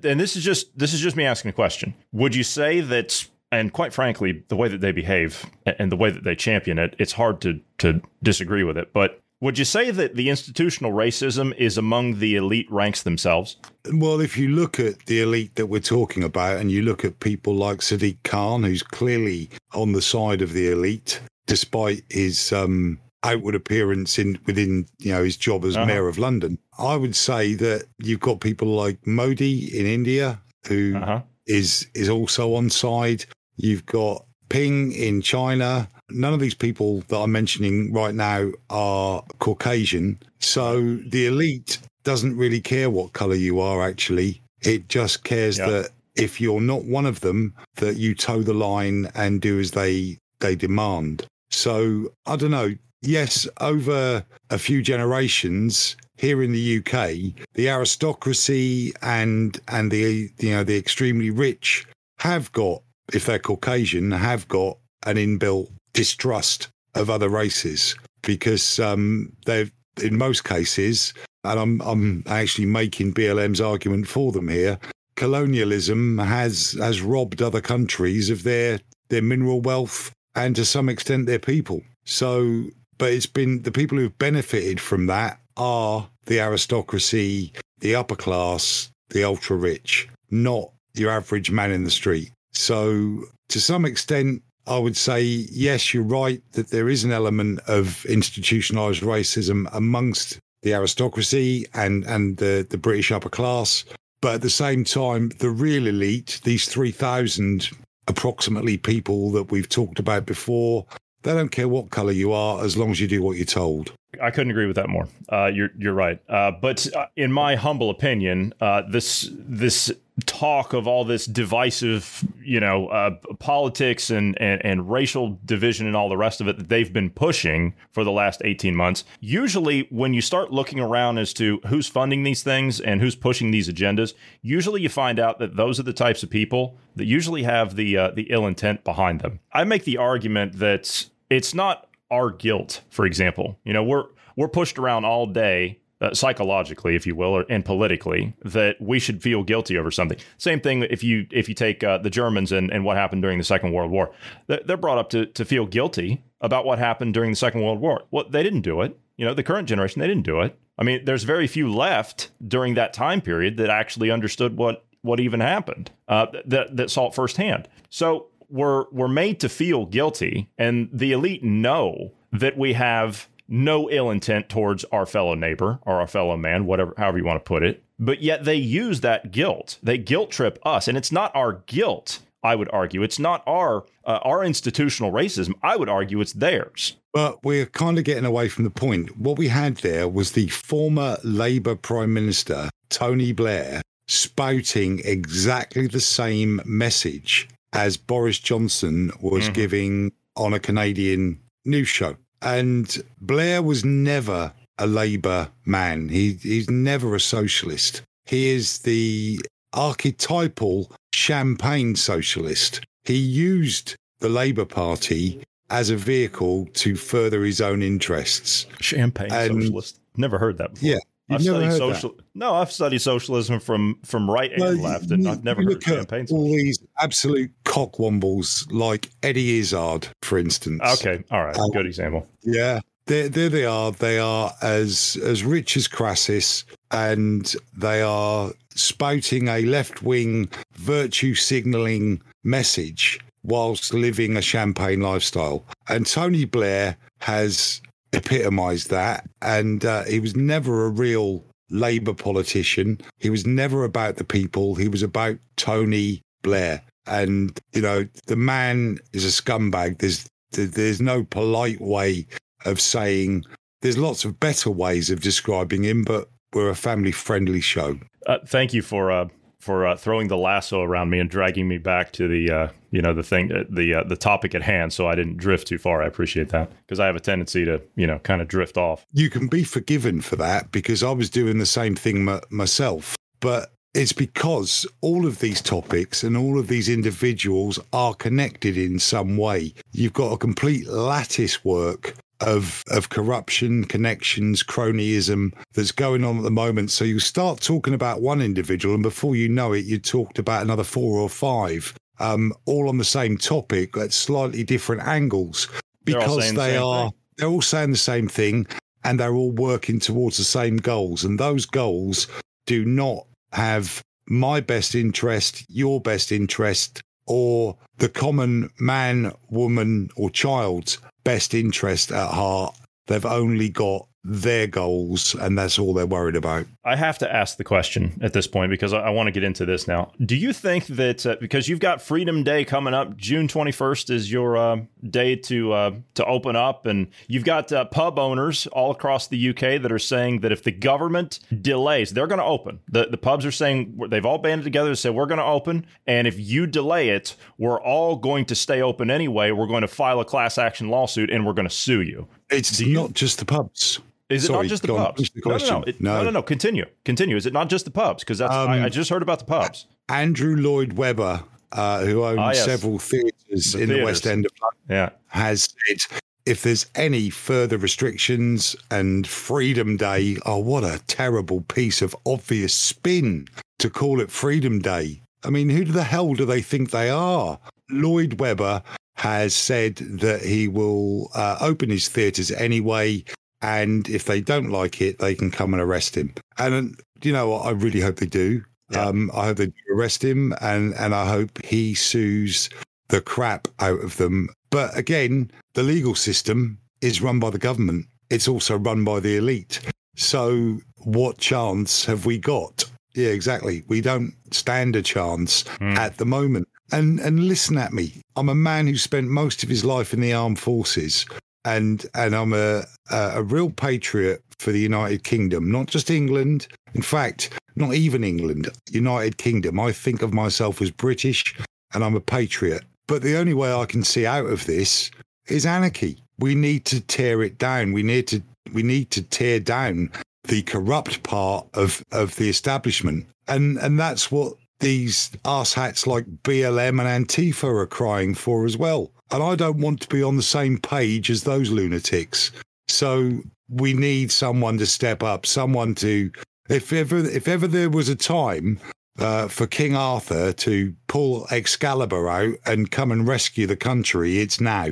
and 0.04 0.20
this 0.20 0.36
is 0.36 0.44
just 0.44 0.78
this 0.78 0.94
is 0.94 1.00
just 1.00 1.16
me 1.16 1.24
asking 1.24 1.48
a 1.50 1.52
question. 1.52 1.94
Would 2.12 2.34
you 2.34 2.44
say 2.44 2.80
that, 2.80 3.26
and 3.50 3.72
quite 3.72 3.92
frankly, 3.92 4.44
the 4.48 4.56
way 4.56 4.68
that 4.68 4.80
they 4.80 4.92
behave 4.92 5.44
and 5.66 5.90
the 5.90 5.96
way 5.96 6.10
that 6.10 6.22
they 6.24 6.36
champion 6.36 6.78
it, 6.78 6.94
it's 6.98 7.12
hard 7.12 7.40
to 7.40 7.60
to 7.78 8.00
disagree 8.22 8.62
with 8.62 8.78
it. 8.78 8.92
But 8.92 9.20
Would 9.40 9.58
you 9.58 9.66
say 9.66 9.90
that 9.90 10.14
the 10.14 10.30
institutional 10.30 10.92
racism 10.92 11.54
is 11.58 11.76
among 11.76 12.20
the 12.20 12.36
elite 12.36 12.70
ranks 12.70 13.02
themselves? 13.02 13.58
Well, 13.92 14.20
if 14.20 14.38
you 14.38 14.48
look 14.48 14.80
at 14.80 15.04
the 15.06 15.20
elite 15.20 15.56
that 15.56 15.66
we're 15.66 15.80
talking 15.80 16.22
about, 16.24 16.56
and 16.56 16.70
you 16.70 16.80
look 16.82 17.04
at 17.04 17.20
people 17.20 17.54
like 17.54 17.80
Sadiq 17.80 18.16
Khan, 18.24 18.62
who's 18.62 18.82
clearly 18.82 19.50
on 19.74 19.92
the 19.92 20.00
side 20.00 20.40
of 20.40 20.54
the 20.54 20.70
elite, 20.70 21.20
despite 21.46 22.02
his 22.08 22.50
um, 22.50 22.98
outward 23.30 23.54
appearance 23.54 24.18
in 24.18 24.38
within 24.46 24.86
you 24.98 25.12
know 25.12 25.22
his 25.24 25.36
job 25.36 25.64
as 25.64 25.76
Uh-huh. 25.76 25.86
mayor 25.86 26.08
of 26.08 26.18
London, 26.18 26.58
I 26.78 26.94
would 26.96 27.16
say 27.16 27.54
that 27.54 27.80
you've 28.06 28.20
got 28.28 28.40
people 28.40 28.68
like 28.68 28.98
Modi 29.06 29.54
in 29.78 29.86
India 29.98 30.40
who 30.68 30.96
Uh-huh. 30.96 31.20
is 31.46 31.86
is 31.94 32.08
also 32.08 32.54
on 32.54 32.70
side. 32.70 33.24
You've 33.56 33.86
got 33.86 34.24
Ping 34.48 34.92
in 34.92 35.22
China. 35.22 35.88
None 36.10 36.34
of 36.34 36.40
these 36.40 36.54
people 36.66 37.02
that 37.08 37.18
I'm 37.18 37.32
mentioning 37.32 37.92
right 37.92 38.14
now 38.14 38.52
are 38.70 39.22
Caucasian. 39.38 40.18
So 40.40 40.96
the 41.14 41.26
elite 41.26 41.78
doesn't 42.04 42.36
really 42.36 42.60
care 42.60 42.88
what 42.90 43.12
color 43.12 43.34
you 43.34 43.58
are 43.60 43.82
actually. 43.90 44.40
It 44.62 44.88
just 44.88 45.24
cares 45.24 45.58
Yeah. 45.58 45.68
that 45.70 45.90
if 46.14 46.40
you're 46.40 46.60
not 46.72 46.84
one 46.84 47.06
of 47.06 47.20
them, 47.20 47.54
that 47.76 47.96
you 47.96 48.14
toe 48.14 48.42
the 48.42 48.54
line 48.54 49.10
and 49.14 49.40
do 49.40 49.58
as 49.58 49.70
they 49.72 50.18
they 50.40 50.54
demand. 50.54 51.24
So 51.50 52.12
I 52.26 52.36
don't 52.36 52.50
know. 52.60 52.74
Yes, 53.02 53.46
over 53.60 54.24
a 54.50 54.58
few 54.58 54.82
generations 54.82 55.96
here 56.16 56.42
in 56.42 56.52
the 56.52 56.78
UK, 56.78 57.34
the 57.54 57.68
aristocracy 57.68 58.92
and 59.02 59.60
and 59.68 59.90
the 59.90 60.30
you 60.38 60.50
know 60.50 60.64
the 60.64 60.76
extremely 60.76 61.30
rich 61.30 61.86
have 62.18 62.50
got, 62.52 62.82
if 63.12 63.26
they're 63.26 63.38
Caucasian, 63.38 64.10
have 64.10 64.48
got 64.48 64.78
an 65.04 65.16
inbuilt 65.16 65.70
distrust 65.92 66.68
of 66.94 67.10
other 67.10 67.28
races 67.28 67.94
because 68.22 68.80
um, 68.80 69.32
they've 69.44 69.70
in 70.02 70.16
most 70.16 70.44
cases, 70.44 71.14
and 71.44 71.60
I'm 71.60 71.80
I'm 71.82 72.22
actually 72.26 72.66
making 72.66 73.14
BLM's 73.14 73.60
argument 73.60 74.08
for 74.08 74.32
them 74.32 74.48
here. 74.48 74.78
Colonialism 75.16 76.18
has 76.18 76.72
has 76.72 77.00
robbed 77.00 77.40
other 77.40 77.60
countries 77.60 78.30
of 78.30 78.42
their 78.42 78.80
their 79.08 79.22
mineral 79.22 79.60
wealth 79.60 80.12
and 80.34 80.54
to 80.56 80.64
some 80.64 80.88
extent 80.88 81.26
their 81.26 81.38
people. 81.38 81.82
So, 82.04 82.64
but 82.98 83.12
it's 83.12 83.26
been 83.26 83.62
the 83.62 83.72
people 83.72 83.98
who've 83.98 84.18
benefited 84.18 84.80
from 84.80 85.06
that 85.06 85.40
are 85.56 86.08
the 86.26 86.40
aristocracy, 86.40 87.52
the 87.80 87.94
upper 87.94 88.16
class, 88.16 88.90
the 89.10 89.24
ultra 89.24 89.56
rich, 89.56 90.08
not 90.30 90.70
your 90.94 91.10
average 91.10 91.50
man 91.50 91.70
in 91.70 91.84
the 91.84 91.90
street. 91.90 92.32
So, 92.52 93.24
to 93.48 93.60
some 93.60 93.84
extent, 93.84 94.42
I 94.66 94.78
would 94.78 94.96
say, 94.96 95.22
yes, 95.22 95.94
you're 95.94 96.02
right 96.02 96.42
that 96.52 96.70
there 96.70 96.88
is 96.88 97.04
an 97.04 97.12
element 97.12 97.60
of 97.68 98.04
institutionalized 98.06 99.02
racism 99.02 99.68
amongst 99.72 100.38
the 100.62 100.74
aristocracy 100.74 101.66
and, 101.74 102.04
and 102.04 102.38
the, 102.38 102.66
the 102.68 102.78
British 102.78 103.12
upper 103.12 103.28
class. 103.28 103.84
But 104.20 104.36
at 104.36 104.42
the 104.42 104.50
same 104.50 104.82
time, 104.82 105.30
the 105.38 105.50
real 105.50 105.86
elite, 105.86 106.40
these 106.42 106.66
3,000 106.68 107.68
approximately 108.08 108.76
people 108.76 109.30
that 109.32 109.50
we've 109.52 109.68
talked 109.68 109.98
about 109.98 110.26
before, 110.26 110.86
they 111.26 111.34
don't 111.34 111.48
care 111.48 111.66
what 111.66 111.90
color 111.90 112.12
you 112.12 112.32
are 112.32 112.64
as 112.64 112.76
long 112.76 112.92
as 112.92 113.00
you 113.00 113.08
do 113.08 113.20
what 113.20 113.36
you're 113.36 113.44
told. 113.44 113.92
I 114.22 114.30
couldn't 114.30 114.52
agree 114.52 114.66
with 114.66 114.76
that 114.76 114.88
more. 114.88 115.08
Uh, 115.28 115.46
you're 115.46 115.70
you're 115.76 115.92
right. 115.92 116.20
Uh, 116.28 116.52
but 116.52 116.86
uh, 116.94 117.06
in 117.16 117.32
my 117.32 117.56
humble 117.56 117.90
opinion, 117.90 118.54
uh, 118.60 118.82
this 118.88 119.28
this 119.32 119.92
talk 120.24 120.72
of 120.72 120.86
all 120.86 121.04
this 121.04 121.26
divisive, 121.26 122.24
you 122.42 122.58
know, 122.58 122.86
uh, 122.86 123.10
politics 123.40 124.08
and, 124.08 124.40
and 124.40 124.64
and 124.64 124.90
racial 124.90 125.38
division 125.44 125.86
and 125.86 125.96
all 125.96 126.08
the 126.08 126.16
rest 126.16 126.40
of 126.40 126.48
it 126.48 126.56
that 126.56 126.68
they've 126.68 126.92
been 126.92 127.10
pushing 127.10 127.74
for 127.90 128.04
the 128.04 128.12
last 128.12 128.40
18 128.44 128.74
months. 128.74 129.04
Usually, 129.20 129.86
when 129.90 130.14
you 130.14 130.22
start 130.22 130.52
looking 130.52 130.80
around 130.80 131.18
as 131.18 131.34
to 131.34 131.60
who's 131.66 131.88
funding 131.88 132.22
these 132.22 132.42
things 132.42 132.80
and 132.80 133.00
who's 133.00 133.16
pushing 133.16 133.50
these 133.50 133.68
agendas, 133.68 134.14
usually 134.40 134.80
you 134.80 134.88
find 134.88 135.18
out 135.18 135.40
that 135.40 135.56
those 135.56 135.78
are 135.78 135.82
the 135.82 135.92
types 135.92 136.22
of 136.22 136.30
people 136.30 136.78
that 136.94 137.04
usually 137.04 137.42
have 137.42 137.76
the 137.76 137.98
uh, 137.98 138.10
the 138.12 138.28
ill 138.30 138.46
intent 138.46 138.84
behind 138.84 139.20
them. 139.20 139.40
I 139.52 139.64
make 139.64 139.84
the 139.84 139.98
argument 139.98 140.58
that 140.60 141.08
it's 141.30 141.54
not 141.54 141.88
our 142.10 142.30
guilt, 142.30 142.82
for 142.90 143.04
example. 143.06 143.58
You 143.64 143.72
know, 143.72 143.82
we're 143.84 144.04
we're 144.36 144.48
pushed 144.48 144.78
around 144.78 145.04
all 145.04 145.26
day 145.26 145.80
uh, 146.00 146.12
psychologically, 146.12 146.94
if 146.94 147.06
you 147.06 147.16
will, 147.16 147.30
or, 147.30 147.44
and 147.48 147.64
politically, 147.64 148.34
that 148.44 148.76
we 148.80 148.98
should 148.98 149.22
feel 149.22 149.42
guilty 149.42 149.78
over 149.78 149.90
something. 149.90 150.18
Same 150.36 150.60
thing 150.60 150.82
if 150.82 151.02
you 151.02 151.26
if 151.30 151.48
you 151.48 151.54
take 151.54 151.82
uh, 151.82 151.98
the 151.98 152.10
Germans 152.10 152.52
and, 152.52 152.70
and 152.70 152.84
what 152.84 152.96
happened 152.96 153.22
during 153.22 153.38
the 153.38 153.44
Second 153.44 153.72
World 153.72 153.90
War, 153.90 154.12
They- 154.46 154.60
they're 154.66 154.76
brought 154.76 154.98
up 154.98 155.08
to 155.10 155.26
to 155.26 155.44
feel 155.44 155.66
guilty 155.66 156.22
about 156.40 156.64
what 156.66 156.78
happened 156.78 157.14
during 157.14 157.30
the 157.30 157.36
Second 157.36 157.62
World 157.62 157.80
War. 157.80 158.02
Well, 158.10 158.28
they 158.28 158.42
didn't 158.42 158.60
do 158.60 158.82
it. 158.82 158.98
You 159.16 159.24
know, 159.24 159.32
the 159.32 159.42
current 159.42 159.66
generation 159.68 160.00
they 160.00 160.06
didn't 160.06 160.24
do 160.26 160.42
it. 160.42 160.58
I 160.78 160.84
mean, 160.84 161.06
there's 161.06 161.24
very 161.24 161.46
few 161.46 161.72
left 161.72 162.30
during 162.46 162.74
that 162.74 162.92
time 162.92 163.22
period 163.22 163.56
that 163.56 163.70
actually 163.70 164.10
understood 164.10 164.56
what 164.58 164.84
what 165.00 165.18
even 165.20 165.40
happened 165.40 165.90
uh, 166.08 166.26
that 166.44 166.76
that 166.76 166.90
saw 166.90 167.06
it 167.08 167.14
firsthand. 167.14 167.68
So 167.88 168.26
we're 168.48 168.86
we're 168.90 169.08
made 169.08 169.40
to 169.40 169.48
feel 169.48 169.86
guilty, 169.86 170.50
and 170.58 170.88
the 170.92 171.12
elite 171.12 171.42
know 171.44 172.12
that 172.32 172.56
we 172.56 172.74
have 172.74 173.28
no 173.48 173.88
ill 173.90 174.10
intent 174.10 174.48
towards 174.48 174.84
our 174.86 175.06
fellow 175.06 175.34
neighbor 175.34 175.78
or 175.82 176.00
our 176.00 176.06
fellow 176.06 176.36
man, 176.36 176.66
whatever, 176.66 176.94
however 176.96 177.18
you 177.18 177.24
want 177.24 177.42
to 177.42 177.48
put 177.48 177.62
it. 177.62 177.82
But 177.98 178.22
yet 178.22 178.44
they 178.44 178.56
use 178.56 179.00
that 179.00 179.30
guilt. 179.30 179.78
They 179.82 179.98
guilt 179.98 180.30
trip 180.30 180.58
us, 180.64 180.88
and 180.88 180.98
it's 180.98 181.12
not 181.12 181.34
our 181.34 181.62
guilt. 181.66 182.20
I 182.42 182.54
would 182.54 182.68
argue 182.72 183.02
it's 183.02 183.18
not 183.18 183.42
our 183.46 183.84
uh, 184.04 184.20
our 184.22 184.44
institutional 184.44 185.12
racism. 185.12 185.54
I 185.62 185.76
would 185.76 185.88
argue 185.88 186.20
it's 186.20 186.32
theirs. 186.32 186.96
But 187.12 187.42
we're 187.42 187.66
kind 187.66 187.98
of 187.98 188.04
getting 188.04 188.26
away 188.26 188.48
from 188.48 188.64
the 188.64 188.70
point. 188.70 189.16
What 189.16 189.38
we 189.38 189.48
had 189.48 189.78
there 189.78 190.06
was 190.06 190.32
the 190.32 190.48
former 190.48 191.16
Labour 191.24 191.74
Prime 191.74 192.12
Minister, 192.12 192.68
Tony 192.90 193.32
Blair, 193.32 193.80
spouting 194.06 195.00
exactly 195.04 195.86
the 195.86 196.00
same 196.00 196.60
message 196.66 197.48
as 197.76 197.96
Boris 197.96 198.38
Johnson 198.38 199.12
was 199.20 199.44
mm-hmm. 199.44 199.52
giving 199.52 200.12
on 200.36 200.54
a 200.54 200.60
Canadian 200.60 201.40
news 201.64 201.88
show. 201.88 202.16
And 202.42 203.02
Blair 203.20 203.62
was 203.62 203.84
never 203.84 204.52
a 204.78 204.86
Labour 204.86 205.50
man, 205.64 206.08
he, 206.08 206.34
he's 206.34 206.68
never 206.68 207.14
a 207.14 207.20
socialist. 207.20 208.02
He 208.26 208.48
is 208.48 208.80
the 208.80 209.40
archetypal 209.72 210.92
champagne 211.14 211.96
socialist. 211.96 212.80
He 213.04 213.16
used 213.16 213.96
the 214.20 214.28
Labour 214.28 214.64
Party 214.64 215.42
as 215.70 215.90
a 215.90 215.96
vehicle 215.96 216.66
to 216.74 216.96
further 216.96 217.44
his 217.44 217.60
own 217.60 217.82
interests. 217.82 218.66
Champagne 218.80 219.32
And- 219.32 219.62
socialist. 219.62 220.00
Never 220.18 220.38
heard 220.38 220.56
that 220.58 220.72
before. 220.74 220.88
Yeah, 220.88 220.98
you've 221.28 221.40
I've 221.40 221.44
never 221.46 221.56
studied 221.58 221.66
heard 221.66 221.72
that. 221.72 221.78
social. 222.00 222.16
No, 222.34 222.54
I've 222.54 222.72
studied 222.72 222.98
socialism 223.00 223.60
from 223.60 223.98
from 224.04 224.30
right 224.30 224.52
and 224.52 224.82
left, 224.82 225.10
and 225.10 225.24
you- 225.24 225.30
I've 225.30 225.44
never 225.44 225.62
heard 225.62 226.12
at 226.12 226.30
all 226.30 226.44
these 226.44 226.78
absolute 227.00 227.50
cockwombles 227.64 228.66
like 228.72 229.10
Eddie 229.22 229.58
Izzard, 229.58 230.08
for 230.22 230.38
instance. 230.38 230.80
Okay, 231.00 231.22
all 231.30 231.44
right, 231.44 231.56
Um, 231.56 231.70
good 231.72 231.86
example. 231.86 232.26
Yeah, 232.42 232.80
there, 233.06 233.28
there 233.28 233.48
they 233.48 233.64
are. 233.64 233.92
They 233.92 234.18
are 234.18 234.52
as 234.62 235.16
as 235.22 235.44
rich 235.44 235.76
as 235.76 235.88
Crassus, 235.88 236.64
and 236.90 237.54
they 237.76 238.02
are 238.02 238.52
spouting 238.74 239.48
a 239.48 239.62
left 239.62 240.02
wing 240.02 240.48
virtue 240.74 241.34
signaling 241.34 242.20
message 242.44 243.18
whilst 243.42 243.94
living 243.94 244.36
a 244.36 244.42
champagne 244.42 245.00
lifestyle. 245.00 245.64
And 245.88 246.06
Tony 246.06 246.44
Blair 246.44 246.96
has 247.20 247.80
epitomized 248.12 248.90
that, 248.90 249.28
and 249.42 249.84
uh, 249.84 250.04
he 250.04 250.20
was 250.20 250.36
never 250.36 250.86
a 250.86 250.90
real 250.90 251.44
Labour 251.70 252.14
politician. 252.14 253.00
He 253.18 253.30
was 253.30 253.46
never 253.46 253.84
about 253.84 254.16
the 254.16 254.24
people. 254.24 254.74
He 254.74 254.88
was 254.88 255.02
about 255.02 255.38
Tony 255.56 256.22
Blair. 256.42 256.82
And 257.06 257.58
you 257.72 257.82
know, 257.82 258.06
the 258.26 258.36
man 258.36 258.98
is 259.12 259.24
a 259.24 259.42
scumbag. 259.42 259.98
There's 259.98 260.28
there's 260.52 261.00
no 261.00 261.24
polite 261.24 261.80
way 261.80 262.26
of 262.64 262.80
saying. 262.80 263.44
There's 263.82 263.98
lots 263.98 264.24
of 264.24 264.40
better 264.40 264.70
ways 264.70 265.10
of 265.10 265.20
describing 265.20 265.84
him, 265.84 266.02
but 266.02 266.28
we're 266.52 266.70
a 266.70 266.74
family 266.74 267.12
friendly 267.12 267.60
show. 267.60 267.98
Uh, 268.26 268.38
thank 268.46 268.72
you 268.72 268.82
for 268.82 269.12
uh, 269.12 269.28
for 269.66 269.84
uh, 269.84 269.96
throwing 269.96 270.28
the 270.28 270.36
lasso 270.36 270.80
around 270.80 271.10
me 271.10 271.18
and 271.18 271.28
dragging 271.28 271.66
me 271.66 271.76
back 271.76 272.12
to 272.12 272.28
the 272.28 272.50
uh, 272.50 272.68
you 272.92 273.02
know 273.02 273.12
the 273.12 273.24
thing 273.24 273.50
uh, 273.52 273.64
the 273.68 273.96
uh, 273.96 274.04
the 274.04 274.16
topic 274.16 274.54
at 274.54 274.62
hand, 274.62 274.92
so 274.92 275.08
I 275.08 275.16
didn't 275.16 275.38
drift 275.38 275.66
too 275.66 275.76
far. 275.76 276.02
I 276.02 276.06
appreciate 276.06 276.50
that 276.50 276.70
because 276.86 277.00
I 277.00 277.06
have 277.06 277.16
a 277.16 277.20
tendency 277.20 277.64
to 277.64 277.82
you 277.96 278.06
know 278.06 278.20
kind 278.20 278.40
of 278.40 278.46
drift 278.46 278.78
off. 278.78 279.04
you 279.12 279.28
can 279.28 279.48
be 279.48 279.64
forgiven 279.64 280.20
for 280.20 280.36
that 280.36 280.70
because 280.70 281.02
I 281.02 281.10
was 281.10 281.28
doing 281.28 281.58
the 281.58 281.66
same 281.66 281.96
thing 281.96 282.24
my, 282.24 282.40
myself. 282.48 283.16
But 283.40 283.72
it's 283.92 284.12
because 284.12 284.86
all 285.00 285.26
of 285.26 285.40
these 285.40 285.60
topics 285.60 286.22
and 286.22 286.36
all 286.36 286.58
of 286.58 286.68
these 286.68 286.88
individuals 286.88 287.80
are 287.92 288.14
connected 288.14 288.76
in 288.76 288.98
some 289.00 289.36
way. 289.36 289.74
You've 289.92 290.12
got 290.12 290.32
a 290.32 290.38
complete 290.38 290.86
lattice 290.86 291.64
work 291.64 292.14
of 292.40 292.82
of 292.90 293.08
corruption, 293.08 293.84
connections, 293.84 294.62
cronyism 294.62 295.52
that's 295.72 295.92
going 295.92 296.24
on 296.24 296.38
at 296.38 296.42
the 296.42 296.50
moment. 296.50 296.90
So 296.90 297.04
you 297.04 297.18
start 297.18 297.60
talking 297.60 297.94
about 297.94 298.20
one 298.20 298.40
individual, 298.40 298.94
and 298.94 299.02
before 299.02 299.36
you 299.36 299.48
know 299.48 299.72
it, 299.72 299.84
you 299.84 299.98
talked 299.98 300.38
about 300.38 300.62
another 300.62 300.84
four 300.84 301.18
or 301.18 301.28
five, 301.28 301.94
um, 302.18 302.52
all 302.66 302.88
on 302.88 302.98
the 302.98 303.04
same 303.04 303.36
topic 303.36 303.96
at 303.96 304.12
slightly 304.12 304.64
different 304.64 305.02
angles 305.02 305.68
because 306.04 306.42
saying 306.42 306.54
the 306.54 306.60
they 306.60 306.76
are 306.76 307.08
thing. 307.08 307.18
they're 307.36 307.48
all 307.48 307.62
saying 307.62 307.90
the 307.90 307.96
same 307.96 308.28
thing 308.28 308.66
and 309.04 309.20
they're 309.20 309.34
all 309.34 309.52
working 309.52 310.00
towards 310.00 310.36
the 310.36 310.44
same 310.44 310.78
goals. 310.78 311.24
And 311.24 311.38
those 311.38 311.64
goals 311.64 312.26
do 312.66 312.84
not 312.84 313.26
have 313.52 314.02
my 314.28 314.60
best 314.60 314.94
interest, 314.94 315.64
your 315.68 316.00
best 316.00 316.32
interest, 316.32 317.02
or 317.26 317.76
the 317.98 318.08
common 318.08 318.70
man, 318.78 319.32
woman, 319.50 320.10
or 320.16 320.30
child's 320.30 320.98
best 321.24 321.54
interest 321.54 322.12
at 322.12 322.30
heart. 322.32 322.74
They've 323.06 323.26
only 323.26 323.68
got 323.68 324.08
their 324.28 324.66
goals, 324.66 325.36
and 325.36 325.56
that's 325.56 325.78
all 325.78 325.94
they're 325.94 326.04
worried 326.04 326.34
about. 326.34 326.66
I 326.84 326.96
have 326.96 327.16
to 327.18 327.32
ask 327.32 327.58
the 327.58 327.64
question 327.64 328.18
at 328.20 328.32
this 328.32 328.48
point 328.48 328.70
because 328.70 328.92
I, 328.92 328.98
I 328.98 329.10
want 329.10 329.28
to 329.28 329.30
get 329.30 329.44
into 329.44 329.64
this 329.64 329.86
now. 329.86 330.10
Do 330.24 330.34
you 330.34 330.52
think 330.52 330.86
that 330.86 331.24
uh, 331.24 331.36
because 331.40 331.68
you've 331.68 331.80
got 331.80 332.02
Freedom 332.02 332.42
Day 332.42 332.64
coming 332.64 332.92
up, 332.92 333.16
June 333.16 333.46
twenty 333.46 333.70
first 333.70 334.10
is 334.10 334.30
your 334.30 334.56
uh, 334.56 334.80
day 335.08 335.36
to 335.36 335.72
uh, 335.72 335.90
to 336.14 336.24
open 336.24 336.56
up, 336.56 336.86
and 336.86 337.08
you've 337.28 337.44
got 337.44 337.70
uh, 337.72 337.84
pub 337.84 338.18
owners 338.18 338.66
all 338.68 338.90
across 338.90 339.28
the 339.28 339.50
UK 339.50 339.80
that 339.80 339.92
are 339.92 339.98
saying 339.98 340.40
that 340.40 340.50
if 340.50 340.64
the 340.64 340.72
government 340.72 341.38
delays, 341.62 342.10
they're 342.10 342.26
going 342.26 342.40
to 342.40 342.44
open. 342.44 342.80
The 342.88 343.06
the 343.06 343.18
pubs 343.18 343.46
are 343.46 343.52
saying 343.52 343.96
they've 344.10 344.26
all 344.26 344.38
banded 344.38 344.64
together 344.64 344.90
to 344.90 344.96
say 344.96 345.08
we're 345.08 345.26
going 345.26 345.38
to 345.38 345.44
open, 345.44 345.86
and 346.04 346.26
if 346.26 346.38
you 346.38 346.66
delay 346.66 347.10
it, 347.10 347.36
we're 347.58 347.80
all 347.80 348.16
going 348.16 348.44
to 348.46 348.56
stay 348.56 348.82
open 348.82 349.08
anyway. 349.08 349.52
We're 349.52 349.68
going 349.68 349.82
to 349.82 349.88
file 349.88 350.18
a 350.18 350.24
class 350.24 350.58
action 350.58 350.88
lawsuit, 350.88 351.30
and 351.30 351.46
we're 351.46 351.52
going 351.52 351.68
to 351.68 351.74
sue 351.74 352.02
you. 352.02 352.26
It's 352.50 352.80
not 352.80 353.12
just 353.12 353.38
the 353.38 353.44
pubs. 353.44 354.00
Is 354.28 354.44
it 354.44 354.46
Sorry, 354.48 354.58
not 354.66 354.68
just 354.68 354.82
the 354.82 354.88
pubs? 354.88 355.30
the 355.30 355.40
no, 355.44 355.56
no, 355.56 355.68
no. 355.68 355.82
It- 355.84 356.00
No. 356.00 356.16
no, 356.18 356.24
no, 356.24 356.30
no. 356.30 356.42
Continue. 356.42 356.84
Continue. 357.04 357.36
Is 357.36 357.46
it 357.46 357.52
not 357.52 357.68
just 357.68 357.84
the 357.84 357.90
pubs? 357.90 358.24
Because 358.24 358.40
Um, 358.40 358.50
I, 358.50 358.84
I 358.84 358.88
just 358.88 359.08
heard 359.10 359.22
about 359.22 359.38
the 359.38 359.44
pubs. 359.44 359.86
Andrew 360.08 360.56
Lloyd 360.56 360.94
Webber, 360.94 361.44
uh, 361.72 362.04
who 362.04 362.24
owns 362.24 362.38
Ah, 362.40 362.50
yes. 362.52 362.64
several 362.64 362.98
theatres 362.98 363.72
The 363.72 363.82
in 363.82 363.88
the. 363.88 364.02
West 364.04 364.26
End 364.26 364.44
of 364.46 364.52
London, 364.60 364.80
Yeah. 364.88 365.10
has 365.28 365.68
said 365.88 366.18
if 366.44 366.62
there's 366.62 366.86
any 366.94 367.28
further 367.30 367.76
restrictions 367.78 368.74
and 368.90 369.26
Freedom 369.26 369.96
Day, 369.96 370.36
oh, 370.46 370.58
what 370.58 370.82
a 370.84 371.00
terrible 371.06 371.60
piece 371.62 372.02
of 372.02 372.14
obvious 372.24 372.72
spin 372.74 373.46
to 373.78 373.90
call 373.90 374.20
it 374.20 374.30
Freedom 374.30 374.78
Day. 374.80 375.22
I 375.44 375.50
mean, 375.50 375.68
who 375.70 375.84
the 375.84 376.04
hell 376.04 376.34
do 376.34 376.44
they 376.44 376.62
think 376.62 376.90
they 376.90 377.10
are? 377.10 377.58
Lloyd 377.90 378.40
Webber 378.40 378.82
has 379.16 379.54
said 379.54 379.96
that 379.96 380.42
he 380.42 380.66
will 380.68 381.30
uh, 381.34 381.56
open 381.60 381.90
his 381.90 382.08
theatres 382.08 382.50
anyway. 382.50 383.24
And 383.62 384.08
if 384.08 384.24
they 384.24 384.40
don't 384.40 384.70
like 384.70 385.00
it, 385.00 385.18
they 385.18 385.34
can 385.34 385.50
come 385.50 385.72
and 385.72 385.82
arrest 385.82 386.16
him. 386.16 386.34
And 386.58 386.94
uh, 386.94 387.02
you 387.22 387.32
know 387.32 387.48
what? 387.48 387.66
I 387.66 387.70
really 387.70 388.00
hope 388.00 388.16
they 388.16 388.26
do. 388.26 388.62
Yeah. 388.90 389.06
Um, 389.06 389.30
I 389.34 389.46
hope 389.46 389.56
they 389.56 389.66
do 389.66 389.72
arrest 389.92 390.22
him, 390.22 390.54
and 390.60 390.94
and 390.94 391.14
I 391.14 391.28
hope 391.28 391.64
he 391.64 391.94
sues 391.94 392.70
the 393.08 393.20
crap 393.20 393.68
out 393.80 394.02
of 394.02 394.16
them. 394.16 394.48
But 394.70 394.96
again, 394.96 395.50
the 395.74 395.82
legal 395.82 396.14
system 396.14 396.78
is 397.00 397.22
run 397.22 397.40
by 397.40 397.50
the 397.50 397.58
government. 397.58 398.06
It's 398.30 398.48
also 398.48 398.78
run 398.78 399.04
by 399.04 399.20
the 399.20 399.36
elite. 399.36 399.80
So 400.16 400.78
what 400.98 401.38
chance 401.38 402.04
have 402.04 402.26
we 402.26 402.38
got? 402.38 402.84
Yeah, 403.14 403.28
exactly. 403.28 403.82
We 403.88 404.00
don't 404.00 404.34
stand 404.50 404.94
a 404.96 405.02
chance 405.02 405.64
at 405.80 406.18
the 406.18 406.26
moment. 406.26 406.68
And 406.92 407.18
and 407.20 407.48
listen 407.48 407.78
at 407.78 407.92
me. 407.92 408.20
I'm 408.36 408.48
a 408.48 408.54
man 408.54 408.86
who 408.86 408.96
spent 408.96 409.28
most 409.28 409.62
of 409.62 409.68
his 409.68 409.84
life 409.84 410.12
in 410.12 410.20
the 410.20 410.32
armed 410.32 410.58
forces 410.58 411.26
and 411.66 412.06
and 412.14 412.34
I'm 412.34 412.54
a 412.54 412.84
a, 413.10 413.42
real 413.42 413.70
patriot 413.70 414.42
for 414.58 414.72
the 414.72 414.80
United 414.80 415.24
Kingdom, 415.24 415.70
not 415.70 415.86
just 415.86 416.10
England. 416.10 416.68
In 416.94 417.02
fact, 417.02 417.50
not 417.74 417.94
even 417.94 418.24
England, 418.24 418.68
United 418.90 419.36
Kingdom. 419.36 419.78
I 419.78 419.92
think 419.92 420.22
of 420.22 420.32
myself 420.32 420.80
as 420.80 420.90
British 420.90 421.54
and 421.92 422.02
I'm 422.02 422.14
a 422.14 422.20
patriot. 422.20 422.84
But 423.06 423.22
the 423.22 423.36
only 423.36 423.54
way 423.54 423.72
I 423.72 423.84
can 423.84 424.02
see 424.02 424.26
out 424.26 424.46
of 424.46 424.66
this 424.66 425.10
is 425.48 425.66
anarchy. 425.66 426.18
We 426.38 426.54
need 426.54 426.84
to 426.86 427.00
tear 427.00 427.42
it 427.42 427.58
down. 427.58 427.92
We 427.92 428.02
need 428.02 428.26
to 428.28 428.42
we 428.72 428.82
need 428.82 429.10
to 429.12 429.22
tear 429.22 429.60
down 429.60 430.10
the 430.44 430.62
corrupt 430.62 431.22
part 431.22 431.66
of 431.74 432.04
of 432.12 432.36
the 432.36 432.48
establishment. 432.48 433.26
And 433.48 433.78
and 433.78 433.98
that's 433.98 434.30
what 434.30 434.54
these 434.80 435.30
arse-hats 435.44 436.06
like 436.06 436.26
BLM 436.42 437.00
and 437.00 437.26
Antifa 437.28 437.64
are 437.64 437.86
crying 437.86 438.34
for 438.34 438.64
as 438.64 438.76
well. 438.76 439.10
And 439.30 439.42
I 439.42 439.56
don't 439.56 439.80
want 439.80 440.00
to 440.02 440.08
be 440.08 440.22
on 440.22 440.36
the 440.36 440.42
same 440.42 440.78
page 440.78 441.30
as 441.30 441.42
those 441.42 441.70
lunatics. 441.70 442.52
So 442.88 443.40
we 443.68 443.92
need 443.92 444.30
someone 444.30 444.78
to 444.78 444.86
step 444.86 445.22
up, 445.22 445.46
someone 445.46 445.94
to 445.96 446.30
if 446.68 446.92
ever 446.92 447.18
if 447.18 447.48
ever 447.48 447.66
there 447.66 447.90
was 447.90 448.08
a 448.08 448.16
time 448.16 448.78
uh, 449.18 449.48
for 449.48 449.66
King 449.66 449.96
Arthur 449.96 450.52
to 450.52 450.94
pull 451.08 451.46
Excalibur 451.50 452.28
out 452.28 452.54
and 452.66 452.90
come 452.90 453.12
and 453.12 453.26
rescue 453.26 453.66
the 453.66 453.76
country, 453.76 454.38
it's 454.38 454.60
now. 454.60 454.88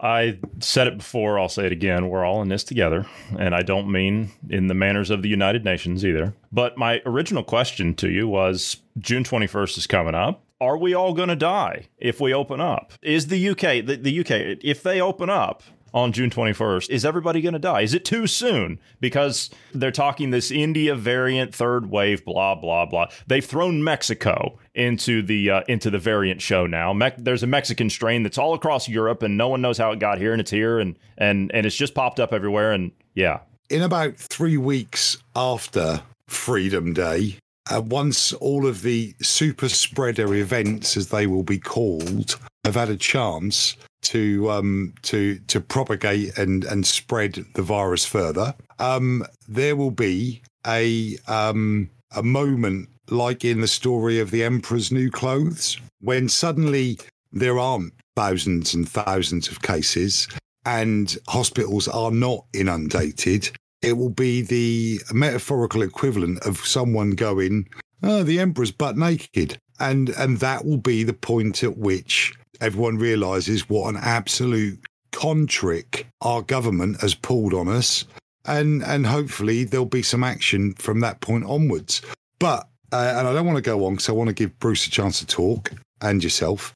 I 0.00 0.38
said 0.60 0.86
it 0.86 0.98
before, 0.98 1.38
I'll 1.38 1.48
say 1.48 1.66
it 1.66 1.72
again. 1.72 2.08
We're 2.08 2.24
all 2.24 2.42
in 2.42 2.48
this 2.48 2.64
together. 2.64 3.06
And 3.38 3.54
I 3.54 3.62
don't 3.62 3.90
mean 3.90 4.30
in 4.50 4.66
the 4.66 4.74
manners 4.74 5.10
of 5.10 5.22
the 5.22 5.28
United 5.28 5.64
Nations 5.64 6.04
either. 6.04 6.34
But 6.52 6.76
my 6.76 7.00
original 7.06 7.42
question 7.42 7.94
to 7.94 8.10
you 8.10 8.28
was 8.28 8.78
June 8.98 9.24
21st 9.24 9.78
is 9.78 9.86
coming 9.86 10.14
up. 10.14 10.42
Are 10.60 10.78
we 10.78 10.94
all 10.94 11.12
going 11.12 11.28
to 11.28 11.36
die 11.36 11.88
if 11.98 12.20
we 12.20 12.32
open 12.32 12.60
up? 12.60 12.92
Is 13.02 13.26
the 13.26 13.50
UK, 13.50 13.84
the, 13.84 13.98
the 14.00 14.20
UK, 14.20 14.58
if 14.62 14.82
they 14.82 15.00
open 15.00 15.28
up 15.28 15.62
on 15.94 16.12
June 16.12 16.30
21st, 16.30 16.90
is 16.90 17.04
everybody 17.04 17.40
going 17.40 17.54
to 17.54 17.58
die? 17.58 17.80
Is 17.80 17.94
it 17.94 18.04
too 18.04 18.26
soon? 18.26 18.78
Because 19.00 19.50
they're 19.72 19.90
talking 19.90 20.30
this 20.30 20.50
India 20.50 20.94
variant, 20.94 21.54
third 21.54 21.90
wave, 21.90 22.24
blah 22.24 22.54
blah 22.54 22.86
blah. 22.86 23.06
They've 23.26 23.44
thrown 23.44 23.82
Mexico 23.82 24.58
into 24.74 25.22
the 25.22 25.50
uh, 25.50 25.62
into 25.68 25.90
the 25.90 25.98
variant 25.98 26.42
show 26.42 26.66
now. 26.66 26.92
Me- 26.92 27.12
there's 27.16 27.42
a 27.42 27.46
Mexican 27.46 27.90
strain 27.90 28.22
that's 28.22 28.38
all 28.38 28.54
across 28.54 28.88
Europe, 28.88 29.22
and 29.22 29.36
no 29.36 29.48
one 29.48 29.62
knows 29.62 29.78
how 29.78 29.92
it 29.92 29.98
got 29.98 30.18
here, 30.18 30.32
and 30.32 30.40
it's 30.40 30.50
here, 30.50 30.78
and 30.78 30.98
and 31.18 31.50
and 31.54 31.66
it's 31.66 31.76
just 31.76 31.94
popped 31.94 32.20
up 32.20 32.32
everywhere. 32.32 32.72
And 32.72 32.92
yeah, 33.14 33.40
in 33.70 33.82
about 33.82 34.16
three 34.16 34.56
weeks 34.56 35.18
after 35.34 36.02
Freedom 36.28 36.92
Day, 36.92 37.38
uh, 37.70 37.80
once 37.80 38.32
all 38.34 38.66
of 38.66 38.82
the 38.82 39.14
super 39.22 39.68
spreader 39.68 40.34
events, 40.34 40.96
as 40.96 41.08
they 41.08 41.26
will 41.26 41.42
be 41.42 41.58
called, 41.58 42.38
have 42.64 42.74
had 42.74 42.90
a 42.90 42.96
chance 42.96 43.76
to 44.02 44.50
um, 44.50 44.94
to 45.02 45.38
to 45.48 45.60
propagate 45.60 46.36
and 46.38 46.64
and 46.64 46.86
spread 46.86 47.44
the 47.54 47.62
virus 47.62 48.04
further, 48.04 48.54
um, 48.78 49.24
there 49.48 49.76
will 49.76 49.90
be 49.90 50.42
a 50.66 51.16
um, 51.28 51.90
a 52.14 52.22
moment 52.22 52.88
like 53.10 53.44
in 53.44 53.60
the 53.60 53.68
story 53.68 54.18
of 54.18 54.30
the 54.30 54.42
Emperor's 54.42 54.90
New 54.90 55.10
Clothes, 55.10 55.78
when 56.00 56.28
suddenly 56.28 56.98
there 57.32 57.58
aren't 57.58 57.92
thousands 58.16 58.74
and 58.74 58.88
thousands 58.88 59.48
of 59.48 59.62
cases 59.62 60.26
and 60.64 61.16
hospitals 61.28 61.86
are 61.86 62.10
not 62.10 62.44
inundated, 62.52 63.48
it 63.82 63.92
will 63.92 64.10
be 64.10 64.42
the 64.42 65.00
metaphorical 65.12 65.82
equivalent 65.82 66.44
of 66.44 66.58
someone 66.66 67.10
going, 67.12 67.68
"Oh, 68.02 68.24
the 68.24 68.40
emperor's 68.40 68.72
butt 68.72 68.96
naked," 68.96 69.58
and 69.78 70.08
and 70.10 70.38
that 70.38 70.64
will 70.64 70.78
be 70.78 71.04
the 71.04 71.12
point 71.12 71.62
at 71.62 71.78
which 71.78 72.34
everyone 72.60 72.98
realizes 72.98 73.68
what 73.68 73.88
an 73.88 74.00
absolute 74.02 74.78
con 75.12 75.46
trick 75.46 76.06
our 76.20 76.42
government 76.42 77.00
has 77.00 77.14
pulled 77.14 77.54
on 77.54 77.68
us, 77.68 78.04
and 78.44 78.82
and 78.82 79.06
hopefully 79.06 79.64
there'll 79.64 79.86
be 79.86 80.02
some 80.02 80.24
action 80.24 80.74
from 80.74 81.00
that 81.00 81.20
point 81.20 81.44
onwards. 81.44 82.02
But 82.38 82.68
uh, 82.92 83.14
and 83.16 83.28
I 83.28 83.32
don't 83.32 83.46
want 83.46 83.56
to 83.56 83.62
go 83.62 83.84
on 83.86 83.94
because 83.94 84.08
I 84.08 84.12
want 84.12 84.28
to 84.28 84.34
give 84.34 84.58
Bruce 84.58 84.86
a 84.86 84.90
chance 84.90 85.18
to 85.20 85.26
talk 85.26 85.72
and 86.00 86.22
yourself. 86.22 86.74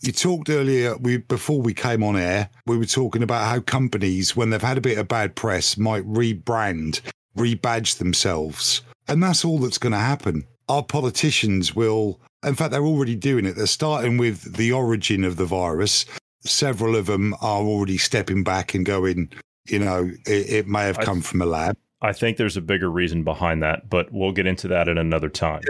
You 0.00 0.10
talked 0.10 0.50
earlier, 0.50 0.96
we 0.96 1.18
before 1.18 1.60
we 1.60 1.74
came 1.74 2.02
on 2.02 2.16
air, 2.16 2.48
we 2.66 2.76
were 2.76 2.86
talking 2.86 3.22
about 3.22 3.46
how 3.46 3.60
companies, 3.60 4.34
when 4.34 4.50
they've 4.50 4.60
had 4.60 4.78
a 4.78 4.80
bit 4.80 4.98
of 4.98 5.06
bad 5.06 5.36
press, 5.36 5.76
might 5.76 6.04
rebrand, 6.10 7.00
rebadge 7.36 7.98
themselves. 7.98 8.82
And 9.06 9.22
that's 9.22 9.44
all 9.44 9.58
that's 9.58 9.78
going 9.78 9.92
to 9.92 9.98
happen. 9.98 10.44
Our 10.68 10.82
politicians 10.82 11.76
will, 11.76 12.20
in 12.44 12.54
fact, 12.54 12.72
they're 12.72 12.84
already 12.84 13.16
doing 13.16 13.46
it. 13.46 13.56
They're 13.56 13.66
starting 13.66 14.18
with 14.18 14.56
the 14.56 14.72
origin 14.72 15.24
of 15.24 15.36
the 15.36 15.44
virus. 15.44 16.04
Several 16.40 16.96
of 16.96 17.06
them 17.06 17.34
are 17.40 17.62
already 17.62 17.98
stepping 17.98 18.42
back 18.42 18.74
and 18.74 18.84
going, 18.84 19.30
you 19.68 19.78
know, 19.78 20.10
it, 20.26 20.50
it 20.50 20.66
may 20.66 20.82
have 20.82 20.98
come 20.98 21.20
from 21.20 21.40
a 21.40 21.46
lab. 21.46 21.76
I 22.00 22.12
think 22.12 22.36
there's 22.36 22.56
a 22.56 22.60
bigger 22.60 22.90
reason 22.90 23.22
behind 23.22 23.62
that, 23.62 23.88
but 23.88 24.12
we'll 24.12 24.32
get 24.32 24.46
into 24.46 24.66
that 24.68 24.88
at 24.88 24.98
another 24.98 25.28
time. 25.28 25.62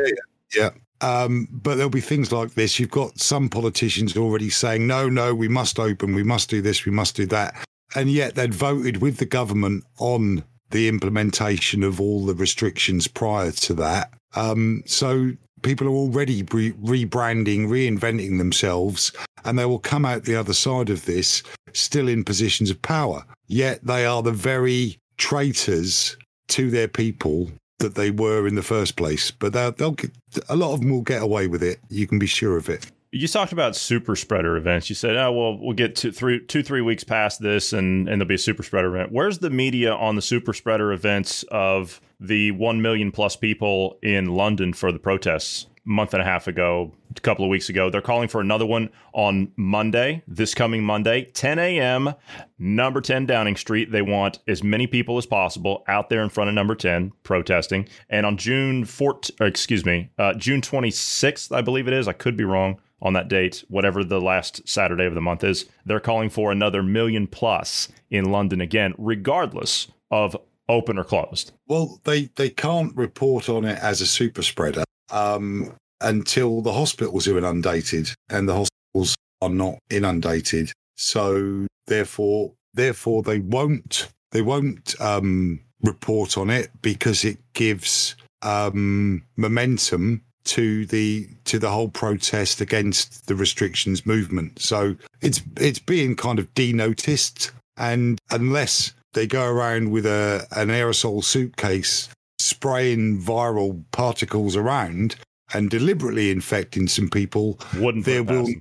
Yeah. 0.57 0.71
Um, 1.03 1.49
but 1.51 1.75
there'll 1.75 1.91
be 1.91 2.01
things 2.01 2.33
like 2.33 2.55
this. 2.55 2.79
You've 2.79 2.91
got 2.91 3.21
some 3.21 3.49
politicians 3.49 4.17
already 4.17 4.49
saying, 4.49 4.87
no, 4.87 5.09
no, 5.09 5.35
we 5.35 5.49
must 5.49 5.79
open, 5.79 6.15
we 6.15 6.23
must 6.23 6.49
do 6.49 6.63
this, 6.63 6.87
we 6.87 6.93
must 6.93 7.17
do 7.17 7.27
that. 7.27 7.55
And 7.95 8.11
yet 8.11 8.35
they'd 8.35 8.55
voted 8.55 9.03
with 9.03 9.19
the 9.19 9.27
government 9.27 9.85
on 9.99 10.45
the 10.71 10.89
implementation 10.89 11.83
of 11.83 12.01
all 12.01 12.25
the 12.25 12.35
restrictions 12.35 13.07
prior 13.09 13.51
to 13.51 13.75
that. 13.75 14.15
Um, 14.35 14.83
so 14.87 15.33
people 15.63 15.87
are 15.87 15.91
already 15.91 16.43
re- 16.43 16.73
rebranding, 16.73 17.67
reinventing 17.67 18.39
themselves, 18.39 19.13
and 19.45 19.59
they 19.59 19.65
will 19.65 19.79
come 19.79 20.05
out 20.05 20.25
the 20.25 20.37
other 20.37 20.55
side 20.55 20.91
of 20.91 21.05
this 21.05 21.43
still 21.73 22.09
in 22.09 22.25
positions 22.25 22.71
of 22.71 22.83
power. 22.83 23.25
Yet 23.47 23.85
they 23.85 24.05
are 24.05 24.23
the 24.23 24.33
very 24.33 24.99
traitors 25.17 26.17
to 26.49 26.71
their 26.71 26.89
people 26.89 27.51
that 27.79 27.95
they 27.95 28.11
were 28.11 28.47
in 28.47 28.55
the 28.55 28.63
first 28.63 28.97
place. 28.97 29.31
But 29.31 29.53
they'll, 29.53 29.73
they'll 29.73 29.93
get, 29.93 30.13
a 30.49 30.57
lot 30.57 30.75
of 30.75 30.81
them 30.81 30.91
will 30.91 31.03
get 31.03 31.23
away 31.23 31.47
with 31.47 31.63
it. 31.63 31.81
You 31.89 32.07
can 32.07 32.19
be 32.19 32.27
sure 32.27 32.57
of 32.57 32.69
it. 32.69 32.87
You 33.13 33.29
talked 33.29 33.53
about 33.53 33.77
super 33.77 34.17
spreader 34.17 34.57
events. 34.57 34.89
You 34.89 34.97
said, 34.97 35.17
"Oh, 35.17 35.33
well, 35.33 35.59
we'll 35.59 35.77
get 35.77 35.95
two, 35.95 36.11
three, 36.11 36.41
two, 36.41 36.63
three 36.63 36.81
weeks 36.81 37.05
past 37.05 37.43
this, 37.43 37.73
and 37.73 38.09
and 38.09 38.21
there'll 38.21 38.29
be 38.29 38.37
a 38.37 38.39
super 38.39 38.63
spreader 38.63 38.89
event." 38.97 39.13
Where's 39.13 39.39
the 39.39 39.51
media 39.51 39.93
on 39.93 40.17
the 40.17 40.23
super 40.23 40.55
spreader 40.55 40.93
events 40.93 41.45
of 41.51 42.01
the 42.19 42.53
one 42.53 42.81
million 42.81 43.13
plus 43.13 43.37
people 43.37 43.99
in 44.03 44.27
London 44.35 44.73
for 44.73 44.91
the 44.91 44.99
protests? 44.99 45.67
month 45.85 46.15
and 46.15 46.23
a 46.23 46.25
half 46.25 46.47
ago, 46.47 46.93
a 47.17 47.21
couple 47.23 47.45
of 47.45 47.49
weeks 47.49 47.69
ago. 47.69 47.91
They're 47.91 48.01
calling 48.01 48.29
for 48.29 48.41
another 48.41 48.65
one 48.65 48.89
on 49.15 49.51
Monday, 49.57 50.23
this 50.29 50.55
coming 50.55 50.85
Monday, 50.85 51.25
10 51.35 51.59
a.m., 51.59 52.15
number 52.57 53.01
10 53.01 53.27
Downing 53.27 53.57
Street. 53.57 53.91
They 53.91 54.01
want 54.01 54.39
as 54.47 54.63
many 54.63 54.87
people 54.87 55.19
as 55.19 55.27
possible 55.27 55.83
out 55.89 56.09
there 56.09 56.23
in 56.23 56.29
front 56.29 56.49
of 56.49 56.55
number 56.55 56.77
10 56.77 57.11
protesting. 57.25 57.89
And 58.09 58.25
on 58.25 58.37
June 58.37 58.85
4th, 58.85 59.33
excuse 59.41 59.85
me, 59.85 60.11
uh, 60.19 60.35
June 60.35 60.61
26th, 60.61 61.51
I 61.51 61.63
believe 61.63 61.89
it 61.89 61.95
is, 61.95 62.07
I 62.07 62.13
could 62.13 62.37
be 62.37 62.45
wrong 62.45 62.79
on 63.03 63.13
that 63.15 63.29
date, 63.29 63.65
whatever 63.69 64.05
the 64.05 64.21
last 64.21 64.67
Saturday 64.67 65.05
of 65.05 65.15
the 65.15 65.21
month 65.21 65.45
is, 65.45 65.67
they're 65.85 66.01
calling 66.01 66.31
for 66.31 66.53
another 66.53 66.83
million 66.83 67.27
plus 67.27 67.89
in 68.11 68.31
London 68.31 68.61
again, 68.61 68.95
regardless 68.97 69.89
of 70.11 70.37
open 70.69 70.99
or 70.99 71.05
closed. 71.05 71.53
Well, 71.67 72.01
they, 72.05 72.31
they 72.37 72.49
can't 72.49 72.97
report 72.97 73.49
on 73.49 73.65
it 73.65 73.79
as 73.81 74.01
a 74.01 74.07
super 74.07 74.43
spreader 74.43 74.85
um, 75.11 75.75
until 76.01 76.63
the 76.63 76.73
hospitals 76.73 77.27
are 77.27 77.37
inundated, 77.37 78.11
and 78.31 78.49
the 78.49 78.55
hospitals 78.55 79.17
are 79.43 79.51
not 79.51 79.79
inundated. 79.91 80.73
So 80.97 81.67
therefore, 81.87 82.53
therefore 82.75 83.23
they 83.23 83.41
won't 83.41 84.09
they 84.31 84.43
won't 84.43 84.99
um, 85.01 85.61
report 85.83 86.39
on 86.39 86.49
it 86.49 86.71
because 86.81 87.25
it 87.25 87.39
gives 87.53 88.17
um, 88.43 89.25
momentum 89.37 90.23
to 90.45 90.87
the 90.87 91.29
to 91.45 91.59
the 91.59 91.71
whole 91.71 91.89
protest 91.89 92.61
against 92.61 93.27
the 93.27 93.35
restrictions 93.35 94.05
movement. 94.07 94.59
So 94.61 94.97
it's 95.21 95.43
it's 95.57 95.79
being 95.79 96.17
kind 96.17 96.39
of 96.39 96.53
denoticed, 96.55 97.53
and 97.77 98.19
unless 98.31 98.93
they 99.15 99.27
go 99.27 99.47
around 99.47 99.91
with 99.91 100.07
a 100.07 100.47
an 100.53 100.69
aerosol 100.69 101.23
suitcase 101.25 102.09
spraying 102.39 103.21
viral 103.21 103.83
particles 103.93 104.57
around 104.57 105.17
and 105.55 105.71
deliberately 105.71 106.31
infecting 106.31 106.89
some 106.89 107.09
people, 107.09 107.59
wouldn't 107.79 108.05
there 108.05 108.23
will 108.23 108.47
be, 108.47 108.61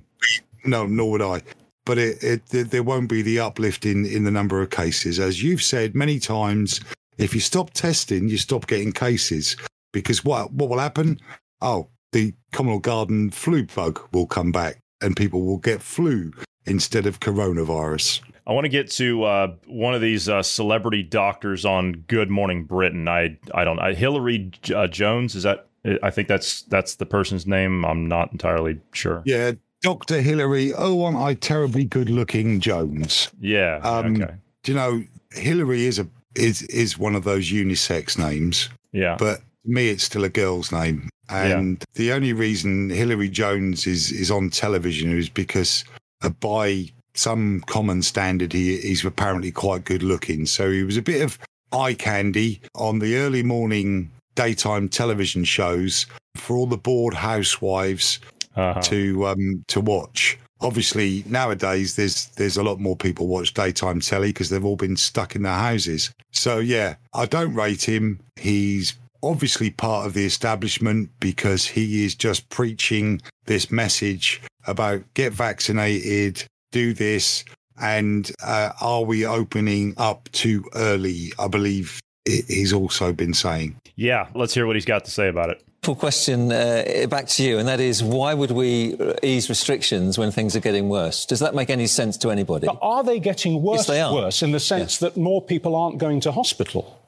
no, 0.64 0.86
nor 0.86 1.10
would 1.10 1.22
I. 1.22 1.42
But 1.84 1.98
it, 1.98 2.22
it, 2.52 2.70
there 2.70 2.84
won't 2.84 3.08
be 3.08 3.22
the 3.22 3.40
uplift 3.40 3.84
in, 3.86 4.06
in 4.06 4.22
the 4.22 4.30
number 4.30 4.62
of 4.62 4.70
cases. 4.70 5.18
As 5.18 5.42
you've 5.42 5.62
said 5.62 5.96
many 5.96 6.20
times, 6.20 6.80
if 7.18 7.34
you 7.34 7.40
stop 7.40 7.70
testing, 7.70 8.28
you 8.28 8.38
stop 8.38 8.68
getting 8.68 8.92
cases. 8.92 9.56
Because 9.92 10.24
what 10.24 10.52
what 10.52 10.70
will 10.70 10.78
happen? 10.78 11.20
Oh, 11.62 11.88
the 12.10 12.34
Commonwealth 12.52 12.82
Garden 12.82 13.30
flu 13.30 13.64
bug 13.64 14.00
will 14.12 14.26
come 14.26 14.52
back 14.52 14.78
and 15.00 15.16
people 15.16 15.42
will 15.42 15.58
get 15.58 15.80
flu 15.80 16.32
instead 16.66 17.06
of 17.06 17.20
coronavirus. 17.20 18.20
I 18.46 18.52
want 18.52 18.64
to 18.64 18.68
get 18.68 18.90
to 18.92 19.22
uh, 19.22 19.54
one 19.66 19.94
of 19.94 20.00
these 20.00 20.28
uh, 20.28 20.42
celebrity 20.42 21.02
doctors 21.04 21.64
on 21.64 22.04
Good 22.08 22.28
Morning 22.28 22.64
Britain. 22.64 23.08
I 23.08 23.38
I 23.54 23.64
don't. 23.64 23.78
I, 23.78 23.94
Hilary 23.94 24.50
uh, 24.74 24.88
Jones 24.88 25.36
is 25.36 25.44
that? 25.44 25.68
I 26.02 26.10
think 26.10 26.28
that's 26.28 26.62
that's 26.62 26.96
the 26.96 27.06
person's 27.06 27.46
name. 27.46 27.84
I'm 27.84 28.08
not 28.08 28.32
entirely 28.32 28.80
sure. 28.92 29.22
Yeah, 29.24 29.52
Doctor 29.82 30.20
Hilary. 30.20 30.72
Oh, 30.74 31.04
aren't 31.04 31.18
I 31.18 31.34
terribly 31.34 31.84
good 31.84 32.10
looking, 32.10 32.58
Jones? 32.60 33.30
Yeah. 33.40 33.80
Um, 33.82 34.20
okay. 34.20 34.34
Do 34.64 34.72
you 34.72 34.76
know 34.76 35.04
Hilary 35.30 35.86
is 35.86 36.00
a 36.00 36.08
is 36.34 36.62
is 36.62 36.98
one 36.98 37.14
of 37.14 37.22
those 37.22 37.50
unisex 37.50 38.18
names? 38.18 38.70
Yeah. 38.92 39.16
But 39.18 39.40
me, 39.64 39.88
it's 39.88 40.04
still 40.04 40.24
a 40.24 40.28
girl's 40.28 40.72
name. 40.72 41.08
And 41.28 41.78
yeah. 41.80 41.86
the 41.94 42.12
only 42.12 42.32
reason 42.32 42.90
Hilary 42.90 43.28
Jones 43.28 43.86
is 43.86 44.12
is 44.12 44.30
on 44.30 44.50
television 44.50 45.16
is 45.16 45.28
because 45.28 45.84
uh, 46.22 46.28
by 46.28 46.90
some 47.14 47.60
common 47.66 48.02
standard, 48.02 48.52
he, 48.52 48.78
he's 48.78 49.04
apparently 49.04 49.50
quite 49.50 49.84
good 49.84 50.02
looking. 50.02 50.46
So 50.46 50.70
he 50.70 50.82
was 50.82 50.96
a 50.96 51.02
bit 51.02 51.22
of 51.22 51.38
eye 51.72 51.94
candy 51.94 52.60
on 52.74 52.98
the 52.98 53.16
early 53.16 53.42
morning 53.42 54.10
daytime 54.34 54.88
television 54.88 55.44
shows 55.44 56.06
for 56.36 56.56
all 56.56 56.66
the 56.66 56.76
bored 56.76 57.14
housewives 57.14 58.18
uh-huh. 58.56 58.80
to 58.82 59.26
um, 59.26 59.64
to 59.68 59.80
watch. 59.80 60.38
Obviously, 60.60 61.24
nowadays 61.26 61.96
there's 61.96 62.26
there's 62.36 62.56
a 62.56 62.62
lot 62.62 62.78
more 62.78 62.96
people 62.96 63.26
watch 63.26 63.54
daytime 63.54 64.00
telly 64.00 64.28
because 64.28 64.48
they've 64.48 64.64
all 64.64 64.76
been 64.76 64.96
stuck 64.96 65.34
in 65.34 65.42
their 65.42 65.52
houses. 65.52 66.12
So 66.30 66.58
yeah, 66.58 66.96
I 67.14 67.26
don't 67.26 67.54
rate 67.54 67.88
him. 67.88 68.20
He's 68.36 68.94
obviously 69.22 69.70
part 69.70 70.06
of 70.06 70.14
the 70.14 70.24
establishment 70.24 71.10
because 71.20 71.66
he 71.66 72.04
is 72.04 72.14
just 72.14 72.48
preaching 72.48 73.20
this 73.46 73.70
message 73.70 74.40
about 74.66 75.02
get 75.14 75.32
vaccinated, 75.32 76.44
do 76.70 76.92
this? 76.92 77.44
And 77.80 78.30
uh, 78.42 78.70
are 78.80 79.02
we 79.02 79.26
opening 79.26 79.94
up 79.96 80.28
too 80.32 80.64
early? 80.74 81.32
I 81.38 81.48
believe 81.48 82.00
he's 82.24 82.72
also 82.72 83.12
been 83.12 83.34
saying. 83.34 83.76
Yeah, 83.96 84.28
let's 84.34 84.54
hear 84.54 84.66
what 84.66 84.76
he's 84.76 84.84
got 84.84 85.04
to 85.04 85.10
say 85.10 85.28
about 85.28 85.50
it 85.50 85.62
Full 85.82 85.96
question 85.96 86.52
uh, 86.52 87.06
back 87.10 87.26
to 87.26 87.42
you, 87.42 87.58
and 87.58 87.66
that 87.66 87.80
is 87.80 88.04
why 88.04 88.34
would 88.34 88.52
we 88.52 88.96
ease 89.20 89.48
restrictions 89.48 90.16
when 90.16 90.30
things 90.30 90.54
are 90.54 90.60
getting 90.60 90.88
worse? 90.88 91.26
Does 91.26 91.40
that 91.40 91.56
make 91.56 91.70
any 91.70 91.88
sense 91.88 92.16
to 92.18 92.30
anybody? 92.30 92.68
But 92.68 92.78
are 92.80 93.02
they 93.02 93.18
getting 93.18 93.60
worse? 93.60 93.78
Yes, 93.78 93.86
they 93.88 94.00
are. 94.00 94.14
Worse 94.14 94.44
in 94.44 94.52
the 94.52 94.60
sense 94.60 94.98
that 94.98 95.16
more 95.16 95.42
people 95.42 95.74
aren't 95.74 95.98
going 95.98 96.20
to 96.20 96.30
hospital. 96.30 97.01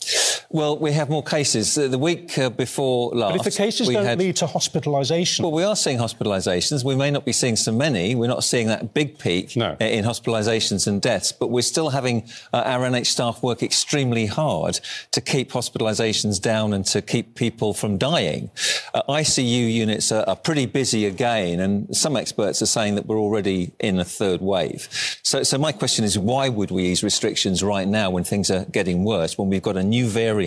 Well, 0.50 0.78
we 0.78 0.92
have 0.92 1.08
more 1.10 1.22
cases. 1.22 1.74
The 1.74 1.98
week 1.98 2.38
uh, 2.38 2.50
before 2.50 3.10
last. 3.10 3.32
But 3.32 3.46
if 3.46 3.52
the 3.54 3.62
cases 3.62 3.88
don't 3.88 4.04
had, 4.04 4.18
lead 4.18 4.36
to 4.36 4.46
hospitalisation. 4.46 5.40
Well, 5.40 5.52
we 5.52 5.64
are 5.64 5.76
seeing 5.76 5.98
hospitalisations. 5.98 6.84
We 6.84 6.94
may 6.94 7.10
not 7.10 7.24
be 7.24 7.32
seeing 7.32 7.56
so 7.56 7.72
many. 7.72 8.14
We're 8.14 8.28
not 8.28 8.44
seeing 8.44 8.68
that 8.68 8.94
big 8.94 9.18
peak 9.18 9.56
no. 9.56 9.76
in 9.80 10.04
hospitalisations 10.04 10.86
and 10.86 11.00
deaths, 11.00 11.32
but 11.32 11.50
we're 11.50 11.62
still 11.62 11.90
having 11.90 12.28
uh, 12.52 12.62
our 12.64 12.80
NH 12.80 13.06
staff 13.06 13.42
work 13.42 13.62
extremely 13.62 14.26
hard 14.26 14.80
to 15.12 15.20
keep 15.20 15.50
hospitalisations 15.50 16.40
down 16.40 16.72
and 16.72 16.84
to 16.86 17.02
keep 17.02 17.34
people 17.34 17.74
from 17.74 17.98
dying. 17.98 18.50
Uh, 18.92 19.02
ICU 19.08 19.72
units 19.72 20.12
are, 20.12 20.24
are, 20.28 20.36
pretty 20.36 20.66
busy 20.66 21.06
again, 21.06 21.58
and 21.60 21.96
some 21.96 22.16
experts 22.16 22.60
are 22.60 22.66
saying 22.66 22.96
that 22.96 23.06
we're 23.06 23.18
already 23.18 23.72
in 23.80 23.98
a 23.98 24.04
third 24.04 24.40
wave. 24.40 24.88
So, 25.22 25.42
so 25.42 25.56
my 25.58 25.72
question 25.72 26.04
is, 26.04 26.18
why 26.18 26.48
would 26.48 26.70
we 26.70 26.84
ease 26.84 27.02
restrictions 27.02 27.62
right 27.62 27.88
now 27.88 28.10
when 28.10 28.24
things 28.24 28.50
are 28.50 28.66
getting 28.66 29.04
worse, 29.04 29.38
when 29.38 29.48
we've 29.48 29.62
got 29.62 29.76
a 29.76 29.82
new 29.82 30.06
variant 30.06 30.43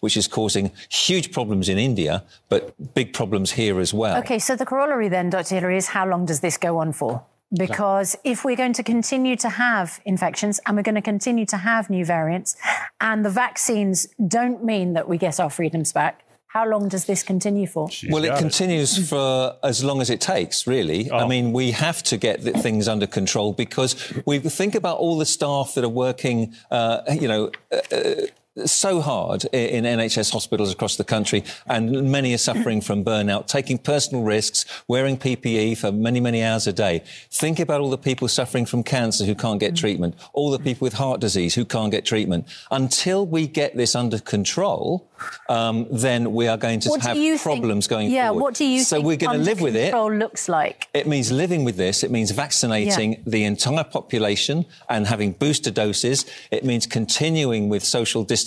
which 0.00 0.16
is 0.16 0.28
causing 0.28 0.72
huge 0.88 1.32
problems 1.32 1.68
in 1.68 1.78
India, 1.78 2.24
but 2.48 2.94
big 2.94 3.12
problems 3.12 3.52
here 3.52 3.80
as 3.80 3.92
well? 3.94 4.18
Okay, 4.18 4.38
so 4.38 4.56
the 4.56 4.66
corollary 4.66 5.08
then, 5.08 5.30
Dr. 5.30 5.56
Hilary, 5.56 5.76
is 5.76 5.88
how 5.88 6.06
long 6.06 6.26
does 6.26 6.40
this 6.40 6.56
go 6.56 6.78
on 6.78 6.92
for? 6.92 7.24
Because 7.54 8.16
if 8.24 8.44
we're 8.44 8.56
going 8.56 8.72
to 8.74 8.82
continue 8.82 9.36
to 9.36 9.50
have 9.50 10.00
infections 10.06 10.58
and 10.66 10.76
we're 10.76 10.82
going 10.82 10.94
to 10.94 11.02
continue 11.02 11.44
to 11.46 11.58
have 11.58 11.90
new 11.90 12.04
variants, 12.04 12.56
and 13.00 13.24
the 13.24 13.30
vaccines 13.30 14.08
don't 14.26 14.64
mean 14.64 14.94
that 14.94 15.06
we 15.08 15.18
get 15.18 15.38
our 15.38 15.50
freedoms 15.50 15.92
back, 15.92 16.24
how 16.52 16.68
long 16.68 16.88
does 16.88 17.06
this 17.06 17.22
continue 17.22 17.66
for? 17.66 17.90
She's 17.90 18.10
well, 18.10 18.24
it 18.24 18.36
continues 18.36 18.98
it. 18.98 19.04
for 19.04 19.56
as 19.62 19.82
long 19.82 20.02
as 20.02 20.10
it 20.10 20.20
takes, 20.20 20.66
really. 20.66 21.10
Oh. 21.10 21.16
I 21.16 21.26
mean, 21.26 21.52
we 21.52 21.70
have 21.70 22.02
to 22.04 22.18
get 22.18 22.42
things 22.42 22.88
under 22.88 23.06
control 23.06 23.54
because 23.54 24.12
we 24.26 24.38
think 24.38 24.74
about 24.74 24.98
all 24.98 25.16
the 25.16 25.24
staff 25.24 25.72
that 25.74 25.82
are 25.82 25.88
working, 25.88 26.54
uh, 26.70 27.00
you 27.18 27.26
know, 27.26 27.50
uh, 27.72 27.96
uh 27.96 28.26
so 28.66 29.00
hard 29.00 29.44
in 29.46 29.84
NHS 29.84 30.32
hospitals 30.32 30.72
across 30.72 30.96
the 30.96 31.04
country, 31.04 31.44
and 31.66 32.10
many 32.10 32.34
are 32.34 32.38
suffering 32.38 32.80
from 32.80 33.04
burnout, 33.04 33.46
taking 33.46 33.78
personal 33.78 34.24
risks, 34.24 34.64
wearing 34.88 35.16
PPE 35.16 35.78
for 35.78 35.90
many, 35.90 36.20
many 36.20 36.42
hours 36.42 36.66
a 36.66 36.72
day. 36.72 37.02
Think 37.30 37.58
about 37.58 37.80
all 37.80 37.90
the 37.90 37.98
people 37.98 38.28
suffering 38.28 38.66
from 38.66 38.82
cancer 38.82 39.24
who 39.24 39.34
can't 39.34 39.58
get 39.58 39.74
treatment, 39.74 40.14
all 40.34 40.50
the 40.50 40.58
people 40.58 40.84
with 40.84 40.94
heart 40.94 41.20
disease 41.20 41.54
who 41.54 41.64
can't 41.64 41.90
get 41.90 42.04
treatment. 42.04 42.46
Until 42.70 43.26
we 43.26 43.46
get 43.46 43.76
this 43.76 43.94
under 43.94 44.18
control, 44.18 45.08
um, 45.48 45.86
then 45.90 46.32
we 46.32 46.48
are 46.48 46.56
going 46.56 46.80
to 46.80 46.90
what 46.90 47.00
have 47.02 47.16
problems 47.40 47.86
think, 47.86 47.90
going 47.90 48.10
yeah, 48.10 48.28
forward. 48.28 48.42
what 48.42 48.54
do 48.54 48.64
you 48.64 48.82
so 48.82 49.00
we're 49.00 49.16
going 49.16 49.38
to 49.38 49.44
live 49.44 49.60
with 49.60 49.76
it. 49.76 49.94
looks 49.94 50.48
like? 50.48 50.88
It 50.92 51.06
means 51.06 51.30
living 51.30 51.64
with 51.64 51.76
this. 51.76 52.02
It 52.02 52.10
means 52.10 52.32
vaccinating 52.32 53.12
yeah. 53.12 53.18
the 53.26 53.44
entire 53.44 53.84
population 53.84 54.66
and 54.88 55.06
having 55.06 55.32
booster 55.32 55.70
doses. 55.70 56.26
It 56.50 56.64
means 56.64 56.86
continuing 56.86 57.68
with 57.68 57.84
social 57.84 58.24
distancing 58.24 58.41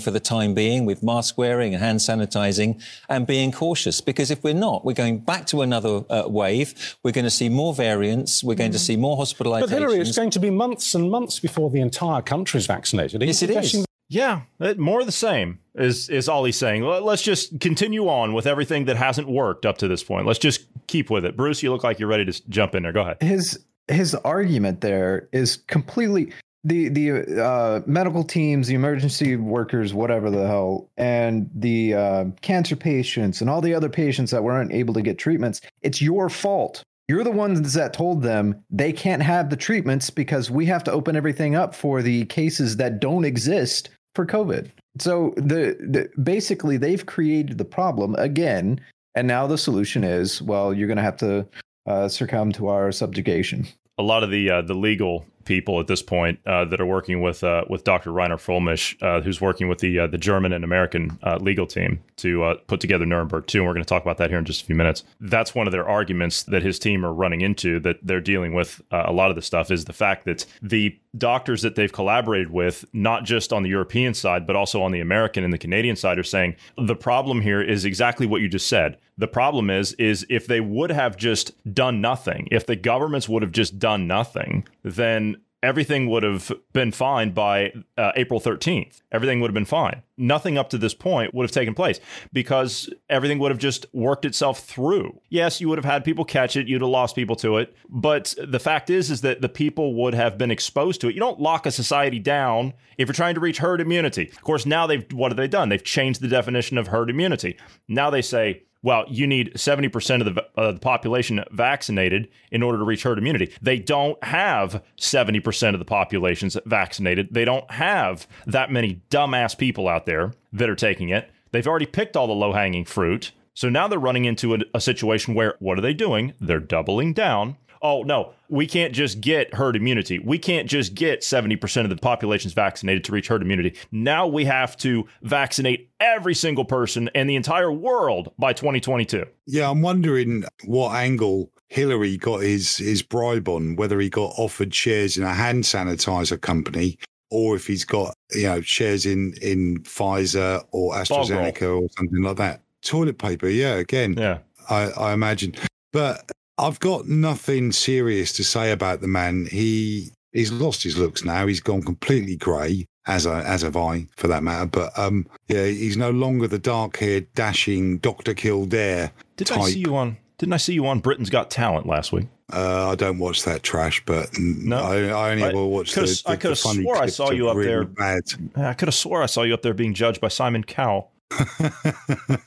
for 0.00 0.10
the 0.10 0.20
time 0.20 0.54
being, 0.54 0.84
with 0.84 1.02
mask 1.02 1.38
wearing 1.38 1.74
and 1.74 1.82
hand 1.82 2.00
sanitizing, 2.00 2.82
and 3.08 3.26
being 3.26 3.52
cautious. 3.52 4.00
Because 4.00 4.30
if 4.30 4.42
we're 4.42 4.54
not, 4.54 4.84
we're 4.84 4.92
going 4.92 5.18
back 5.18 5.46
to 5.46 5.62
another 5.62 6.04
uh, 6.10 6.24
wave. 6.26 6.96
We're 7.02 7.12
going 7.12 7.24
to 7.24 7.30
see 7.30 7.48
more 7.48 7.74
variants. 7.74 8.42
We're 8.44 8.54
going 8.54 8.72
to 8.72 8.78
see 8.78 8.96
more 8.96 9.16
hospitalizations. 9.16 9.60
But 9.60 9.70
Hilary, 9.70 9.98
it's 10.00 10.16
going 10.16 10.30
to 10.30 10.40
be 10.40 10.50
months 10.50 10.94
and 10.94 11.10
months 11.10 11.38
before 11.40 11.70
the 11.70 11.80
entire 11.80 12.22
country 12.22 12.58
is 12.58 12.66
vaccinated. 12.66 13.22
yes, 13.22 13.42
it 13.42 13.50
is. 13.50 13.84
Yeah, 14.10 14.42
more 14.78 15.00
of 15.00 15.06
the 15.06 15.12
same 15.12 15.58
is 15.74 16.08
is 16.08 16.28
all 16.30 16.44
he's 16.44 16.56
saying. 16.56 16.82
Let's 16.82 17.22
just 17.22 17.60
continue 17.60 18.08
on 18.08 18.32
with 18.32 18.46
everything 18.46 18.86
that 18.86 18.96
hasn't 18.96 19.28
worked 19.28 19.66
up 19.66 19.78
to 19.78 19.88
this 19.88 20.02
point. 20.02 20.26
Let's 20.26 20.38
just 20.38 20.64
keep 20.86 21.10
with 21.10 21.26
it. 21.26 21.36
Bruce, 21.36 21.62
you 21.62 21.70
look 21.70 21.84
like 21.84 21.98
you're 21.98 22.08
ready 22.08 22.24
to 22.24 22.48
jump 22.48 22.74
in 22.74 22.84
there. 22.84 22.92
Go 22.92 23.02
ahead. 23.02 23.18
His 23.20 23.62
his 23.86 24.14
argument 24.14 24.80
there 24.80 25.28
is 25.32 25.58
completely 25.66 26.32
the 26.64 26.88
the 26.88 27.42
uh, 27.42 27.80
medical 27.86 28.24
teams, 28.24 28.66
the 28.66 28.74
emergency 28.74 29.36
workers, 29.36 29.94
whatever 29.94 30.30
the 30.30 30.46
hell, 30.46 30.88
and 30.96 31.48
the 31.54 31.94
uh, 31.94 32.24
cancer 32.40 32.76
patients 32.76 33.40
and 33.40 33.48
all 33.48 33.60
the 33.60 33.74
other 33.74 33.88
patients 33.88 34.30
that 34.32 34.42
weren't 34.42 34.72
able 34.72 34.94
to 34.94 35.02
get 35.02 35.18
treatments. 35.18 35.60
It's 35.82 36.02
your 36.02 36.28
fault 36.28 36.82
You're 37.08 37.24
the 37.24 37.30
ones 37.30 37.72
that 37.72 37.94
told 37.94 38.22
them 38.22 38.62
they 38.70 38.92
can't 38.92 39.22
have 39.22 39.48
the 39.48 39.56
treatments 39.56 40.10
because 40.10 40.50
we 40.50 40.66
have 40.66 40.84
to 40.84 40.92
open 40.92 41.16
everything 41.16 41.54
up 41.54 41.74
for 41.74 42.02
the 42.02 42.26
cases 42.26 42.76
that 42.76 43.00
don't 43.00 43.24
exist 43.24 43.88
for 44.14 44.26
COVID. 44.26 44.70
So 44.98 45.32
the, 45.36 45.76
the 45.80 46.10
basically 46.22 46.76
they've 46.76 47.06
created 47.06 47.56
the 47.56 47.64
problem 47.64 48.14
again, 48.16 48.78
and 49.14 49.26
now 49.26 49.46
the 49.46 49.56
solution 49.56 50.04
is 50.04 50.42
well, 50.42 50.74
you're 50.74 50.86
going 50.86 50.98
to 50.98 51.02
have 51.02 51.16
to 51.18 51.48
uh, 51.86 52.08
succumb 52.08 52.52
to 52.52 52.68
our 52.68 52.92
subjugation. 52.92 53.66
A 53.96 54.02
lot 54.02 54.22
of 54.22 54.30
the 54.30 54.50
uh, 54.50 54.62
the 54.62 54.74
legal 54.74 55.24
people 55.48 55.80
at 55.80 55.86
this 55.86 56.02
point 56.02 56.38
uh, 56.46 56.66
that 56.66 56.78
are 56.78 56.86
working 56.86 57.22
with 57.22 57.42
uh, 57.42 57.64
with 57.68 57.82
Dr. 57.82 58.12
Reinhard 58.12 58.38
Fuellmich, 58.40 59.02
uh, 59.02 59.22
who's 59.22 59.40
working 59.40 59.66
with 59.66 59.78
the 59.78 60.00
uh, 60.00 60.06
the 60.06 60.18
German 60.18 60.52
and 60.52 60.62
American 60.62 61.18
uh, 61.22 61.38
legal 61.40 61.66
team 61.66 62.00
to 62.16 62.54
put 62.66 62.80
together 62.80 63.06
Nuremberg 63.06 63.46
2. 63.46 63.58
And 63.58 63.66
we're 63.66 63.72
going 63.72 63.84
to 63.84 63.88
talk 63.88 64.02
about 64.02 64.18
that 64.18 64.28
here 64.28 64.38
in 64.38 64.44
just 64.44 64.62
a 64.62 64.64
few 64.66 64.74
minutes. 64.74 65.04
That's 65.20 65.54
one 65.54 65.66
of 65.66 65.72
their 65.72 65.88
arguments 65.88 66.42
that 66.44 66.62
his 66.62 66.78
team 66.78 67.04
are 67.06 67.12
running 67.12 67.40
into 67.40 67.80
that 67.80 67.98
they're 68.02 68.20
dealing 68.20 68.52
with 68.52 68.82
a 68.90 69.12
lot 69.12 69.30
of 69.30 69.36
the 69.36 69.42
stuff 69.42 69.70
is 69.70 69.86
the 69.86 69.92
fact 69.92 70.24
that 70.26 70.44
the 70.60 70.98
doctors 71.16 71.62
that 71.62 71.76
they've 71.76 71.92
collaborated 71.92 72.50
with, 72.50 72.84
not 72.92 73.24
just 73.24 73.52
on 73.52 73.62
the 73.62 73.68
European 73.68 74.14
side, 74.14 74.46
but 74.46 74.56
also 74.56 74.82
on 74.82 74.92
the 74.92 75.00
American 75.00 75.44
and 75.44 75.52
the 75.52 75.58
Canadian 75.58 75.96
side, 75.96 76.18
are 76.18 76.24
saying 76.24 76.56
the 76.76 76.96
problem 76.96 77.40
here 77.40 77.62
is 77.62 77.84
exactly 77.84 78.26
what 78.26 78.42
you 78.42 78.48
just 78.48 78.68
said. 78.68 78.98
The 79.18 79.28
problem 79.28 79.68
is, 79.68 79.92
is 79.94 80.24
if 80.30 80.46
they 80.46 80.60
would 80.60 80.90
have 80.90 81.16
just 81.16 81.52
done 81.74 82.00
nothing, 82.00 82.48
if 82.50 82.64
the 82.64 82.76
governments 82.76 83.28
would 83.28 83.42
have 83.42 83.52
just 83.52 83.78
done 83.78 84.06
nothing, 84.06 84.66
then 84.82 85.36
everything 85.62 86.08
would 86.08 86.22
have 86.22 86.52
been 86.72 86.92
fine 86.92 87.32
by 87.32 87.72
uh, 87.96 88.12
April 88.14 88.40
13th. 88.40 89.02
Everything 89.10 89.40
would 89.40 89.48
have 89.48 89.54
been 89.54 89.64
fine. 89.64 90.02
Nothing 90.16 90.56
up 90.56 90.70
to 90.70 90.78
this 90.78 90.94
point 90.94 91.34
would 91.34 91.44
have 91.44 91.50
taken 91.50 91.74
place 91.74 91.98
because 92.32 92.92
everything 93.10 93.38
would 93.38 93.50
have 93.50 93.58
just 93.58 93.86
worked 93.92 94.24
itself 94.24 94.60
through. 94.60 95.20
Yes, 95.28 95.60
you 95.60 95.68
would 95.68 95.78
have 95.78 95.84
had 95.84 96.04
people 96.04 96.24
catch 96.24 96.56
it, 96.56 96.68
you'd 96.68 96.80
have 96.80 96.90
lost 96.90 97.16
people 97.16 97.36
to 97.36 97.56
it, 97.56 97.74
but 97.88 98.34
the 98.46 98.60
fact 98.60 98.90
is 98.90 99.10
is 99.10 99.22
that 99.22 99.40
the 99.40 99.48
people 99.48 99.94
would 99.94 100.14
have 100.14 100.38
been 100.38 100.50
exposed 100.50 101.00
to 101.00 101.08
it. 101.08 101.14
You 101.14 101.20
don't 101.20 101.40
lock 101.40 101.66
a 101.66 101.70
society 101.70 102.18
down 102.18 102.74
if 102.96 103.08
you're 103.08 103.14
trying 103.14 103.34
to 103.34 103.40
reach 103.40 103.58
herd 103.58 103.80
immunity. 103.80 104.28
Of 104.28 104.42
course, 104.42 104.66
now 104.66 104.86
they've 104.86 105.04
what 105.12 105.32
have 105.32 105.36
they 105.36 105.48
done? 105.48 105.68
They've 105.68 105.82
changed 105.82 106.20
the 106.20 106.28
definition 106.28 106.78
of 106.78 106.88
herd 106.88 107.10
immunity. 107.10 107.56
Now 107.88 108.10
they 108.10 108.22
say 108.22 108.62
well, 108.82 109.04
you 109.08 109.26
need 109.26 109.54
70% 109.54 110.26
of 110.26 110.34
the, 110.34 110.46
uh, 110.56 110.72
the 110.72 110.78
population 110.78 111.44
vaccinated 111.50 112.28
in 112.50 112.62
order 112.62 112.78
to 112.78 112.84
reach 112.84 113.02
herd 113.02 113.18
immunity. 113.18 113.52
They 113.60 113.78
don't 113.78 114.22
have 114.22 114.82
70% 114.98 115.74
of 115.74 115.78
the 115.78 115.84
populations 115.84 116.56
vaccinated. 116.64 117.28
They 117.32 117.44
don't 117.44 117.68
have 117.70 118.26
that 118.46 118.70
many 118.70 119.02
dumbass 119.10 119.58
people 119.58 119.88
out 119.88 120.06
there 120.06 120.32
that 120.52 120.70
are 120.70 120.76
taking 120.76 121.08
it. 121.08 121.30
They've 121.50 121.66
already 121.66 121.86
picked 121.86 122.16
all 122.16 122.26
the 122.26 122.34
low 122.34 122.52
hanging 122.52 122.84
fruit. 122.84 123.32
So 123.54 123.68
now 123.68 123.88
they're 123.88 123.98
running 123.98 124.24
into 124.24 124.54
a, 124.54 124.58
a 124.74 124.80
situation 124.80 125.34
where 125.34 125.56
what 125.58 125.78
are 125.78 125.82
they 125.82 125.94
doing? 125.94 126.34
They're 126.40 126.60
doubling 126.60 127.12
down 127.12 127.56
oh 127.82 128.02
no, 128.02 128.32
we 128.48 128.66
can't 128.66 128.92
just 128.92 129.20
get 129.20 129.54
herd 129.54 129.76
immunity. 129.76 130.18
We 130.18 130.38
can't 130.38 130.68
just 130.68 130.94
get 130.94 131.20
70% 131.20 131.84
of 131.84 131.90
the 131.90 131.96
population's 131.96 132.54
vaccinated 132.54 133.04
to 133.04 133.12
reach 133.12 133.28
herd 133.28 133.42
immunity. 133.42 133.76
Now 133.92 134.26
we 134.26 134.44
have 134.44 134.76
to 134.78 135.06
vaccinate 135.22 135.90
every 136.00 136.34
single 136.34 136.64
person 136.64 137.10
and 137.14 137.28
the 137.28 137.36
entire 137.36 137.72
world 137.72 138.32
by 138.38 138.52
2022. 138.52 139.24
Yeah, 139.46 139.70
I'm 139.70 139.82
wondering 139.82 140.44
what 140.64 140.94
angle 140.94 141.50
Hilary 141.68 142.16
got 142.16 142.42
his 142.42 142.78
his 142.78 143.02
bribe 143.02 143.48
on, 143.48 143.76
whether 143.76 144.00
he 144.00 144.08
got 144.08 144.32
offered 144.36 144.74
shares 144.74 145.16
in 145.16 145.24
a 145.24 145.34
hand 145.34 145.64
sanitizer 145.64 146.40
company 146.40 146.98
or 147.30 147.56
if 147.56 147.66
he's 147.66 147.84
got 147.84 148.14
you 148.34 148.44
know 148.44 148.60
shares 148.60 149.06
in 149.06 149.34
in 149.42 149.82
Pfizer 149.82 150.64
or 150.70 150.94
AstraZeneca 150.94 151.82
or 151.82 151.88
something 151.96 152.22
like 152.22 152.36
that. 152.36 152.62
Toilet 152.82 153.18
paper, 153.18 153.48
yeah, 153.48 153.74
again. 153.74 154.14
Yeah. 154.16 154.38
I, 154.70 154.90
I 154.90 155.12
imagine. 155.12 155.54
But 155.92 156.30
I've 156.58 156.80
got 156.80 157.06
nothing 157.06 157.72
serious 157.72 158.32
to 158.34 158.44
say 158.44 158.72
about 158.72 159.00
the 159.00 159.08
man. 159.08 159.46
He 159.46 160.10
he's 160.32 160.52
lost 160.52 160.82
his 160.82 160.98
looks 160.98 161.24
now. 161.24 161.46
He's 161.46 161.60
gone 161.60 161.82
completely 161.82 162.36
grey, 162.36 162.86
as 163.06 163.26
I, 163.26 163.42
as 163.42 163.62
have 163.62 163.76
I, 163.76 164.06
for 164.16 164.28
that 164.28 164.42
matter. 164.42 164.66
But 164.66 164.98
um, 164.98 165.26
yeah, 165.46 165.66
he's 165.66 165.96
no 165.96 166.10
longer 166.10 166.48
the 166.48 166.58
dark-haired, 166.58 167.32
dashing 167.34 167.98
Doctor 167.98 168.34
Kildare. 168.34 169.12
Did 169.36 169.46
type. 169.46 169.60
I 169.60 169.70
see 169.70 169.80
you 169.80 169.96
on? 169.96 170.16
Didn't 170.38 170.52
I 170.52 170.58
see 170.58 170.74
you 170.74 170.86
on 170.86 171.00
Britain's 171.00 171.30
Got 171.30 171.50
Talent 171.50 171.86
last 171.86 172.12
week? 172.12 172.26
Uh, 172.52 172.90
I 172.90 172.94
don't 172.94 173.18
watch 173.18 173.42
that 173.42 173.62
trash, 173.62 174.02
but 174.06 174.30
no, 174.38 174.78
I, 174.78 175.08
I 175.08 175.30
only 175.32 175.44
I 175.44 175.52
will 175.52 175.70
watch 175.70 175.92
the, 175.92 176.02
the, 176.02 176.22
I 176.26 176.36
could 176.36 176.50
have 176.50 176.58
swore 176.58 176.96
I 176.96 177.06
saw 177.06 177.30
you 177.30 177.48
up 177.48 177.56
really 177.56 177.68
there. 177.68 177.84
Bad. 177.84 178.22
I 178.56 178.72
could 178.72 178.88
have 178.88 178.94
swore 178.94 179.22
I 179.22 179.26
saw 179.26 179.42
you 179.42 179.52
up 179.52 179.62
there 179.62 179.74
being 179.74 179.94
judged 179.94 180.20
by 180.20 180.28
Simon 180.28 180.64
Cowell. 180.64 181.10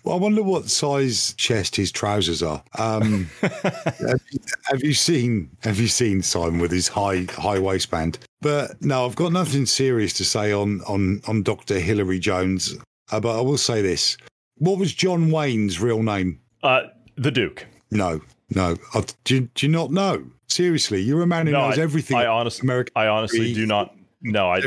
well, 0.04 0.16
I 0.16 0.16
wonder 0.16 0.42
what 0.42 0.70
size 0.70 1.34
chest 1.36 1.76
his 1.76 1.92
trousers 1.92 2.42
are. 2.42 2.64
Um, 2.78 3.30
have, 3.42 4.22
you, 4.32 4.40
have, 4.66 4.84
you 4.84 4.94
seen 4.94 5.50
Have 5.62 5.80
you 5.80 5.88
seen 5.88 6.22
Simon 6.22 6.60
with 6.60 6.72
his 6.72 6.88
high 6.88 7.28
high 7.30 7.60
waistband? 7.60 8.20
But 8.42 8.82
no, 8.82 9.06
I've 9.06 9.16
got 9.16 9.32
nothing 9.32 9.66
serious 9.66 10.14
to 10.14 10.26
say 10.26 10.52
on 10.52 10.82
on 10.88 11.22
on 11.28 11.44
Doctor 11.44 11.80
Hilary 11.80 12.20
Jones. 12.20 12.76
Uh, 13.12 13.20
but 13.20 13.38
I 13.38 13.42
will 13.42 13.58
say 13.58 13.82
this: 13.82 14.18
What 14.58 14.80
was 14.80 14.94
John 14.94 15.32
Wayne's 15.32 15.80
real 15.80 16.02
name? 16.02 16.40
Uh, 16.64 16.84
the 17.18 17.32
Duke. 17.32 17.66
No, 17.92 18.22
no. 18.50 18.78
Uh, 18.94 19.04
do, 19.26 19.42
do 19.54 19.66
you 19.66 19.72
not 19.72 19.92
know? 19.92 20.26
Seriously, 20.48 21.02
you're 21.02 21.22
a 21.22 21.28
man 21.28 21.46
who 21.46 21.54
no, 21.54 21.70
knows 21.70 21.78
I, 21.78 21.82
everything. 21.82 22.18
I 22.18 22.26
honestly, 22.26 22.66
American 22.66 22.94
I 22.96 23.08
honestly 23.08 23.54
do 23.54 23.66
not. 23.66 23.96
No, 24.22 24.50
I. 24.50 24.62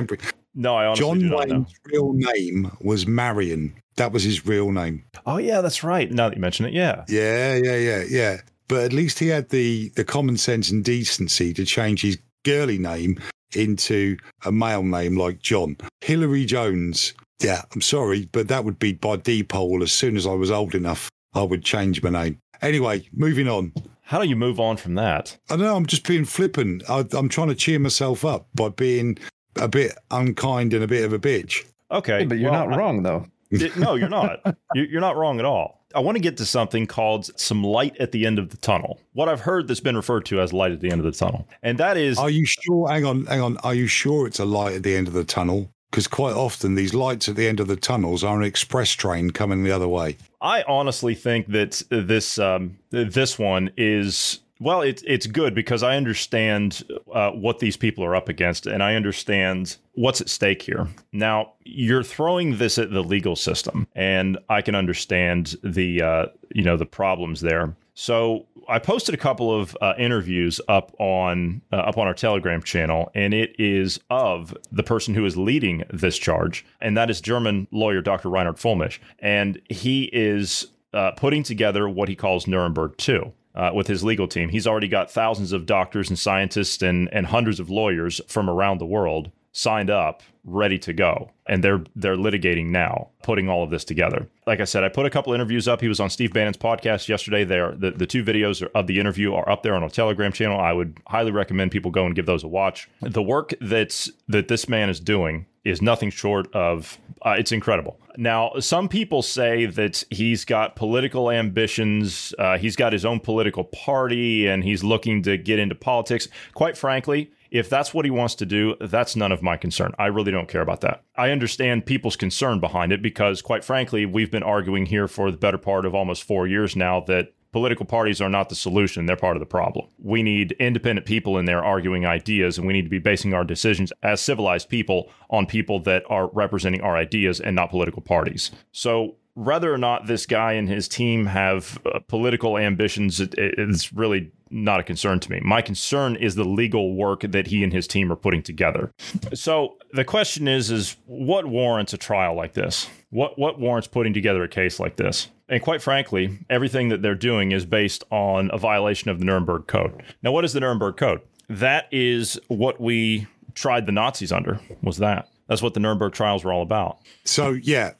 No, 0.54 0.76
I 0.76 0.86
honestly 0.86 1.04
John 1.04 1.18
do 1.18 1.28
not 1.28 1.48
Wayne's 1.48 1.50
know. 1.50 1.66
real 1.86 2.12
name 2.12 2.70
was 2.80 3.06
Marion. 3.06 3.74
That 3.96 4.12
was 4.12 4.22
his 4.22 4.46
real 4.46 4.70
name. 4.72 5.04
Oh 5.26 5.36
yeah, 5.38 5.60
that's 5.60 5.82
right. 5.84 6.10
Now 6.10 6.28
that 6.28 6.36
you 6.36 6.40
mention 6.40 6.66
it, 6.66 6.72
yeah. 6.72 7.04
Yeah, 7.08 7.56
yeah, 7.56 7.76
yeah, 7.76 8.04
yeah. 8.08 8.36
But 8.68 8.84
at 8.84 8.92
least 8.92 9.18
he 9.18 9.28
had 9.28 9.48
the 9.50 9.90
the 9.90 10.04
common 10.04 10.36
sense 10.36 10.70
and 10.70 10.84
decency 10.84 11.52
to 11.54 11.64
change 11.64 12.02
his 12.02 12.18
girly 12.44 12.78
name 12.78 13.18
into 13.54 14.16
a 14.44 14.52
male 14.52 14.82
name 14.82 15.16
like 15.16 15.40
John. 15.40 15.76
Hilary 16.00 16.44
Jones. 16.44 17.14
Yeah, 17.40 17.62
I'm 17.74 17.80
sorry, 17.80 18.28
but 18.32 18.48
that 18.48 18.64
would 18.64 18.78
be 18.78 18.92
by 18.92 19.16
default. 19.16 19.82
As 19.82 19.92
soon 19.92 20.16
as 20.16 20.26
I 20.26 20.32
was 20.34 20.50
old 20.50 20.74
enough, 20.74 21.10
I 21.34 21.42
would 21.42 21.64
change 21.64 22.02
my 22.02 22.10
name. 22.10 22.38
Anyway, 22.62 23.08
moving 23.12 23.48
on. 23.48 23.72
How 24.02 24.20
do 24.20 24.28
you 24.28 24.36
move 24.36 24.60
on 24.60 24.76
from 24.76 24.94
that? 24.94 25.36
I 25.50 25.56
don't 25.56 25.66
know. 25.66 25.76
I'm 25.76 25.86
just 25.86 26.06
being 26.06 26.24
flippant. 26.24 26.82
I, 26.88 27.04
I'm 27.12 27.28
trying 27.28 27.48
to 27.48 27.54
cheer 27.54 27.78
myself 27.78 28.24
up 28.24 28.48
by 28.54 28.68
being 28.68 29.18
a 29.56 29.68
bit 29.68 29.96
unkind 30.10 30.74
and 30.74 30.84
a 30.84 30.88
bit 30.88 31.04
of 31.04 31.12
a 31.12 31.18
bitch. 31.18 31.64
Okay, 31.90 32.24
but 32.24 32.38
you're 32.38 32.50
well, 32.50 32.68
not 32.68 32.76
wrong 32.76 33.02
though. 33.02 33.26
It, 33.50 33.76
no, 33.76 33.94
you're 33.94 34.08
not. 34.08 34.40
You're 34.74 35.00
not 35.00 35.16
wrong 35.16 35.38
at 35.38 35.44
all. 35.44 35.84
I 35.94 36.00
want 36.00 36.16
to 36.16 36.20
get 36.20 36.36
to 36.38 36.46
something 36.46 36.86
called 36.88 37.30
some 37.38 37.62
light 37.62 37.96
at 37.98 38.10
the 38.10 38.26
end 38.26 38.40
of 38.40 38.50
the 38.50 38.56
tunnel. 38.56 38.98
What 39.12 39.28
I've 39.28 39.40
heard 39.40 39.68
that's 39.68 39.80
been 39.80 39.96
referred 39.96 40.26
to 40.26 40.40
as 40.40 40.52
light 40.52 40.72
at 40.72 40.80
the 40.80 40.90
end 40.90 41.00
of 41.00 41.04
the 41.04 41.16
tunnel. 41.16 41.46
And 41.62 41.78
that 41.78 41.96
is 41.96 42.18
Are 42.18 42.30
you 42.30 42.46
sure? 42.46 42.88
Hang 42.88 43.04
on, 43.04 43.26
hang 43.26 43.40
on. 43.40 43.58
Are 43.58 43.74
you 43.74 43.86
sure 43.86 44.26
it's 44.26 44.40
a 44.40 44.44
light 44.44 44.74
at 44.74 44.82
the 44.82 44.96
end 44.96 45.06
of 45.06 45.14
the 45.14 45.24
tunnel? 45.24 45.70
Because 45.90 46.08
quite 46.08 46.34
often 46.34 46.74
these 46.74 46.94
lights 46.94 47.28
at 47.28 47.36
the 47.36 47.46
end 47.46 47.60
of 47.60 47.68
the 47.68 47.76
tunnels 47.76 48.24
are 48.24 48.36
an 48.36 48.42
express 48.42 48.90
train 48.90 49.30
coming 49.30 49.62
the 49.62 49.70
other 49.70 49.86
way. 49.86 50.16
I 50.40 50.64
honestly 50.66 51.14
think 51.14 51.46
that 51.52 51.80
this 51.90 52.40
um, 52.40 52.76
this 52.90 53.38
one 53.38 53.70
is 53.76 54.40
well, 54.64 54.80
it's 54.80 55.02
it's 55.06 55.26
good 55.26 55.54
because 55.54 55.82
I 55.82 55.98
understand 55.98 56.84
uh, 57.12 57.32
what 57.32 57.58
these 57.58 57.76
people 57.76 58.02
are 58.02 58.16
up 58.16 58.30
against, 58.30 58.66
and 58.66 58.82
I 58.82 58.94
understand 58.94 59.76
what's 59.92 60.22
at 60.22 60.30
stake 60.30 60.62
here. 60.62 60.88
Now, 61.12 61.52
you're 61.64 62.02
throwing 62.02 62.56
this 62.56 62.78
at 62.78 62.90
the 62.90 63.02
legal 63.02 63.36
system, 63.36 63.86
and 63.94 64.38
I 64.48 64.62
can 64.62 64.74
understand 64.74 65.56
the 65.62 66.00
uh, 66.00 66.26
you 66.54 66.62
know 66.62 66.78
the 66.78 66.86
problems 66.86 67.42
there. 67.42 67.76
So 67.92 68.46
I 68.66 68.78
posted 68.78 69.14
a 69.14 69.18
couple 69.18 69.54
of 69.54 69.76
uh, 69.82 69.92
interviews 69.98 70.62
up 70.66 70.96
on 70.98 71.60
uh, 71.70 71.76
up 71.76 71.98
on 71.98 72.06
our 72.06 72.14
Telegram 72.14 72.62
channel, 72.62 73.10
and 73.14 73.34
it 73.34 73.54
is 73.58 74.00
of 74.08 74.56
the 74.72 74.82
person 74.82 75.12
who 75.14 75.26
is 75.26 75.36
leading 75.36 75.84
this 75.92 76.16
charge, 76.16 76.64
and 76.80 76.96
that 76.96 77.10
is 77.10 77.20
German 77.20 77.68
lawyer 77.70 78.00
Dr. 78.00 78.30
Reinhard 78.30 78.56
Fuellmich, 78.56 78.98
and 79.18 79.60
he 79.68 80.04
is 80.04 80.68
uh, 80.94 81.10
putting 81.10 81.42
together 81.42 81.86
what 81.86 82.08
he 82.08 82.16
calls 82.16 82.46
Nuremberg 82.46 82.96
Two 82.96 83.34
uh, 83.54 83.70
with 83.74 83.86
his 83.86 84.02
legal 84.02 84.28
team. 84.28 84.48
He's 84.48 84.66
already 84.66 84.88
got 84.88 85.10
thousands 85.10 85.52
of 85.52 85.66
doctors 85.66 86.08
and 86.08 86.18
scientists 86.18 86.82
and, 86.82 87.08
and 87.12 87.26
hundreds 87.26 87.60
of 87.60 87.70
lawyers 87.70 88.20
from 88.26 88.50
around 88.50 88.78
the 88.78 88.86
world 88.86 89.30
signed 89.54 89.88
up, 89.88 90.22
ready 90.44 90.78
to 90.80 90.92
go. 90.92 91.30
And 91.46 91.62
they're 91.62 91.84
they're 91.94 92.16
litigating 92.16 92.66
now, 92.66 93.10
putting 93.22 93.48
all 93.48 93.62
of 93.62 93.70
this 93.70 93.84
together. 93.84 94.28
Like 94.46 94.60
I 94.60 94.64
said, 94.64 94.82
I 94.82 94.88
put 94.88 95.06
a 95.06 95.10
couple 95.10 95.32
interviews 95.32 95.68
up. 95.68 95.80
He 95.80 95.88
was 95.88 96.00
on 96.00 96.10
Steve 96.10 96.32
Bannon's 96.32 96.56
podcast 96.56 97.08
yesterday. 97.08 97.44
There, 97.44 97.72
the, 97.72 97.92
the 97.92 98.06
two 98.06 98.24
videos 98.24 98.66
of 98.74 98.86
the 98.86 98.98
interview 98.98 99.32
are 99.32 99.48
up 99.48 99.62
there 99.62 99.74
on 99.74 99.82
our 99.82 99.88
Telegram 99.88 100.32
channel. 100.32 100.58
I 100.58 100.72
would 100.72 100.98
highly 101.06 101.30
recommend 101.30 101.70
people 101.70 101.90
go 101.90 102.04
and 102.04 102.14
give 102.14 102.26
those 102.26 102.44
a 102.44 102.48
watch. 102.48 102.90
The 103.00 103.22
work 103.22 103.54
that's 103.60 104.10
that 104.28 104.48
this 104.48 104.68
man 104.68 104.90
is 104.90 105.00
doing 105.00 105.46
is 105.64 105.80
nothing 105.80 106.10
short 106.10 106.52
of 106.54 106.98
uh, 107.24 107.36
it's 107.38 107.52
incredible. 107.52 107.98
Now, 108.16 108.52
some 108.60 108.88
people 108.88 109.22
say 109.22 109.66
that 109.66 110.04
he's 110.10 110.44
got 110.44 110.76
political 110.76 111.30
ambitions, 111.30 112.34
uh, 112.38 112.58
he's 112.58 112.76
got 112.76 112.92
his 112.92 113.04
own 113.04 113.18
political 113.18 113.64
party, 113.64 114.46
and 114.46 114.62
he's 114.62 114.84
looking 114.84 115.22
to 115.22 115.38
get 115.38 115.58
into 115.58 115.74
politics. 115.74 116.28
Quite 116.52 116.76
frankly, 116.76 117.32
if 117.50 117.70
that's 117.70 117.94
what 117.94 118.04
he 118.04 118.10
wants 118.10 118.34
to 118.36 118.46
do, 118.46 118.74
that's 118.80 119.16
none 119.16 119.32
of 119.32 119.42
my 119.42 119.56
concern. 119.56 119.92
I 119.98 120.06
really 120.06 120.32
don't 120.32 120.48
care 120.48 120.60
about 120.60 120.80
that. 120.82 121.04
I 121.16 121.30
understand 121.30 121.86
people's 121.86 122.16
concern 122.16 122.60
behind 122.60 122.92
it 122.92 123.00
because, 123.00 123.40
quite 123.42 123.64
frankly, 123.64 124.04
we've 124.06 124.30
been 124.30 124.42
arguing 124.42 124.86
here 124.86 125.08
for 125.08 125.30
the 125.30 125.36
better 125.36 125.58
part 125.58 125.86
of 125.86 125.94
almost 125.94 126.24
four 126.24 126.46
years 126.46 126.76
now 126.76 127.00
that 127.02 127.32
political 127.54 127.86
parties 127.86 128.20
are 128.20 128.28
not 128.28 128.48
the 128.48 128.54
solution, 128.56 129.06
they're 129.06 129.16
part 129.16 129.36
of 129.36 129.40
the 129.40 129.46
problem. 129.46 129.86
We 130.02 130.24
need 130.24 130.56
independent 130.58 131.06
people 131.06 131.38
in 131.38 131.44
there 131.44 131.64
arguing 131.64 132.04
ideas, 132.04 132.58
and 132.58 132.66
we 132.66 132.72
need 132.72 132.82
to 132.82 132.90
be 132.90 132.98
basing 132.98 133.32
our 133.32 133.44
decisions 133.44 133.92
as 134.02 134.20
civilized 134.20 134.68
people 134.68 135.08
on 135.30 135.46
people 135.46 135.78
that 135.84 136.02
are 136.10 136.26
representing 136.32 136.80
our 136.80 136.96
ideas 136.96 137.38
and 137.38 137.54
not 137.54 137.70
political 137.70 138.02
parties. 138.02 138.50
So, 138.72 139.14
whether 139.34 139.72
or 139.72 139.78
not 139.78 140.06
this 140.06 140.26
guy 140.26 140.54
and 140.54 140.68
his 140.68 140.88
team 140.88 141.26
have 141.26 141.78
uh, 141.86 142.00
political 142.08 142.58
ambitions, 142.58 143.20
it, 143.20 143.34
it's 143.36 143.92
really 143.92 144.32
not 144.50 144.80
a 144.80 144.82
concern 144.82 145.20
to 145.20 145.30
me. 145.30 145.40
My 145.44 145.62
concern 145.62 146.16
is 146.16 146.34
the 146.34 146.44
legal 146.44 146.96
work 146.96 147.20
that 147.20 147.46
he 147.46 147.62
and 147.62 147.72
his 147.72 147.86
team 147.86 148.10
are 148.10 148.16
putting 148.16 148.42
together. 148.42 148.92
So 149.32 149.76
the 149.92 150.04
question 150.04 150.48
is 150.48 150.72
is 150.72 150.96
what 151.06 151.46
warrants 151.46 151.92
a 151.92 151.98
trial 151.98 152.34
like 152.34 152.54
this? 152.54 152.88
What 153.10 153.38
what 153.38 153.60
warrants 153.60 153.86
putting 153.86 154.12
together 154.12 154.42
a 154.42 154.48
case 154.48 154.80
like 154.80 154.96
this? 154.96 155.28
And 155.48 155.62
quite 155.62 155.82
frankly, 155.82 156.38
everything 156.48 156.88
that 156.88 157.02
they're 157.02 157.14
doing 157.14 157.52
is 157.52 157.66
based 157.66 158.04
on 158.10 158.50
a 158.52 158.58
violation 158.58 159.10
of 159.10 159.18
the 159.18 159.24
Nuremberg 159.24 159.66
Code. 159.66 160.02
Now, 160.22 160.32
what 160.32 160.44
is 160.44 160.52
the 160.52 160.60
Nuremberg 160.60 160.96
Code? 160.96 161.20
That 161.48 161.86
is 161.92 162.40
what 162.48 162.80
we 162.80 163.26
tried 163.54 163.86
the 163.86 163.92
Nazis 163.92 164.32
under. 164.32 164.58
Was 164.82 164.98
that? 164.98 165.28
That's 165.48 165.62
what 165.62 165.74
the 165.74 165.80
Nuremberg 165.80 166.12
trials 166.12 166.44
were 166.44 166.52
all 166.52 166.62
about. 166.62 166.98
So 167.24 167.50
yeah, 167.50 167.92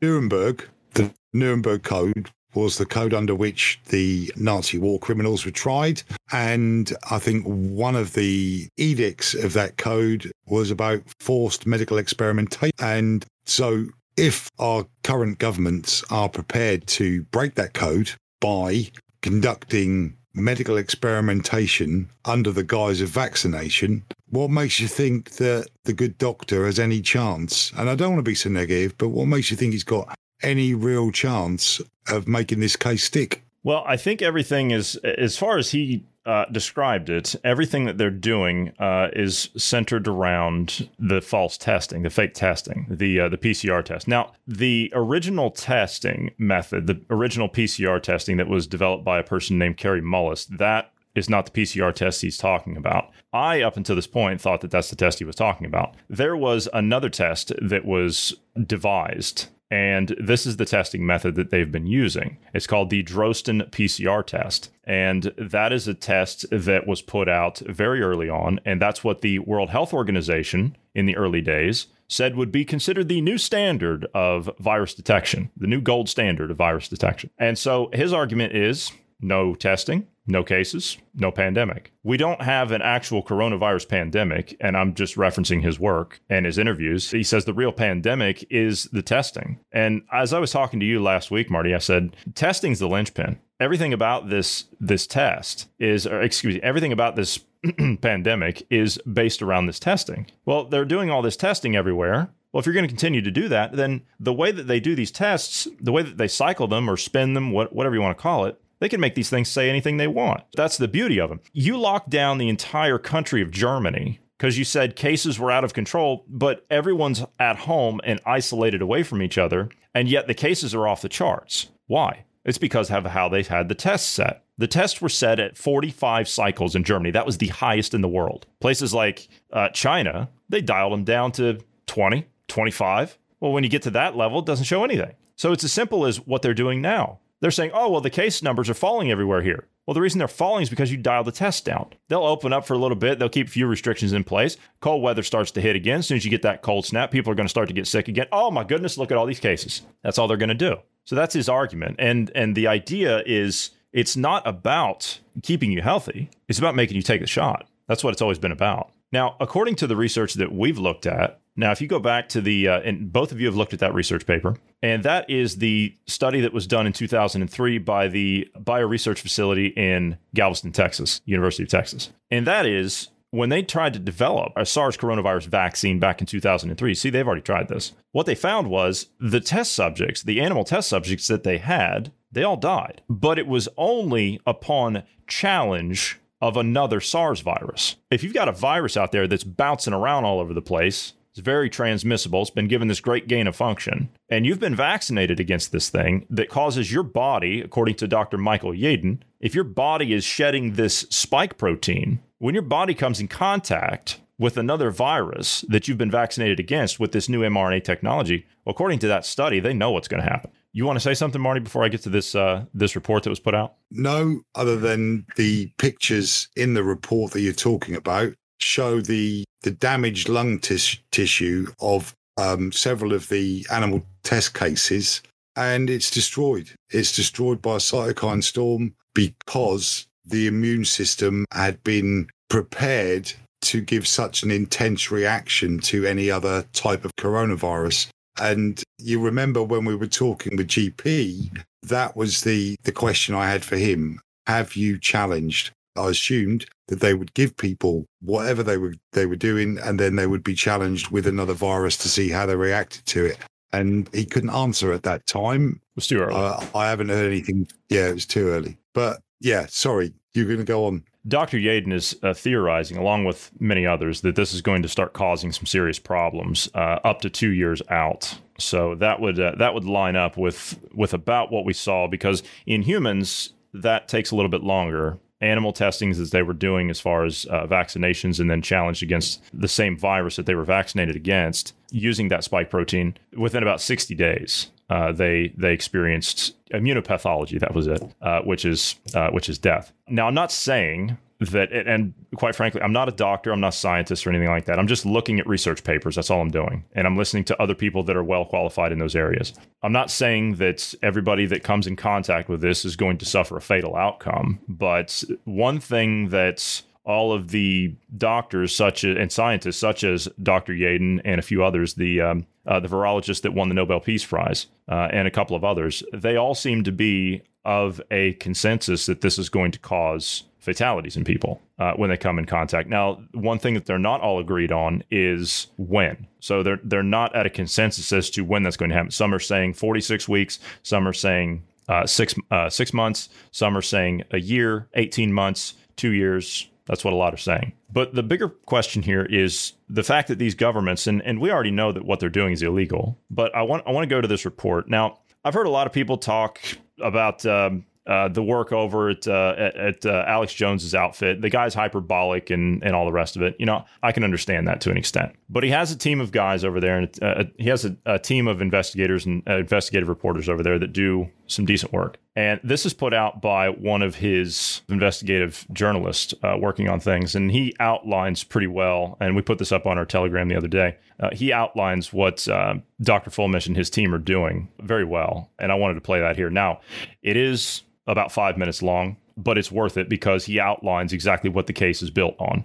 Nuremberg, 0.00 0.66
the 0.94 1.12
Nuremberg 1.32 1.82
Code 1.82 2.30
was 2.54 2.78
the 2.78 2.86
code 2.86 3.12
under 3.12 3.34
which 3.34 3.78
the 3.88 4.32
Nazi 4.36 4.78
war 4.78 4.98
criminals 4.98 5.44
were 5.44 5.50
tried. 5.50 6.02
And 6.32 6.92
I 7.10 7.18
think 7.18 7.44
one 7.44 7.94
of 7.94 8.14
the 8.14 8.68
edicts 8.78 9.34
of 9.34 9.52
that 9.52 9.76
code 9.76 10.32
was 10.46 10.70
about 10.70 11.02
forced 11.20 11.66
medical 11.66 11.98
experimentation. 11.98 12.72
And 12.80 13.26
so 13.44 13.86
if 14.18 14.50
our 14.58 14.84
current 15.04 15.38
governments 15.38 16.02
are 16.10 16.28
prepared 16.28 16.86
to 16.88 17.22
break 17.24 17.54
that 17.54 17.72
code 17.72 18.10
by 18.40 18.90
conducting 19.22 20.16
medical 20.34 20.76
experimentation 20.76 22.10
under 22.24 22.50
the 22.50 22.64
guise 22.64 23.00
of 23.00 23.08
vaccination, 23.08 24.04
what 24.28 24.50
makes 24.50 24.80
you 24.80 24.88
think 24.88 25.30
that 25.36 25.68
the 25.84 25.92
good 25.92 26.18
doctor 26.18 26.66
has 26.66 26.80
any 26.80 27.00
chance? 27.00 27.72
And 27.76 27.88
I 27.88 27.94
don't 27.94 28.10
want 28.10 28.18
to 28.18 28.28
be 28.28 28.34
so 28.34 28.50
negative, 28.50 28.98
but 28.98 29.10
what 29.10 29.26
makes 29.26 29.50
you 29.52 29.56
think 29.56 29.72
he's 29.72 29.84
got 29.84 30.12
any 30.42 30.74
real 30.74 31.12
chance 31.12 31.80
of 32.08 32.26
making 32.26 32.58
this 32.58 32.76
case 32.76 33.04
stick? 33.04 33.44
Well, 33.62 33.84
I 33.86 33.96
think 33.96 34.20
everything 34.20 34.72
is, 34.72 34.96
as 34.96 35.36
far 35.38 35.58
as 35.58 35.70
he 35.70 36.04
uh, 36.28 36.44
described 36.52 37.08
it, 37.08 37.34
everything 37.42 37.86
that 37.86 37.96
they're 37.96 38.10
doing 38.10 38.70
uh, 38.78 39.08
is 39.14 39.48
centered 39.56 40.06
around 40.06 40.90
the 40.98 41.22
false 41.22 41.56
testing, 41.56 42.02
the 42.02 42.10
fake 42.10 42.34
testing, 42.34 42.86
the 42.90 43.18
uh, 43.18 43.28
the 43.30 43.38
PCR 43.38 43.82
test. 43.82 44.06
Now, 44.06 44.32
the 44.46 44.92
original 44.94 45.50
testing 45.50 46.34
method, 46.36 46.86
the 46.86 47.00
original 47.08 47.48
PCR 47.48 48.02
testing 48.02 48.36
that 48.36 48.46
was 48.46 48.66
developed 48.66 49.06
by 49.06 49.18
a 49.18 49.24
person 49.24 49.56
named 49.56 49.78
Kary 49.78 50.02
Mullis, 50.02 50.46
that 50.58 50.92
is 51.14 51.30
not 51.30 51.46
the 51.46 51.62
PCR 51.62 51.94
test 51.94 52.20
he's 52.20 52.36
talking 52.36 52.76
about. 52.76 53.10
I, 53.32 53.62
up 53.62 53.78
until 53.78 53.96
this 53.96 54.06
point, 54.06 54.42
thought 54.42 54.60
that 54.60 54.70
that's 54.70 54.90
the 54.90 54.96
test 54.96 55.18
he 55.18 55.24
was 55.24 55.34
talking 55.34 55.66
about. 55.66 55.96
There 56.10 56.36
was 56.36 56.68
another 56.74 57.08
test 57.08 57.52
that 57.60 57.86
was 57.86 58.34
devised 58.66 59.46
and 59.70 60.14
this 60.18 60.46
is 60.46 60.56
the 60.56 60.64
testing 60.64 61.04
method 61.04 61.34
that 61.34 61.50
they've 61.50 61.70
been 61.70 61.86
using. 61.86 62.38
It's 62.54 62.66
called 62.66 62.90
the 62.90 63.02
Drosten 63.02 63.70
PCR 63.70 64.24
test. 64.24 64.70
And 64.84 65.24
that 65.36 65.72
is 65.72 65.86
a 65.86 65.94
test 65.94 66.46
that 66.50 66.86
was 66.86 67.02
put 67.02 67.28
out 67.28 67.58
very 67.66 68.00
early 68.00 68.30
on. 68.30 68.60
And 68.64 68.80
that's 68.80 69.04
what 69.04 69.20
the 69.20 69.40
World 69.40 69.70
Health 69.70 69.92
Organization 69.92 70.76
in 70.94 71.06
the 71.06 71.16
early 71.16 71.42
days 71.42 71.88
said 72.08 72.36
would 72.36 72.50
be 72.50 72.64
considered 72.64 73.08
the 73.08 73.20
new 73.20 73.36
standard 73.36 74.06
of 74.14 74.50
virus 74.58 74.94
detection, 74.94 75.50
the 75.56 75.66
new 75.66 75.82
gold 75.82 76.08
standard 76.08 76.50
of 76.50 76.56
virus 76.56 76.88
detection. 76.88 77.28
And 77.38 77.58
so 77.58 77.90
his 77.92 78.14
argument 78.14 78.54
is 78.54 78.90
no 79.20 79.54
testing, 79.54 80.06
no 80.28 80.44
cases, 80.44 80.98
no 81.14 81.32
pandemic. 81.32 81.92
We 82.02 82.16
don't 82.16 82.42
have 82.42 82.70
an 82.70 82.82
actual 82.82 83.22
coronavirus 83.22 83.88
pandemic, 83.88 84.56
and 84.60 84.76
I'm 84.76 84.94
just 84.94 85.16
referencing 85.16 85.62
his 85.62 85.80
work 85.80 86.20
and 86.28 86.46
his 86.46 86.58
interviews. 86.58 87.10
He 87.10 87.22
says 87.22 87.44
the 87.44 87.54
real 87.54 87.72
pandemic 87.72 88.46
is 88.50 88.84
the 88.92 89.02
testing. 89.02 89.58
And 89.72 90.02
as 90.12 90.32
I 90.32 90.38
was 90.38 90.50
talking 90.50 90.80
to 90.80 90.86
you 90.86 91.02
last 91.02 91.30
week, 91.30 91.50
Marty, 91.50 91.74
I 91.74 91.78
said 91.78 92.14
testing's 92.34 92.78
the 92.78 92.88
linchpin. 92.88 93.38
Everything 93.60 93.92
about 93.92 94.28
this 94.28 94.64
this 94.78 95.06
test 95.06 95.68
is, 95.78 96.06
or 96.06 96.22
excuse 96.22 96.54
me, 96.54 96.62
everything 96.62 96.92
about 96.92 97.16
this 97.16 97.40
pandemic 98.00 98.66
is 98.70 98.98
based 98.98 99.42
around 99.42 99.66
this 99.66 99.80
testing. 99.80 100.26
Well, 100.44 100.64
they're 100.64 100.84
doing 100.84 101.10
all 101.10 101.22
this 101.22 101.36
testing 101.36 101.74
everywhere. 101.74 102.30
Well, 102.52 102.60
if 102.60 102.66
you're 102.66 102.74
going 102.74 102.86
to 102.86 102.88
continue 102.88 103.20
to 103.20 103.30
do 103.30 103.48
that, 103.48 103.72
then 103.72 104.02
the 104.18 104.32
way 104.32 104.52
that 104.52 104.68
they 104.68 104.80
do 104.80 104.94
these 104.94 105.10
tests, 105.10 105.68
the 105.80 105.92
way 105.92 106.02
that 106.02 106.16
they 106.16 106.28
cycle 106.28 106.66
them 106.66 106.88
or 106.88 106.96
spin 106.96 107.34
them, 107.34 107.50
what, 107.50 107.74
whatever 107.74 107.94
you 107.94 108.00
want 108.00 108.16
to 108.16 108.22
call 108.22 108.46
it, 108.46 108.58
they 108.80 108.88
can 108.88 109.00
make 109.00 109.14
these 109.14 109.30
things 109.30 109.48
say 109.48 109.68
anything 109.68 109.96
they 109.96 110.06
want. 110.06 110.42
That's 110.56 110.78
the 110.78 110.88
beauty 110.88 111.18
of 111.18 111.30
them. 111.30 111.40
You 111.52 111.78
locked 111.78 112.10
down 112.10 112.38
the 112.38 112.48
entire 112.48 112.98
country 112.98 113.42
of 113.42 113.50
Germany 113.50 114.20
because 114.38 114.58
you 114.58 114.64
said 114.64 114.96
cases 114.96 115.38
were 115.38 115.50
out 115.50 115.64
of 115.64 115.74
control, 115.74 116.24
but 116.28 116.64
everyone's 116.70 117.24
at 117.38 117.56
home 117.56 118.00
and 118.04 118.20
isolated 118.24 118.80
away 118.80 119.02
from 119.02 119.20
each 119.20 119.36
other, 119.36 119.68
and 119.94 120.08
yet 120.08 120.26
the 120.26 120.34
cases 120.34 120.74
are 120.74 120.86
off 120.86 121.02
the 121.02 121.08
charts. 121.08 121.68
Why? 121.86 122.24
It's 122.44 122.58
because 122.58 122.90
of 122.90 123.04
how 123.04 123.28
they've 123.28 123.46
had 123.46 123.68
the 123.68 123.74
tests 123.74 124.08
set. 124.08 124.44
The 124.56 124.66
tests 124.66 125.00
were 125.00 125.08
set 125.08 125.38
at 125.38 125.56
45 125.56 126.28
cycles 126.28 126.74
in 126.74 126.84
Germany. 126.84 127.10
That 127.10 127.26
was 127.26 127.38
the 127.38 127.48
highest 127.48 127.94
in 127.94 128.00
the 128.00 128.08
world. 128.08 128.46
Places 128.60 128.94
like 128.94 129.28
uh, 129.52 129.68
China, 129.70 130.30
they 130.48 130.60
dialed 130.60 130.92
them 130.92 131.04
down 131.04 131.32
to 131.32 131.58
20, 131.86 132.26
25. 132.48 133.18
Well, 133.40 133.52
when 133.52 133.64
you 133.64 133.70
get 133.70 133.82
to 133.82 133.90
that 133.90 134.16
level, 134.16 134.38
it 134.38 134.46
doesn't 134.46 134.64
show 134.64 134.82
anything. 134.82 135.12
So 135.36 135.52
it's 135.52 135.62
as 135.62 135.72
simple 135.72 136.06
as 136.06 136.18
what 136.26 136.42
they're 136.42 136.54
doing 136.54 136.80
now. 136.80 137.20
They're 137.40 137.50
saying, 137.50 137.70
oh, 137.72 137.88
well, 137.90 138.00
the 138.00 138.10
case 138.10 138.42
numbers 138.42 138.68
are 138.68 138.74
falling 138.74 139.10
everywhere 139.10 139.42
here. 139.42 139.68
Well, 139.86 139.94
the 139.94 140.00
reason 140.00 140.18
they're 140.18 140.28
falling 140.28 140.62
is 140.62 140.70
because 140.70 140.90
you 140.90 140.98
dial 140.98 141.24
the 141.24 141.32
test 141.32 141.64
down. 141.64 141.90
They'll 142.08 142.24
open 142.24 142.52
up 142.52 142.66
for 142.66 142.74
a 142.74 142.78
little 142.78 142.96
bit. 142.96 143.18
They'll 143.18 143.28
keep 143.28 143.46
a 143.46 143.50
few 143.50 143.66
restrictions 143.66 144.12
in 144.12 144.24
place. 144.24 144.56
Cold 144.80 145.02
weather 145.02 145.22
starts 145.22 145.50
to 145.52 145.60
hit 145.60 145.76
again. 145.76 146.00
As 146.00 146.06
soon 146.06 146.16
as 146.16 146.24
you 146.24 146.30
get 146.30 146.42
that 146.42 146.62
cold 146.62 146.84
snap, 146.84 147.10
people 147.10 147.32
are 147.32 147.34
going 147.34 147.46
to 147.46 147.50
start 147.50 147.68
to 147.68 147.74
get 147.74 147.86
sick 147.86 148.08
again. 148.08 148.26
Oh 148.32 148.50
my 148.50 148.64
goodness, 148.64 148.98
look 148.98 149.10
at 149.10 149.16
all 149.16 149.24
these 149.24 149.40
cases. 149.40 149.82
That's 150.02 150.18
all 150.18 150.28
they're 150.28 150.36
going 150.36 150.48
to 150.50 150.54
do. 150.54 150.76
So 151.04 151.16
that's 151.16 151.32
his 151.32 151.48
argument. 151.48 151.96
And 151.98 152.30
and 152.34 152.54
the 152.54 152.66
idea 152.66 153.22
is 153.24 153.70
it's 153.92 154.16
not 154.16 154.46
about 154.46 155.20
keeping 155.42 155.72
you 155.72 155.80
healthy. 155.80 156.28
It's 156.48 156.58
about 156.58 156.74
making 156.74 156.96
you 156.96 157.02
take 157.02 157.22
the 157.22 157.26
shot. 157.26 157.66
That's 157.86 158.04
what 158.04 158.12
it's 158.12 158.20
always 158.20 158.38
been 158.38 158.52
about. 158.52 158.90
Now, 159.10 159.36
according 159.40 159.76
to 159.76 159.86
the 159.86 159.96
research 159.96 160.34
that 160.34 160.52
we've 160.52 160.78
looked 160.78 161.06
at, 161.06 161.40
now 161.58 161.72
if 161.72 161.80
you 161.80 161.88
go 161.88 161.98
back 161.98 162.28
to 162.30 162.40
the, 162.40 162.68
uh, 162.68 162.80
and 162.80 163.12
both 163.12 163.32
of 163.32 163.40
you 163.40 163.46
have 163.46 163.56
looked 163.56 163.74
at 163.74 163.80
that 163.80 163.92
research 163.92 164.26
paper, 164.26 164.56
and 164.82 165.02
that 165.02 165.28
is 165.28 165.56
the 165.56 165.94
study 166.06 166.40
that 166.40 166.52
was 166.52 166.66
done 166.66 166.86
in 166.86 166.92
2003 166.92 167.78
by 167.78 168.08
the 168.08 168.48
Bioresearch 168.56 169.18
Facility 169.18 169.66
in 169.68 170.16
Galveston, 170.34 170.72
Texas, 170.72 171.20
University 171.24 171.64
of 171.64 171.68
Texas. 171.68 172.10
And 172.30 172.46
that 172.46 172.64
is 172.64 173.08
when 173.30 173.48
they 173.48 173.62
tried 173.62 173.92
to 173.92 173.98
develop 173.98 174.52
a 174.56 174.64
SARS 174.64 174.96
coronavirus 174.96 175.48
vaccine 175.48 175.98
back 175.98 176.20
in 176.20 176.26
2003, 176.26 176.94
see, 176.94 177.10
they've 177.10 177.26
already 177.26 177.42
tried 177.42 177.68
this. 177.68 177.92
What 178.12 178.26
they 178.26 178.34
found 178.34 178.70
was 178.70 179.08
the 179.20 179.40
test 179.40 179.74
subjects, 179.74 180.22
the 180.22 180.40
animal 180.40 180.64
test 180.64 180.88
subjects 180.88 181.26
that 181.28 181.42
they 181.42 181.58
had, 181.58 182.12
they 182.30 182.42
all 182.42 182.56
died. 182.56 183.02
But 183.08 183.38
it 183.38 183.46
was 183.46 183.68
only 183.76 184.40
upon 184.46 185.02
challenge 185.26 186.18
of 186.40 186.56
another 186.56 187.00
SARS 187.00 187.40
virus. 187.40 187.96
If 188.10 188.22
you've 188.22 188.34
got 188.34 188.48
a 188.48 188.52
virus 188.52 188.96
out 188.96 189.12
there 189.12 189.26
that's 189.26 189.44
bouncing 189.44 189.92
around 189.92 190.24
all 190.24 190.40
over 190.40 190.54
the 190.54 190.62
place, 190.62 191.14
it's 191.38 191.44
very 191.44 191.70
transmissible. 191.70 192.42
It's 192.42 192.50
been 192.50 192.66
given 192.66 192.88
this 192.88 193.00
great 193.00 193.28
gain 193.28 193.46
of 193.46 193.54
function. 193.54 194.08
And 194.28 194.44
you've 194.44 194.58
been 194.58 194.74
vaccinated 194.74 195.38
against 195.38 195.70
this 195.70 195.88
thing 195.88 196.26
that 196.28 196.48
causes 196.48 196.92
your 196.92 197.04
body, 197.04 197.60
according 197.60 197.94
to 197.96 198.08
Dr. 198.08 198.36
Michael 198.38 198.72
Yeadon, 198.72 199.20
if 199.38 199.54
your 199.54 199.62
body 199.62 200.12
is 200.12 200.24
shedding 200.24 200.72
this 200.72 201.06
spike 201.10 201.56
protein, 201.56 202.18
when 202.38 202.54
your 202.54 202.62
body 202.62 202.92
comes 202.92 203.20
in 203.20 203.28
contact 203.28 204.18
with 204.36 204.56
another 204.56 204.90
virus 204.90 205.64
that 205.68 205.86
you've 205.86 205.96
been 205.96 206.10
vaccinated 206.10 206.58
against 206.58 206.98
with 206.98 207.12
this 207.12 207.28
new 207.28 207.42
mRNA 207.42 207.84
technology, 207.84 208.44
according 208.66 208.98
to 208.98 209.06
that 209.06 209.24
study, 209.24 209.60
they 209.60 209.72
know 209.72 209.92
what's 209.92 210.08
going 210.08 210.22
to 210.22 210.28
happen. 210.28 210.50
You 210.72 210.86
want 210.86 210.96
to 210.96 211.00
say 211.00 211.14
something, 211.14 211.40
Marty, 211.40 211.60
before 211.60 211.84
I 211.84 211.88
get 211.88 212.02
to 212.02 212.10
this 212.10 212.34
uh, 212.34 212.64
this 212.74 212.94
report 212.94 213.22
that 213.22 213.30
was 213.30 213.40
put 213.40 213.54
out? 213.54 213.74
No, 213.90 214.42
other 214.54 214.76
than 214.76 215.24
the 215.36 215.72
pictures 215.78 216.48
in 216.56 216.74
the 216.74 216.82
report 216.82 217.32
that 217.32 217.40
you're 217.40 217.52
talking 217.52 217.94
about 217.94 218.34
show 218.58 219.00
the 219.00 219.44
the 219.62 219.70
damaged 219.70 220.28
lung 220.28 220.58
tis- 220.58 220.98
tissue 221.10 221.66
of 221.80 222.14
um, 222.36 222.70
several 222.70 223.12
of 223.12 223.28
the 223.28 223.66
animal 223.72 224.04
test 224.22 224.54
cases, 224.54 225.22
and 225.56 225.90
it's 225.90 226.10
destroyed. 226.10 226.70
It's 226.90 227.14
destroyed 227.14 227.60
by 227.60 227.74
a 227.74 227.78
cytokine 227.78 228.44
storm 228.44 228.94
because 229.14 230.06
the 230.24 230.46
immune 230.46 230.84
system 230.84 231.44
had 231.52 231.82
been 231.82 232.28
prepared 232.48 233.32
to 233.60 233.80
give 233.80 234.06
such 234.06 234.42
an 234.42 234.50
intense 234.50 235.10
reaction 235.10 235.78
to 235.80 236.06
any 236.06 236.30
other 236.30 236.64
type 236.72 237.04
of 237.04 237.16
coronavirus. 237.16 238.08
And 238.40 238.80
you 238.98 239.20
remember 239.20 239.62
when 239.62 239.84
we 239.84 239.96
were 239.96 240.06
talking 240.06 240.56
with 240.56 240.68
GP, 240.68 241.64
that 241.82 242.16
was 242.16 242.42
the, 242.42 242.76
the 242.84 242.92
question 242.92 243.34
I 243.34 243.50
had 243.50 243.64
for 243.64 243.76
him. 243.76 244.20
Have 244.46 244.76
you 244.76 244.98
challenged? 244.98 245.72
I 245.98 246.10
assumed 246.10 246.66
that 246.88 247.00
they 247.00 247.14
would 247.14 247.34
give 247.34 247.56
people 247.56 248.06
whatever 248.20 248.62
they 248.62 248.78
were 248.78 248.94
they 249.12 249.26
were 249.26 249.36
doing, 249.36 249.78
and 249.78 249.98
then 250.00 250.16
they 250.16 250.26
would 250.26 250.42
be 250.44 250.54
challenged 250.54 251.10
with 251.10 251.26
another 251.26 251.54
virus 251.54 251.96
to 251.98 252.08
see 252.08 252.30
how 252.30 252.46
they 252.46 252.56
reacted 252.56 253.04
to 253.06 253.26
it. 253.26 253.38
and 253.72 254.08
he 254.14 254.24
couldn't 254.24 254.50
answer 254.50 254.92
at 254.92 255.02
that 255.02 255.26
time. 255.26 255.80
It 255.92 255.96
was 255.96 256.06
too 256.06 256.20
early. 256.20 256.34
Uh, 256.34 256.64
I 256.74 256.88
haven't 256.88 257.10
heard 257.10 257.26
anything. 257.30 257.68
Yeah, 257.90 258.08
it 258.08 258.14
was 258.14 258.26
too 258.26 258.48
early. 258.48 258.78
But 258.94 259.20
yeah, 259.40 259.66
sorry, 259.68 260.14
you're 260.32 260.46
going 260.46 260.58
to 260.58 260.64
go 260.64 260.86
on. 260.86 261.04
Dr. 261.26 261.58
Yeadon 261.58 261.92
is 261.92 262.16
uh, 262.22 262.32
theorizing, 262.32 262.96
along 262.96 263.26
with 263.26 263.50
many 263.60 263.84
others, 263.86 264.22
that 264.22 264.36
this 264.36 264.54
is 264.54 264.62
going 264.62 264.80
to 264.82 264.88
start 264.88 265.12
causing 265.12 265.52
some 265.52 265.66
serious 265.66 265.98
problems 265.98 266.70
uh, 266.74 266.98
up 267.04 267.20
to 267.20 267.28
two 267.28 267.50
years 267.50 267.82
out. 267.90 268.38
So 268.58 268.94
that 268.94 269.20
would 269.20 269.38
uh, 269.38 269.52
that 269.58 269.74
would 269.74 269.84
line 269.84 270.16
up 270.16 270.38
with 270.38 270.78
with 270.94 271.12
about 271.12 271.52
what 271.52 271.66
we 271.66 271.74
saw, 271.74 272.06
because 272.08 272.42
in 272.66 272.80
humans 272.82 273.52
that 273.74 274.08
takes 274.08 274.30
a 274.30 274.36
little 274.36 274.50
bit 274.50 274.62
longer. 274.62 275.18
Animal 275.40 275.72
testings 275.72 276.18
as 276.18 276.30
they 276.30 276.42
were 276.42 276.52
doing 276.52 276.90
as 276.90 276.98
far 276.98 277.24
as 277.24 277.46
uh, 277.46 277.66
vaccinations, 277.66 278.40
and 278.40 278.50
then 278.50 278.60
challenged 278.60 279.02
against 279.02 279.42
the 279.52 279.68
same 279.68 279.96
virus 279.96 280.36
that 280.36 280.46
they 280.46 280.54
were 280.54 280.64
vaccinated 280.64 281.14
against, 281.14 281.74
using 281.90 282.28
that 282.28 282.42
spike 282.42 282.70
protein 282.70 283.16
within 283.36 283.62
about 283.62 283.80
60 283.80 284.14
days. 284.14 284.70
Uh, 284.90 285.12
they 285.12 285.52
they 285.56 285.72
experienced 285.72 286.54
immunopathology. 286.72 287.60
That 287.60 287.74
was 287.74 287.86
it, 287.86 288.02
uh, 288.22 288.40
which 288.40 288.64
is 288.64 288.96
uh, 289.14 289.28
which 289.30 289.48
is 289.48 289.58
death. 289.58 289.92
Now, 290.08 290.26
I'm 290.26 290.34
not 290.34 290.50
saying 290.50 291.18
that, 291.40 291.72
and 291.72 292.14
quite 292.34 292.54
frankly, 292.54 292.82
I'm 292.82 292.92
not 292.92 293.08
a 293.08 293.12
doctor, 293.12 293.52
I'm 293.52 293.60
not 293.60 293.74
a 293.74 293.76
scientist 293.76 294.26
or 294.26 294.30
anything 294.30 294.48
like 294.48 294.64
that. 294.64 294.78
I'm 294.78 294.88
just 294.88 295.06
looking 295.06 295.38
at 295.38 295.46
research 295.46 295.84
papers. 295.84 296.16
That's 296.16 296.30
all 296.30 296.40
I'm 296.40 296.50
doing, 296.50 296.84
and 296.92 297.06
I'm 297.06 297.16
listening 297.16 297.44
to 297.44 297.62
other 297.62 297.74
people 297.74 298.02
that 298.04 298.16
are 298.16 298.24
well 298.24 298.44
qualified 298.44 298.92
in 298.92 298.98
those 298.98 299.14
areas. 299.14 299.52
I'm 299.82 299.92
not 299.92 300.10
saying 300.10 300.56
that 300.56 300.94
everybody 301.02 301.46
that 301.46 301.62
comes 301.62 301.86
in 301.86 301.96
contact 301.96 302.48
with 302.48 302.60
this 302.60 302.84
is 302.84 302.96
going 302.96 303.18
to 303.18 303.24
suffer 303.24 303.56
a 303.56 303.60
fatal 303.60 303.94
outcome, 303.94 304.60
but 304.68 305.22
one 305.44 305.78
thing 305.78 306.28
that's 306.28 306.82
all 307.04 307.32
of 307.32 307.48
the 307.48 307.94
doctors 308.18 308.76
such 308.76 309.02
as, 309.02 309.16
and 309.16 309.32
scientists 309.32 309.78
such 309.78 310.04
as 310.04 310.28
Dr. 310.42 310.74
Yeadon 310.74 311.22
and 311.24 311.38
a 311.38 311.42
few 311.42 311.64
others, 311.64 311.94
the 311.94 312.20
um, 312.20 312.46
uh, 312.66 312.78
the 312.80 312.88
virologist 312.88 313.42
that 313.42 313.54
won 313.54 313.68
the 313.68 313.74
Nobel 313.74 313.98
Peace 313.98 314.26
Prize, 314.26 314.66
uh, 314.88 315.08
and 315.10 315.26
a 315.26 315.30
couple 315.30 315.56
of 315.56 315.64
others, 315.64 316.02
they 316.12 316.36
all 316.36 316.54
seem 316.54 316.84
to 316.84 316.92
be 316.92 317.42
of 317.64 318.00
a 318.10 318.34
consensus 318.34 319.06
that 319.06 319.22
this 319.22 319.38
is 319.38 319.48
going 319.48 319.70
to 319.70 319.78
cause 319.78 320.44
fatalities 320.58 321.16
in 321.16 321.24
people 321.24 321.60
uh, 321.78 321.92
when 321.94 322.10
they 322.10 322.16
come 322.16 322.38
in 322.38 322.44
contact. 322.44 322.88
Now, 322.88 323.22
one 323.32 323.58
thing 323.58 323.74
that 323.74 323.86
they're 323.86 323.98
not 323.98 324.20
all 324.20 324.38
agreed 324.38 324.72
on 324.72 325.02
is 325.10 325.68
when. 325.76 326.26
So 326.40 326.62
they're 326.62 326.80
they're 326.82 327.02
not 327.02 327.34
at 327.34 327.46
a 327.46 327.50
consensus 327.50 328.12
as 328.12 328.30
to 328.30 328.42
when 328.42 328.62
that's 328.62 328.76
going 328.76 328.90
to 328.90 328.96
happen. 328.96 329.10
Some 329.10 329.34
are 329.34 329.38
saying 329.38 329.74
46 329.74 330.28
weeks. 330.28 330.58
Some 330.82 331.06
are 331.06 331.12
saying 331.12 331.62
uh, 331.88 332.06
six 332.06 332.34
uh, 332.50 332.68
six 332.68 332.92
months. 332.92 333.28
Some 333.50 333.76
are 333.76 333.82
saying 333.82 334.24
a 334.30 334.38
year, 334.38 334.88
18 334.94 335.32
months, 335.32 335.74
two 335.96 336.12
years. 336.12 336.68
That's 336.86 337.04
what 337.04 337.12
a 337.12 337.16
lot 337.16 337.34
are 337.34 337.38
saying. 337.38 337.72
But 337.92 338.14
the 338.14 338.22
bigger 338.22 338.48
question 338.48 339.02
here 339.02 339.24
is 339.24 339.74
the 339.90 340.02
fact 340.02 340.28
that 340.28 340.38
these 340.38 340.54
governments, 340.54 341.06
and, 341.06 341.22
and 341.22 341.38
we 341.38 341.50
already 341.50 341.70
know 341.70 341.92
that 341.92 342.04
what 342.04 342.18
they're 342.18 342.30
doing 342.30 342.52
is 342.52 342.62
illegal, 342.62 343.18
but 343.30 343.54
I 343.54 343.62
want, 343.62 343.86
I 343.86 343.90
want 343.90 344.04
to 344.04 344.08
go 344.08 344.22
to 344.22 344.28
this 344.28 344.46
report. 344.46 344.88
Now, 344.88 345.18
I've 345.44 345.52
heard 345.52 345.66
a 345.66 345.70
lot 345.70 345.86
of 345.86 345.92
people 345.92 346.16
talk 346.16 346.60
about 347.00 347.44
um, 347.46 347.84
uh, 348.08 348.26
the 348.26 348.42
work 348.42 348.72
over 348.72 349.10
at 349.10 349.28
uh, 349.28 349.54
at, 349.58 350.06
uh, 350.06 350.24
Alex 350.26 350.54
Jones's 350.54 350.94
outfit. 350.94 351.42
The 351.42 351.50
guy's 351.50 351.74
hyperbolic 351.74 352.48
and 352.48 352.82
and 352.82 352.96
all 352.96 353.04
the 353.04 353.12
rest 353.12 353.36
of 353.36 353.42
it. 353.42 353.54
You 353.58 353.66
know, 353.66 353.84
I 354.02 354.12
can 354.12 354.24
understand 354.24 354.66
that 354.66 354.80
to 354.82 354.90
an 354.90 354.96
extent. 354.96 355.36
But 355.50 355.62
he 355.62 355.70
has 355.70 355.92
a 355.92 355.96
team 355.96 356.20
of 356.20 356.32
guys 356.32 356.64
over 356.64 356.80
there, 356.80 356.96
and 356.96 357.22
uh, 357.22 357.44
he 357.58 357.68
has 357.68 357.84
a, 357.84 357.96
a, 358.06 358.18
team 358.18 358.48
of 358.48 358.62
investigators 358.62 359.26
and 359.26 359.42
uh, 359.46 359.58
investigative 359.58 360.08
reporters 360.08 360.48
over 360.48 360.62
there 360.62 360.78
that 360.78 360.94
do 360.94 361.28
some 361.48 361.66
decent 361.66 361.92
work. 361.92 362.16
And 362.34 362.60
this 362.64 362.86
is 362.86 362.94
put 362.94 363.12
out 363.12 363.42
by 363.42 363.68
one 363.68 364.00
of 364.00 364.14
his 364.14 364.80
investigative 364.88 365.66
journalists 365.72 366.32
uh, 366.42 366.56
working 366.58 366.88
on 366.88 367.00
things, 367.00 367.34
and 367.34 367.50
he 367.50 367.74
outlines 367.78 368.42
pretty 368.42 368.68
well. 368.68 369.18
And 369.20 369.36
we 369.36 369.42
put 369.42 369.58
this 369.58 369.72
up 369.72 369.86
on 369.86 369.98
our 369.98 370.06
Telegram 370.06 370.48
the 370.48 370.56
other 370.56 370.68
day. 370.68 370.96
he 371.32 371.52
outlines 371.52 372.10
what 372.10 372.46
Dr. 372.46 373.30
Fuellmich 373.30 373.66
and 373.66 373.76
his 373.76 373.90
team 373.90 374.14
are 374.14 374.18
doing 374.18 374.68
very 374.80 375.04
well, 375.04 375.50
and 375.58 375.70
I 375.70 375.74
wanted 375.74 375.94
to 375.94 376.00
play 376.00 376.20
that 376.20 376.36
here. 376.36 376.48
Now, 376.48 376.80
it 377.22 377.36
is 377.36 377.82
about 378.08 378.32
five 378.32 378.58
minutes 378.58 378.82
long, 378.82 379.16
but 379.36 379.56
it's 379.56 379.70
worth 379.70 379.96
it 379.96 380.08
because 380.08 380.46
he 380.46 380.58
outlines 380.58 381.12
exactly 381.12 381.48
what 381.48 381.68
the 381.68 381.72
case 381.72 382.02
is 382.02 382.10
built 382.10 382.34
on. 382.40 382.64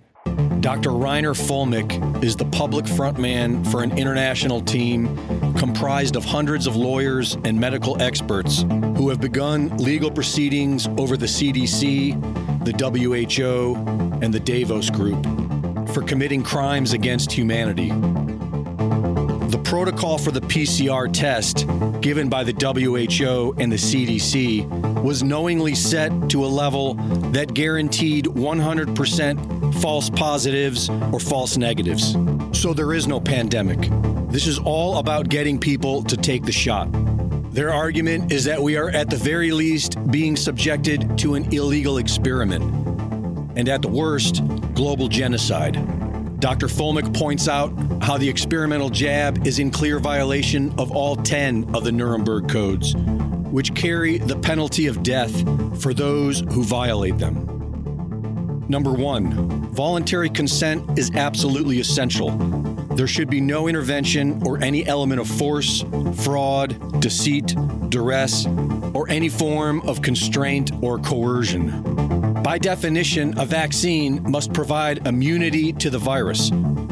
Dr. 0.61 0.91
Reiner 0.91 1.35
Fuellmich 1.35 2.23
is 2.23 2.37
the 2.37 2.45
public 2.45 2.85
frontman 2.85 3.69
for 3.69 3.83
an 3.83 3.97
international 3.97 4.61
team 4.61 5.15
comprised 5.57 6.15
of 6.15 6.23
hundreds 6.23 6.65
of 6.65 6.77
lawyers 6.77 7.35
and 7.43 7.59
medical 7.59 8.01
experts 8.01 8.61
who 8.95 9.09
have 9.09 9.19
begun 9.19 9.75
legal 9.77 10.09
proceedings 10.09 10.87
over 10.97 11.17
the 11.17 11.25
CDC, 11.25 12.13
the 12.63 12.71
WHO, 12.71 13.75
and 14.23 14.33
the 14.33 14.39
Davos 14.39 14.89
Group 14.89 15.21
for 15.89 16.01
committing 16.01 16.41
crimes 16.41 16.93
against 16.93 17.29
humanity. 17.29 17.89
The 19.49 19.61
protocol 19.65 20.17
for 20.17 20.31
the 20.31 20.41
PCR 20.41 21.11
test 21.11 21.67
given 22.01 22.29
by 22.29 22.45
the 22.45 22.53
WHO 22.53 23.53
and 23.57 23.69
the 23.69 23.75
CDC 23.75 24.92
was 25.04 25.22
knowingly 25.22 25.76
set 25.76 26.30
to 26.30 26.45
a 26.45 26.47
level 26.47 26.93
that 27.34 27.54
guaranteed 27.54 28.26
100% 28.26 29.82
false 29.82 30.10
positives 30.10 30.89
or 30.89 31.20
false 31.20 31.58
negatives. 31.58 32.16
So 32.54 32.74
there 32.74 32.93
is 32.93 33.06
no 33.06 33.20
pandemic. 33.20 33.89
This 34.30 34.47
is 34.47 34.58
all 34.60 34.97
about 34.99 35.28
getting 35.28 35.60
people 35.60 36.04
to 36.04 36.16
take 36.16 36.43
the 36.43 36.54
shot. 36.54 36.88
Their 37.51 37.72
argument 37.72 38.32
is 38.32 38.45
that 38.45 38.62
we 38.62 38.78
are 38.78 38.89
at 38.89 39.10
the 39.10 39.18
very 39.18 39.51
least 39.51 39.97
being 40.10 40.36
subjected 40.38 41.18
to 41.20 41.36
an 41.36 41.54
illegal 41.54 41.97
experiment, 41.97 42.64
and 43.58 43.70
at 43.70 43.82
the 43.82 43.89
worst, 43.89 44.41
global 44.74 45.08
genocide. 45.08 45.74
Dr. 46.39 46.68
Fuellmich 46.68 47.14
points 47.14 47.47
out 47.47 47.72
how 48.01 48.18
the 48.18 48.28
experimental 48.28 48.89
jab 48.89 49.45
is 49.45 49.60
in 49.60 49.70
clear 49.70 49.99
violation 49.99 50.74
of 50.80 50.91
all 50.91 51.16
10 51.16 51.76
of 51.76 51.84
the 51.84 51.91
Nuremberg 51.91 52.49
codes, 52.49 52.95
which 53.54 53.76
carry 53.76 54.18
the 54.18 54.36
penalty 54.36 54.88
of 54.88 55.04
death 55.04 55.32
for 55.80 55.93
those 55.93 56.39
who 56.39 56.64
violate 56.64 57.20
them. 57.20 58.66
Number 58.68 58.91
one, 58.91 59.72
voluntary 59.72 60.32
consent 60.32 60.97
is 60.97 61.12
absolutely 61.14 61.80
essential. 61.80 62.32
There 62.95 63.06
should 63.06 63.30
be 63.30 63.39
no 63.39 63.68
intervention 63.68 64.41
or 64.43 64.60
any 64.64 64.88
element 64.88 65.22
of 65.22 65.28
force, 65.28 65.86
fraud, 66.24 66.99
deceit, 66.99 67.56
duress, 67.89 68.47
or 68.95 69.08
any 69.10 69.30
form 69.30 69.82
of 69.82 70.01
constraint 70.01 70.72
or 70.82 70.97
coercion. 70.97 72.41
By 72.41 72.58
definition, 72.58 73.38
a 73.38 73.45
vaccine 73.45 74.24
must 74.32 74.51
provide 74.51 75.06
immunity 75.06 75.74
to 75.74 75.91
the 75.91 75.99
virus, 75.99 76.49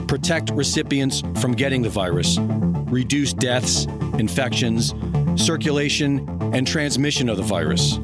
protect 0.07 0.51
recipients 0.51 1.23
from 1.39 1.53
getting 1.53 1.81
the 1.81 1.89
virus, 1.89 2.37
reduce 2.37 3.33
deaths, 3.33 3.85
infections, 4.19 4.93
circulation, 5.35 6.40
and 6.53 6.67
transmission 6.67 7.29
of 7.29 7.37
the 7.37 7.43
virus. 7.43 7.97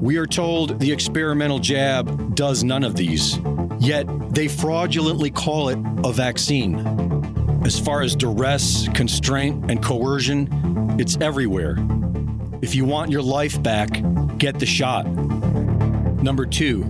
We 0.00 0.18
are 0.18 0.26
told 0.26 0.78
the 0.78 0.92
experimental 0.92 1.58
jab 1.58 2.34
does 2.34 2.62
none 2.62 2.84
of 2.84 2.96
these, 2.96 3.38
yet 3.78 4.06
they 4.32 4.48
fraudulently 4.48 5.30
call 5.30 5.68
it 5.70 5.78
a 6.04 6.12
vaccine. 6.12 6.76
As 7.64 7.78
far 7.78 8.02
as 8.02 8.14
duress, 8.14 8.88
constraint, 8.94 9.70
and 9.70 9.82
coercion, 9.82 10.96
it's 10.98 11.16
everywhere. 11.20 11.76
If 12.62 12.74
you 12.74 12.84
want 12.84 13.10
your 13.10 13.22
life 13.22 13.60
back, 13.62 13.88
get 14.38 14.58
the 14.58 14.66
shot. 14.66 15.06
Number 15.06 16.46
two, 16.46 16.84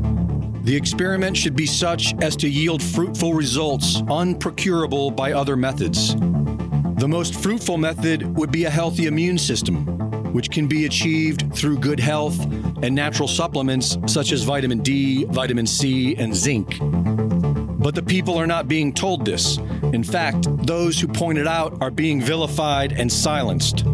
the 0.62 0.76
experiment 0.76 1.36
should 1.36 1.56
be 1.56 1.66
such 1.66 2.14
as 2.20 2.36
to 2.36 2.48
yield 2.48 2.82
fruitful 2.82 3.34
results 3.34 4.02
unprocurable 4.02 5.14
by 5.14 5.32
other 5.32 5.56
methods. 5.56 6.16
The 6.16 7.06
most 7.08 7.34
fruitful 7.34 7.78
method 7.78 8.36
would 8.36 8.50
be 8.50 8.64
a 8.64 8.70
healthy 8.70 9.06
immune 9.06 9.38
system, 9.38 9.95
which 10.36 10.50
can 10.50 10.66
be 10.66 10.84
achieved 10.84 11.50
through 11.54 11.78
good 11.78 11.98
health 11.98 12.38
and 12.82 12.94
natural 12.94 13.26
supplements 13.26 13.96
such 14.06 14.32
as 14.32 14.42
vitamin 14.42 14.80
D, 14.80 15.24
vitamin 15.24 15.66
C, 15.66 16.14
and 16.16 16.36
zinc. 16.36 16.76
But 16.78 17.94
the 17.94 18.02
people 18.02 18.36
are 18.36 18.46
not 18.46 18.68
being 18.68 18.92
told 18.92 19.24
this. 19.24 19.56
In 19.94 20.04
fact, 20.04 20.46
those 20.66 21.00
who 21.00 21.08
point 21.08 21.38
it 21.38 21.46
out 21.46 21.80
are 21.80 21.90
being 21.90 22.20
vilified 22.20 22.92
and 22.92 23.10
silenced. 23.10 23.86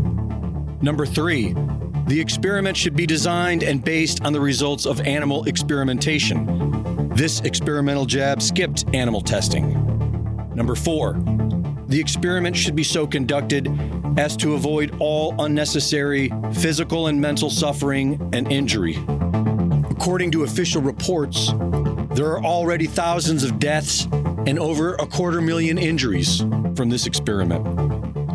Number 0.82 1.06
three, 1.06 1.54
the 2.08 2.20
experiment 2.20 2.76
should 2.76 2.96
be 2.96 3.06
designed 3.06 3.62
and 3.62 3.84
based 3.84 4.24
on 4.24 4.32
the 4.32 4.40
results 4.40 4.84
of 4.84 5.00
animal 5.02 5.44
experimentation. 5.44 7.08
This 7.14 7.38
experimental 7.42 8.04
jab 8.04 8.42
skipped 8.42 8.84
animal 8.96 9.20
testing. 9.20 9.74
Number 10.56 10.74
four, 10.74 11.22
the 11.86 12.00
experiment 12.00 12.56
should 12.56 12.74
be 12.74 12.82
so 12.82 13.06
conducted 13.06 13.68
as 14.16 14.36
to 14.38 14.54
avoid 14.54 14.94
all 14.98 15.34
unnecessary 15.44 16.32
physical 16.52 17.06
and 17.06 17.20
mental 17.20 17.50
suffering 17.50 18.30
and 18.32 18.50
injury. 18.50 18.98
According 19.90 20.30
to 20.32 20.44
official 20.44 20.82
reports, 20.82 21.52
there 22.14 22.26
are 22.26 22.44
already 22.44 22.86
thousands 22.86 23.44
of 23.44 23.58
deaths 23.58 24.06
and 24.46 24.58
over 24.58 24.94
a 24.94 25.06
quarter 25.06 25.40
million 25.40 25.78
injuries 25.78 26.40
from 26.76 26.88
this 26.90 27.06
experiment. 27.06 27.64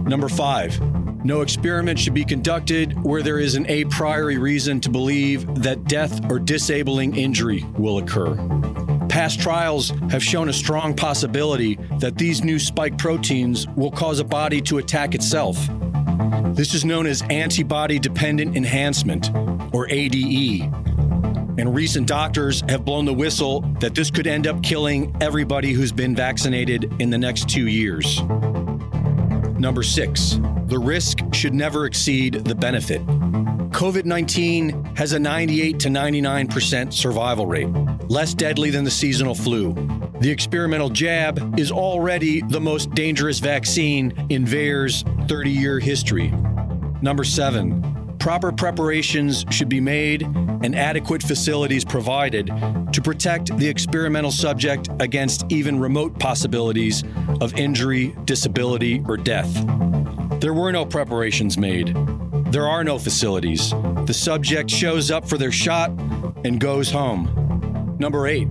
Number 0.07 0.29
five, 0.29 0.79
no 1.25 1.41
experiment 1.41 1.99
should 1.99 2.13
be 2.13 2.23
conducted 2.23 3.03
where 3.03 3.21
there 3.21 3.39
is 3.39 3.55
an 3.55 3.65
a 3.67 3.83
priori 3.85 4.37
reason 4.37 4.79
to 4.81 4.89
believe 4.89 5.61
that 5.61 5.83
death 5.83 6.31
or 6.31 6.39
disabling 6.39 7.17
injury 7.17 7.65
will 7.77 7.97
occur. 7.97 8.35
Past 9.17 9.41
trials 9.41 9.89
have 10.11 10.23
shown 10.23 10.47
a 10.47 10.53
strong 10.53 10.95
possibility 10.95 11.73
that 11.97 12.19
these 12.19 12.43
new 12.43 12.59
spike 12.59 12.99
proteins 12.99 13.67
will 13.69 13.89
cause 13.89 14.19
a 14.19 14.23
body 14.23 14.61
to 14.61 14.77
attack 14.77 15.15
itself. 15.15 15.57
This 16.53 16.75
is 16.75 16.85
known 16.85 17.07
as 17.07 17.23
antibody 17.31 17.97
dependent 17.97 18.55
enhancement, 18.55 19.31
or 19.73 19.89
ADE. 19.89 20.71
And 21.57 21.73
recent 21.73 22.07
doctors 22.07 22.61
have 22.69 22.85
blown 22.85 23.05
the 23.05 23.13
whistle 23.13 23.61
that 23.79 23.95
this 23.95 24.11
could 24.11 24.27
end 24.27 24.45
up 24.45 24.61
killing 24.61 25.17
everybody 25.19 25.73
who's 25.73 25.91
been 25.91 26.15
vaccinated 26.15 26.93
in 26.99 27.09
the 27.09 27.17
next 27.17 27.49
two 27.49 27.65
years. 27.65 28.21
Number 29.57 29.81
six, 29.81 30.39
the 30.67 30.77
risk 30.77 31.17
should 31.33 31.55
never 31.55 31.87
exceed 31.87 32.45
the 32.45 32.53
benefit. 32.53 33.03
COVID 33.71 34.05
19 34.05 34.93
has 34.95 35.13
a 35.13 35.19
98 35.19 35.79
to 35.79 35.89
99% 35.89 36.93
survival 36.93 37.47
rate, 37.47 37.67
less 38.09 38.33
deadly 38.33 38.69
than 38.69 38.83
the 38.83 38.91
seasonal 38.91 39.35
flu. 39.35 39.73
The 40.19 40.31
experimental 40.31 40.89
jab 40.89 41.59
is 41.59 41.71
already 41.71 42.41
the 42.41 42.59
most 42.59 42.91
dangerous 42.91 43.39
vaccine 43.39 44.13
in 44.29 44.45
VAERS' 44.45 45.27
30 45.27 45.49
year 45.51 45.79
history. 45.79 46.33
Number 47.01 47.23
seven, 47.23 48.15
proper 48.17 48.51
preparations 48.51 49.45
should 49.51 49.69
be 49.69 49.79
made 49.79 50.23
and 50.63 50.75
adequate 50.75 51.21
facilities 51.21 51.85
provided 51.85 52.47
to 52.91 53.01
protect 53.01 53.55
the 53.57 53.67
experimental 53.67 54.31
subject 54.31 54.89
against 54.99 55.45
even 55.49 55.79
remote 55.79 56.17
possibilities 56.19 57.03
of 57.41 57.53
injury, 57.55 58.15
disability, 58.25 59.03
or 59.07 59.17
death. 59.17 59.53
There 60.39 60.53
were 60.53 60.71
no 60.71 60.85
preparations 60.85 61.57
made. 61.57 61.95
There 62.51 62.67
are 62.67 62.83
no 62.83 62.97
facilities. 62.97 63.71
The 64.05 64.13
subject 64.13 64.69
shows 64.69 65.11
up 65.11 65.27
for 65.27 65.37
their 65.37 65.51
shot 65.51 65.91
and 66.43 66.59
goes 66.59 66.89
home. 66.89 67.36
Number 67.99 68.27
eight, 68.27 68.47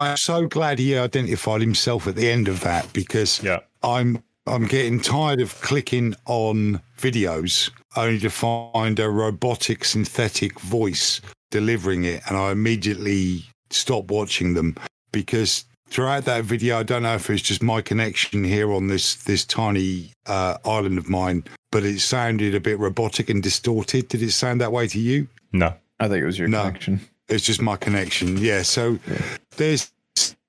I'm 0.00 0.16
so 0.16 0.46
glad 0.46 0.78
he 0.78 0.96
identified 0.96 1.60
himself 1.60 2.06
at 2.06 2.14
the 2.14 2.30
end 2.30 2.46
of 2.46 2.60
that 2.60 2.92
because 2.92 3.42
yeah. 3.42 3.58
I'm 3.82 4.22
I'm 4.46 4.68
getting 4.68 5.00
tired 5.00 5.40
of 5.40 5.60
clicking 5.60 6.14
on 6.26 6.80
videos 6.96 7.72
only 7.96 8.20
to 8.20 8.30
find 8.30 9.00
a 9.00 9.10
robotic 9.10 9.84
synthetic 9.84 10.60
voice 10.60 11.20
delivering 11.50 12.04
it 12.04 12.22
and 12.28 12.36
I 12.36 12.52
immediately 12.52 13.42
stop 13.70 14.08
watching 14.12 14.54
them 14.54 14.76
because 15.12 15.64
throughout 15.88 16.24
that 16.24 16.44
video 16.44 16.78
I 16.78 16.82
don't 16.82 17.02
know 17.02 17.14
if 17.14 17.28
it's 17.30 17.42
just 17.42 17.62
my 17.62 17.82
connection 17.82 18.44
here 18.44 18.72
on 18.72 18.86
this 18.86 19.16
this 19.16 19.44
tiny 19.44 20.12
uh, 20.26 20.56
island 20.64 20.98
of 20.98 21.08
mine 21.08 21.44
but 21.70 21.84
it 21.84 22.00
sounded 22.00 22.54
a 22.54 22.60
bit 22.60 22.78
robotic 22.80 23.30
and 23.30 23.42
distorted. 23.42 24.08
Did 24.08 24.22
it 24.22 24.32
sound 24.32 24.60
that 24.60 24.72
way 24.72 24.88
to 24.88 24.98
you? 24.98 25.28
No. 25.52 25.72
I 26.00 26.08
think 26.08 26.22
it 26.22 26.26
was 26.26 26.38
your 26.38 26.48
no, 26.48 26.62
connection. 26.62 27.00
It's 27.28 27.44
just 27.44 27.60
my 27.60 27.76
connection. 27.76 28.38
Yeah 28.38 28.62
so 28.62 28.98
yeah. 29.08 29.22
there's 29.56 29.92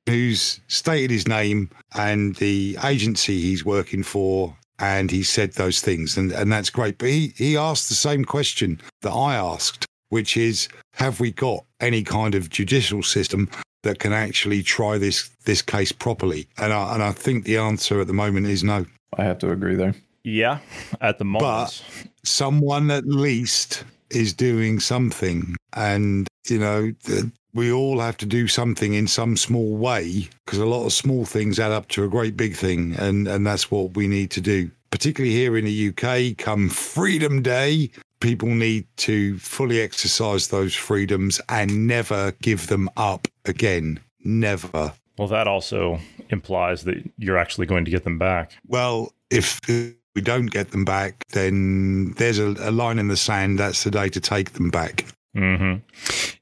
who's 0.07 0.59
stated 0.68 1.12
his 1.12 1.28
name 1.28 1.70
and 1.95 2.36
the 2.38 2.78
agency 2.84 3.39
he's 3.39 3.64
working 3.64 4.03
for 4.03 4.55
and 4.80 5.12
he 5.12 5.22
said 5.22 5.53
those 5.53 5.80
things 5.80 6.18
and, 6.18 6.32
and 6.32 6.51
that's 6.51 6.72
great. 6.72 6.97
But 6.97 7.09
he, 7.09 7.34
he 7.36 7.55
asked 7.55 7.88
the 7.89 7.95
same 7.95 8.26
question 8.26 8.82
that 9.01 9.12
i 9.12 9.36
asked 9.36 9.86
which 10.09 10.38
is 10.38 10.68
have 10.93 11.20
we 11.20 11.32
got 11.32 11.64
any 11.80 12.03
kind 12.03 12.36
of 12.36 12.49
judicial 12.49 13.01
system 13.01 13.49
that 13.84 14.00
can 14.00 14.14
actually 14.14 14.64
try 14.64 14.98
this 14.98 15.30
this 15.46 15.62
case 15.62 15.92
properly. 15.92 16.48
And 16.58 16.74
i, 16.74 16.94
and 16.94 17.04
I 17.04 17.12
think 17.12 17.46
the 17.46 17.58
answer 17.58 18.02
at 18.02 18.08
the 18.08 18.14
moment 18.14 18.48
is 18.48 18.64
no. 18.64 18.86
I 19.18 19.24
have 19.24 19.40
to 19.40 19.52
agree 19.52 19.76
there 19.76 19.96
yeah 20.24 20.60
at 21.02 21.18
the 21.18 21.26
moment. 21.26 21.42
But 21.42 21.84
someone 22.24 22.92
at 22.92 23.06
least 23.08 23.84
is 24.10 24.34
doing 24.34 24.80
something. 24.80 25.56
And 25.74 26.28
you 26.48 26.60
know 26.60 26.92
the, 27.04 27.32
we 27.54 27.72
all 27.72 28.00
have 28.00 28.18
to 28.18 28.26
do 28.26 28.48
something 28.48 28.94
in 28.94 29.08
some 29.08 29.36
small 29.36 29.76
way 29.76 30.30
because 30.46 30.60
a 30.60 30.66
lot 30.66 30.86
of 30.86 30.94
small 30.94 31.26
things 31.26 31.60
add 31.60 31.72
up 31.72 31.88
to 31.90 32.04
a 32.04 32.10
great 32.10 32.38
big 32.38 32.56
thing. 32.56 32.96
And, 32.98 33.28
and 33.28 33.46
that's 33.46 33.70
what 33.70 33.96
we 33.96 34.08
need 34.08 34.32
to 34.32 34.42
do. 34.42 34.72
Particularly 34.90 35.36
here 35.36 35.58
in 35.58 35.66
the 35.66 35.90
UK, 35.90 36.38
come 36.38 36.70
Freedom 36.70 37.42
Day, 37.42 37.92
people 38.22 38.48
need 38.48 38.88
to 38.98 39.38
fully 39.40 39.82
exercise 39.82 40.48
those 40.48 40.74
freedoms 40.74 41.42
and 41.50 41.88
never 41.88 42.32
give 42.42 42.68
them 42.68 42.90
up 42.96 43.28
again. 43.46 44.00
Never. 44.24 44.94
Well, 45.18 45.28
that 45.28 45.48
also 45.48 46.00
implies 46.30 46.84
that 46.86 46.98
you're 47.18 47.38
actually 47.38 47.66
going 47.66 47.86
to 47.86 47.92
get 47.92 48.04
them 48.04 48.18
back. 48.18 48.54
Well, 48.68 49.14
if 49.30 49.60
we 49.68 50.22
don't 50.22 50.48
get 50.48 50.72
them 50.72 50.86
back, 50.86 51.26
then 51.34 52.14
there's 52.18 52.40
a, 52.40 52.56
a 52.60 52.72
line 52.72 53.00
in 53.00 53.08
the 53.08 53.18
sand. 53.18 53.60
That's 53.60 53.84
the 53.84 53.92
day 53.92 54.10
to 54.10 54.20
take 54.22 54.54
them 54.54 54.70
back. 54.70 55.06
Mm-hmm. 55.36 55.80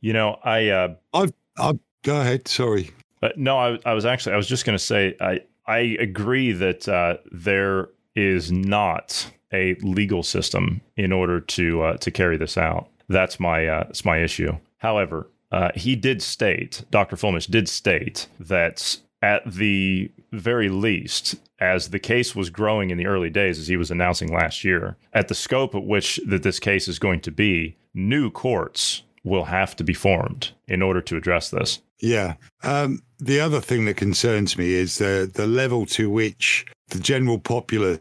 You 0.02 0.14
know, 0.14 0.40
I, 0.44 0.70
uh, 0.70 0.96
I've, 1.14 1.34
I've, 1.58 1.80
go 2.04 2.22
ahead. 2.22 2.48
Sorry. 2.48 2.92
Uh, 3.22 3.30
no, 3.36 3.58
I, 3.58 3.80
I 3.86 3.94
was 3.94 4.06
actually, 4.06 4.34
I 4.34 4.38
was 4.38 4.48
just 4.48 4.66
going 4.66 4.78
to 4.78 4.84
say, 4.84 5.16
I, 5.20 5.42
I 5.66 5.98
agree 6.00 6.52
that 6.54 6.88
uh, 6.88 7.18
there 7.32 7.90
is 8.16 8.52
not 8.52 9.30
a 9.54 9.76
legal 9.76 10.24
system 10.24 10.82
in 10.96 11.12
order 11.12 11.40
to 11.40 11.82
uh, 11.82 11.98
to 11.98 12.12
carry 12.12 12.38
this 12.38 12.58
out. 12.58 12.90
That's 13.08 13.40
my 13.40 13.68
uh, 13.68 13.84
that's 13.86 14.06
my 14.06 14.20
issue. 14.20 14.58
However, 14.78 15.28
uh, 15.52 15.72
he 15.76 15.96
did 15.96 16.22
state, 16.22 16.84
Dr. 16.92 17.16
Fuellmich 17.16 17.50
did 17.50 17.68
state 17.68 18.28
that 18.40 19.00
at 19.22 19.52
the 19.52 20.12
very 20.32 20.70
least, 20.70 21.36
as 21.60 21.90
the 21.90 22.00
case 22.00 22.36
was 22.36 22.50
growing 22.50 22.90
in 22.90 22.98
the 22.98 23.08
early 23.08 23.30
days, 23.30 23.60
as 23.60 23.68
he 23.68 23.76
was 23.76 23.92
announcing 23.92 24.32
last 24.32 24.64
year, 24.64 24.96
at 25.14 25.28
the 25.28 25.36
scope 25.36 25.76
at 25.76 25.84
which 25.84 26.20
that 26.26 26.44
this 26.44 26.60
case 26.60 26.88
is 26.88 27.00
going 27.00 27.20
to 27.22 27.32
be, 27.32 27.76
new 27.94 28.30
courts 28.30 29.04
will 29.24 29.46
have 29.46 29.76
to 29.76 29.84
be 29.84 29.94
formed 29.94 30.52
in 30.68 30.82
order 30.82 31.02
to 31.02 31.18
address 31.18 31.50
this. 31.50 31.82
Yeah. 32.00 32.36
Um, 32.64 33.02
the 33.20 33.42
other 33.42 33.60
thing 33.60 33.86
that 33.86 33.98
concerns 33.98 34.58
me 34.58 34.72
is 34.72 34.98
the 34.98 35.30
the 35.32 35.48
level 35.48 35.86
to 35.88 36.10
which 36.10 36.66
the 36.90 37.00
general 37.00 37.40
populace 37.40 38.00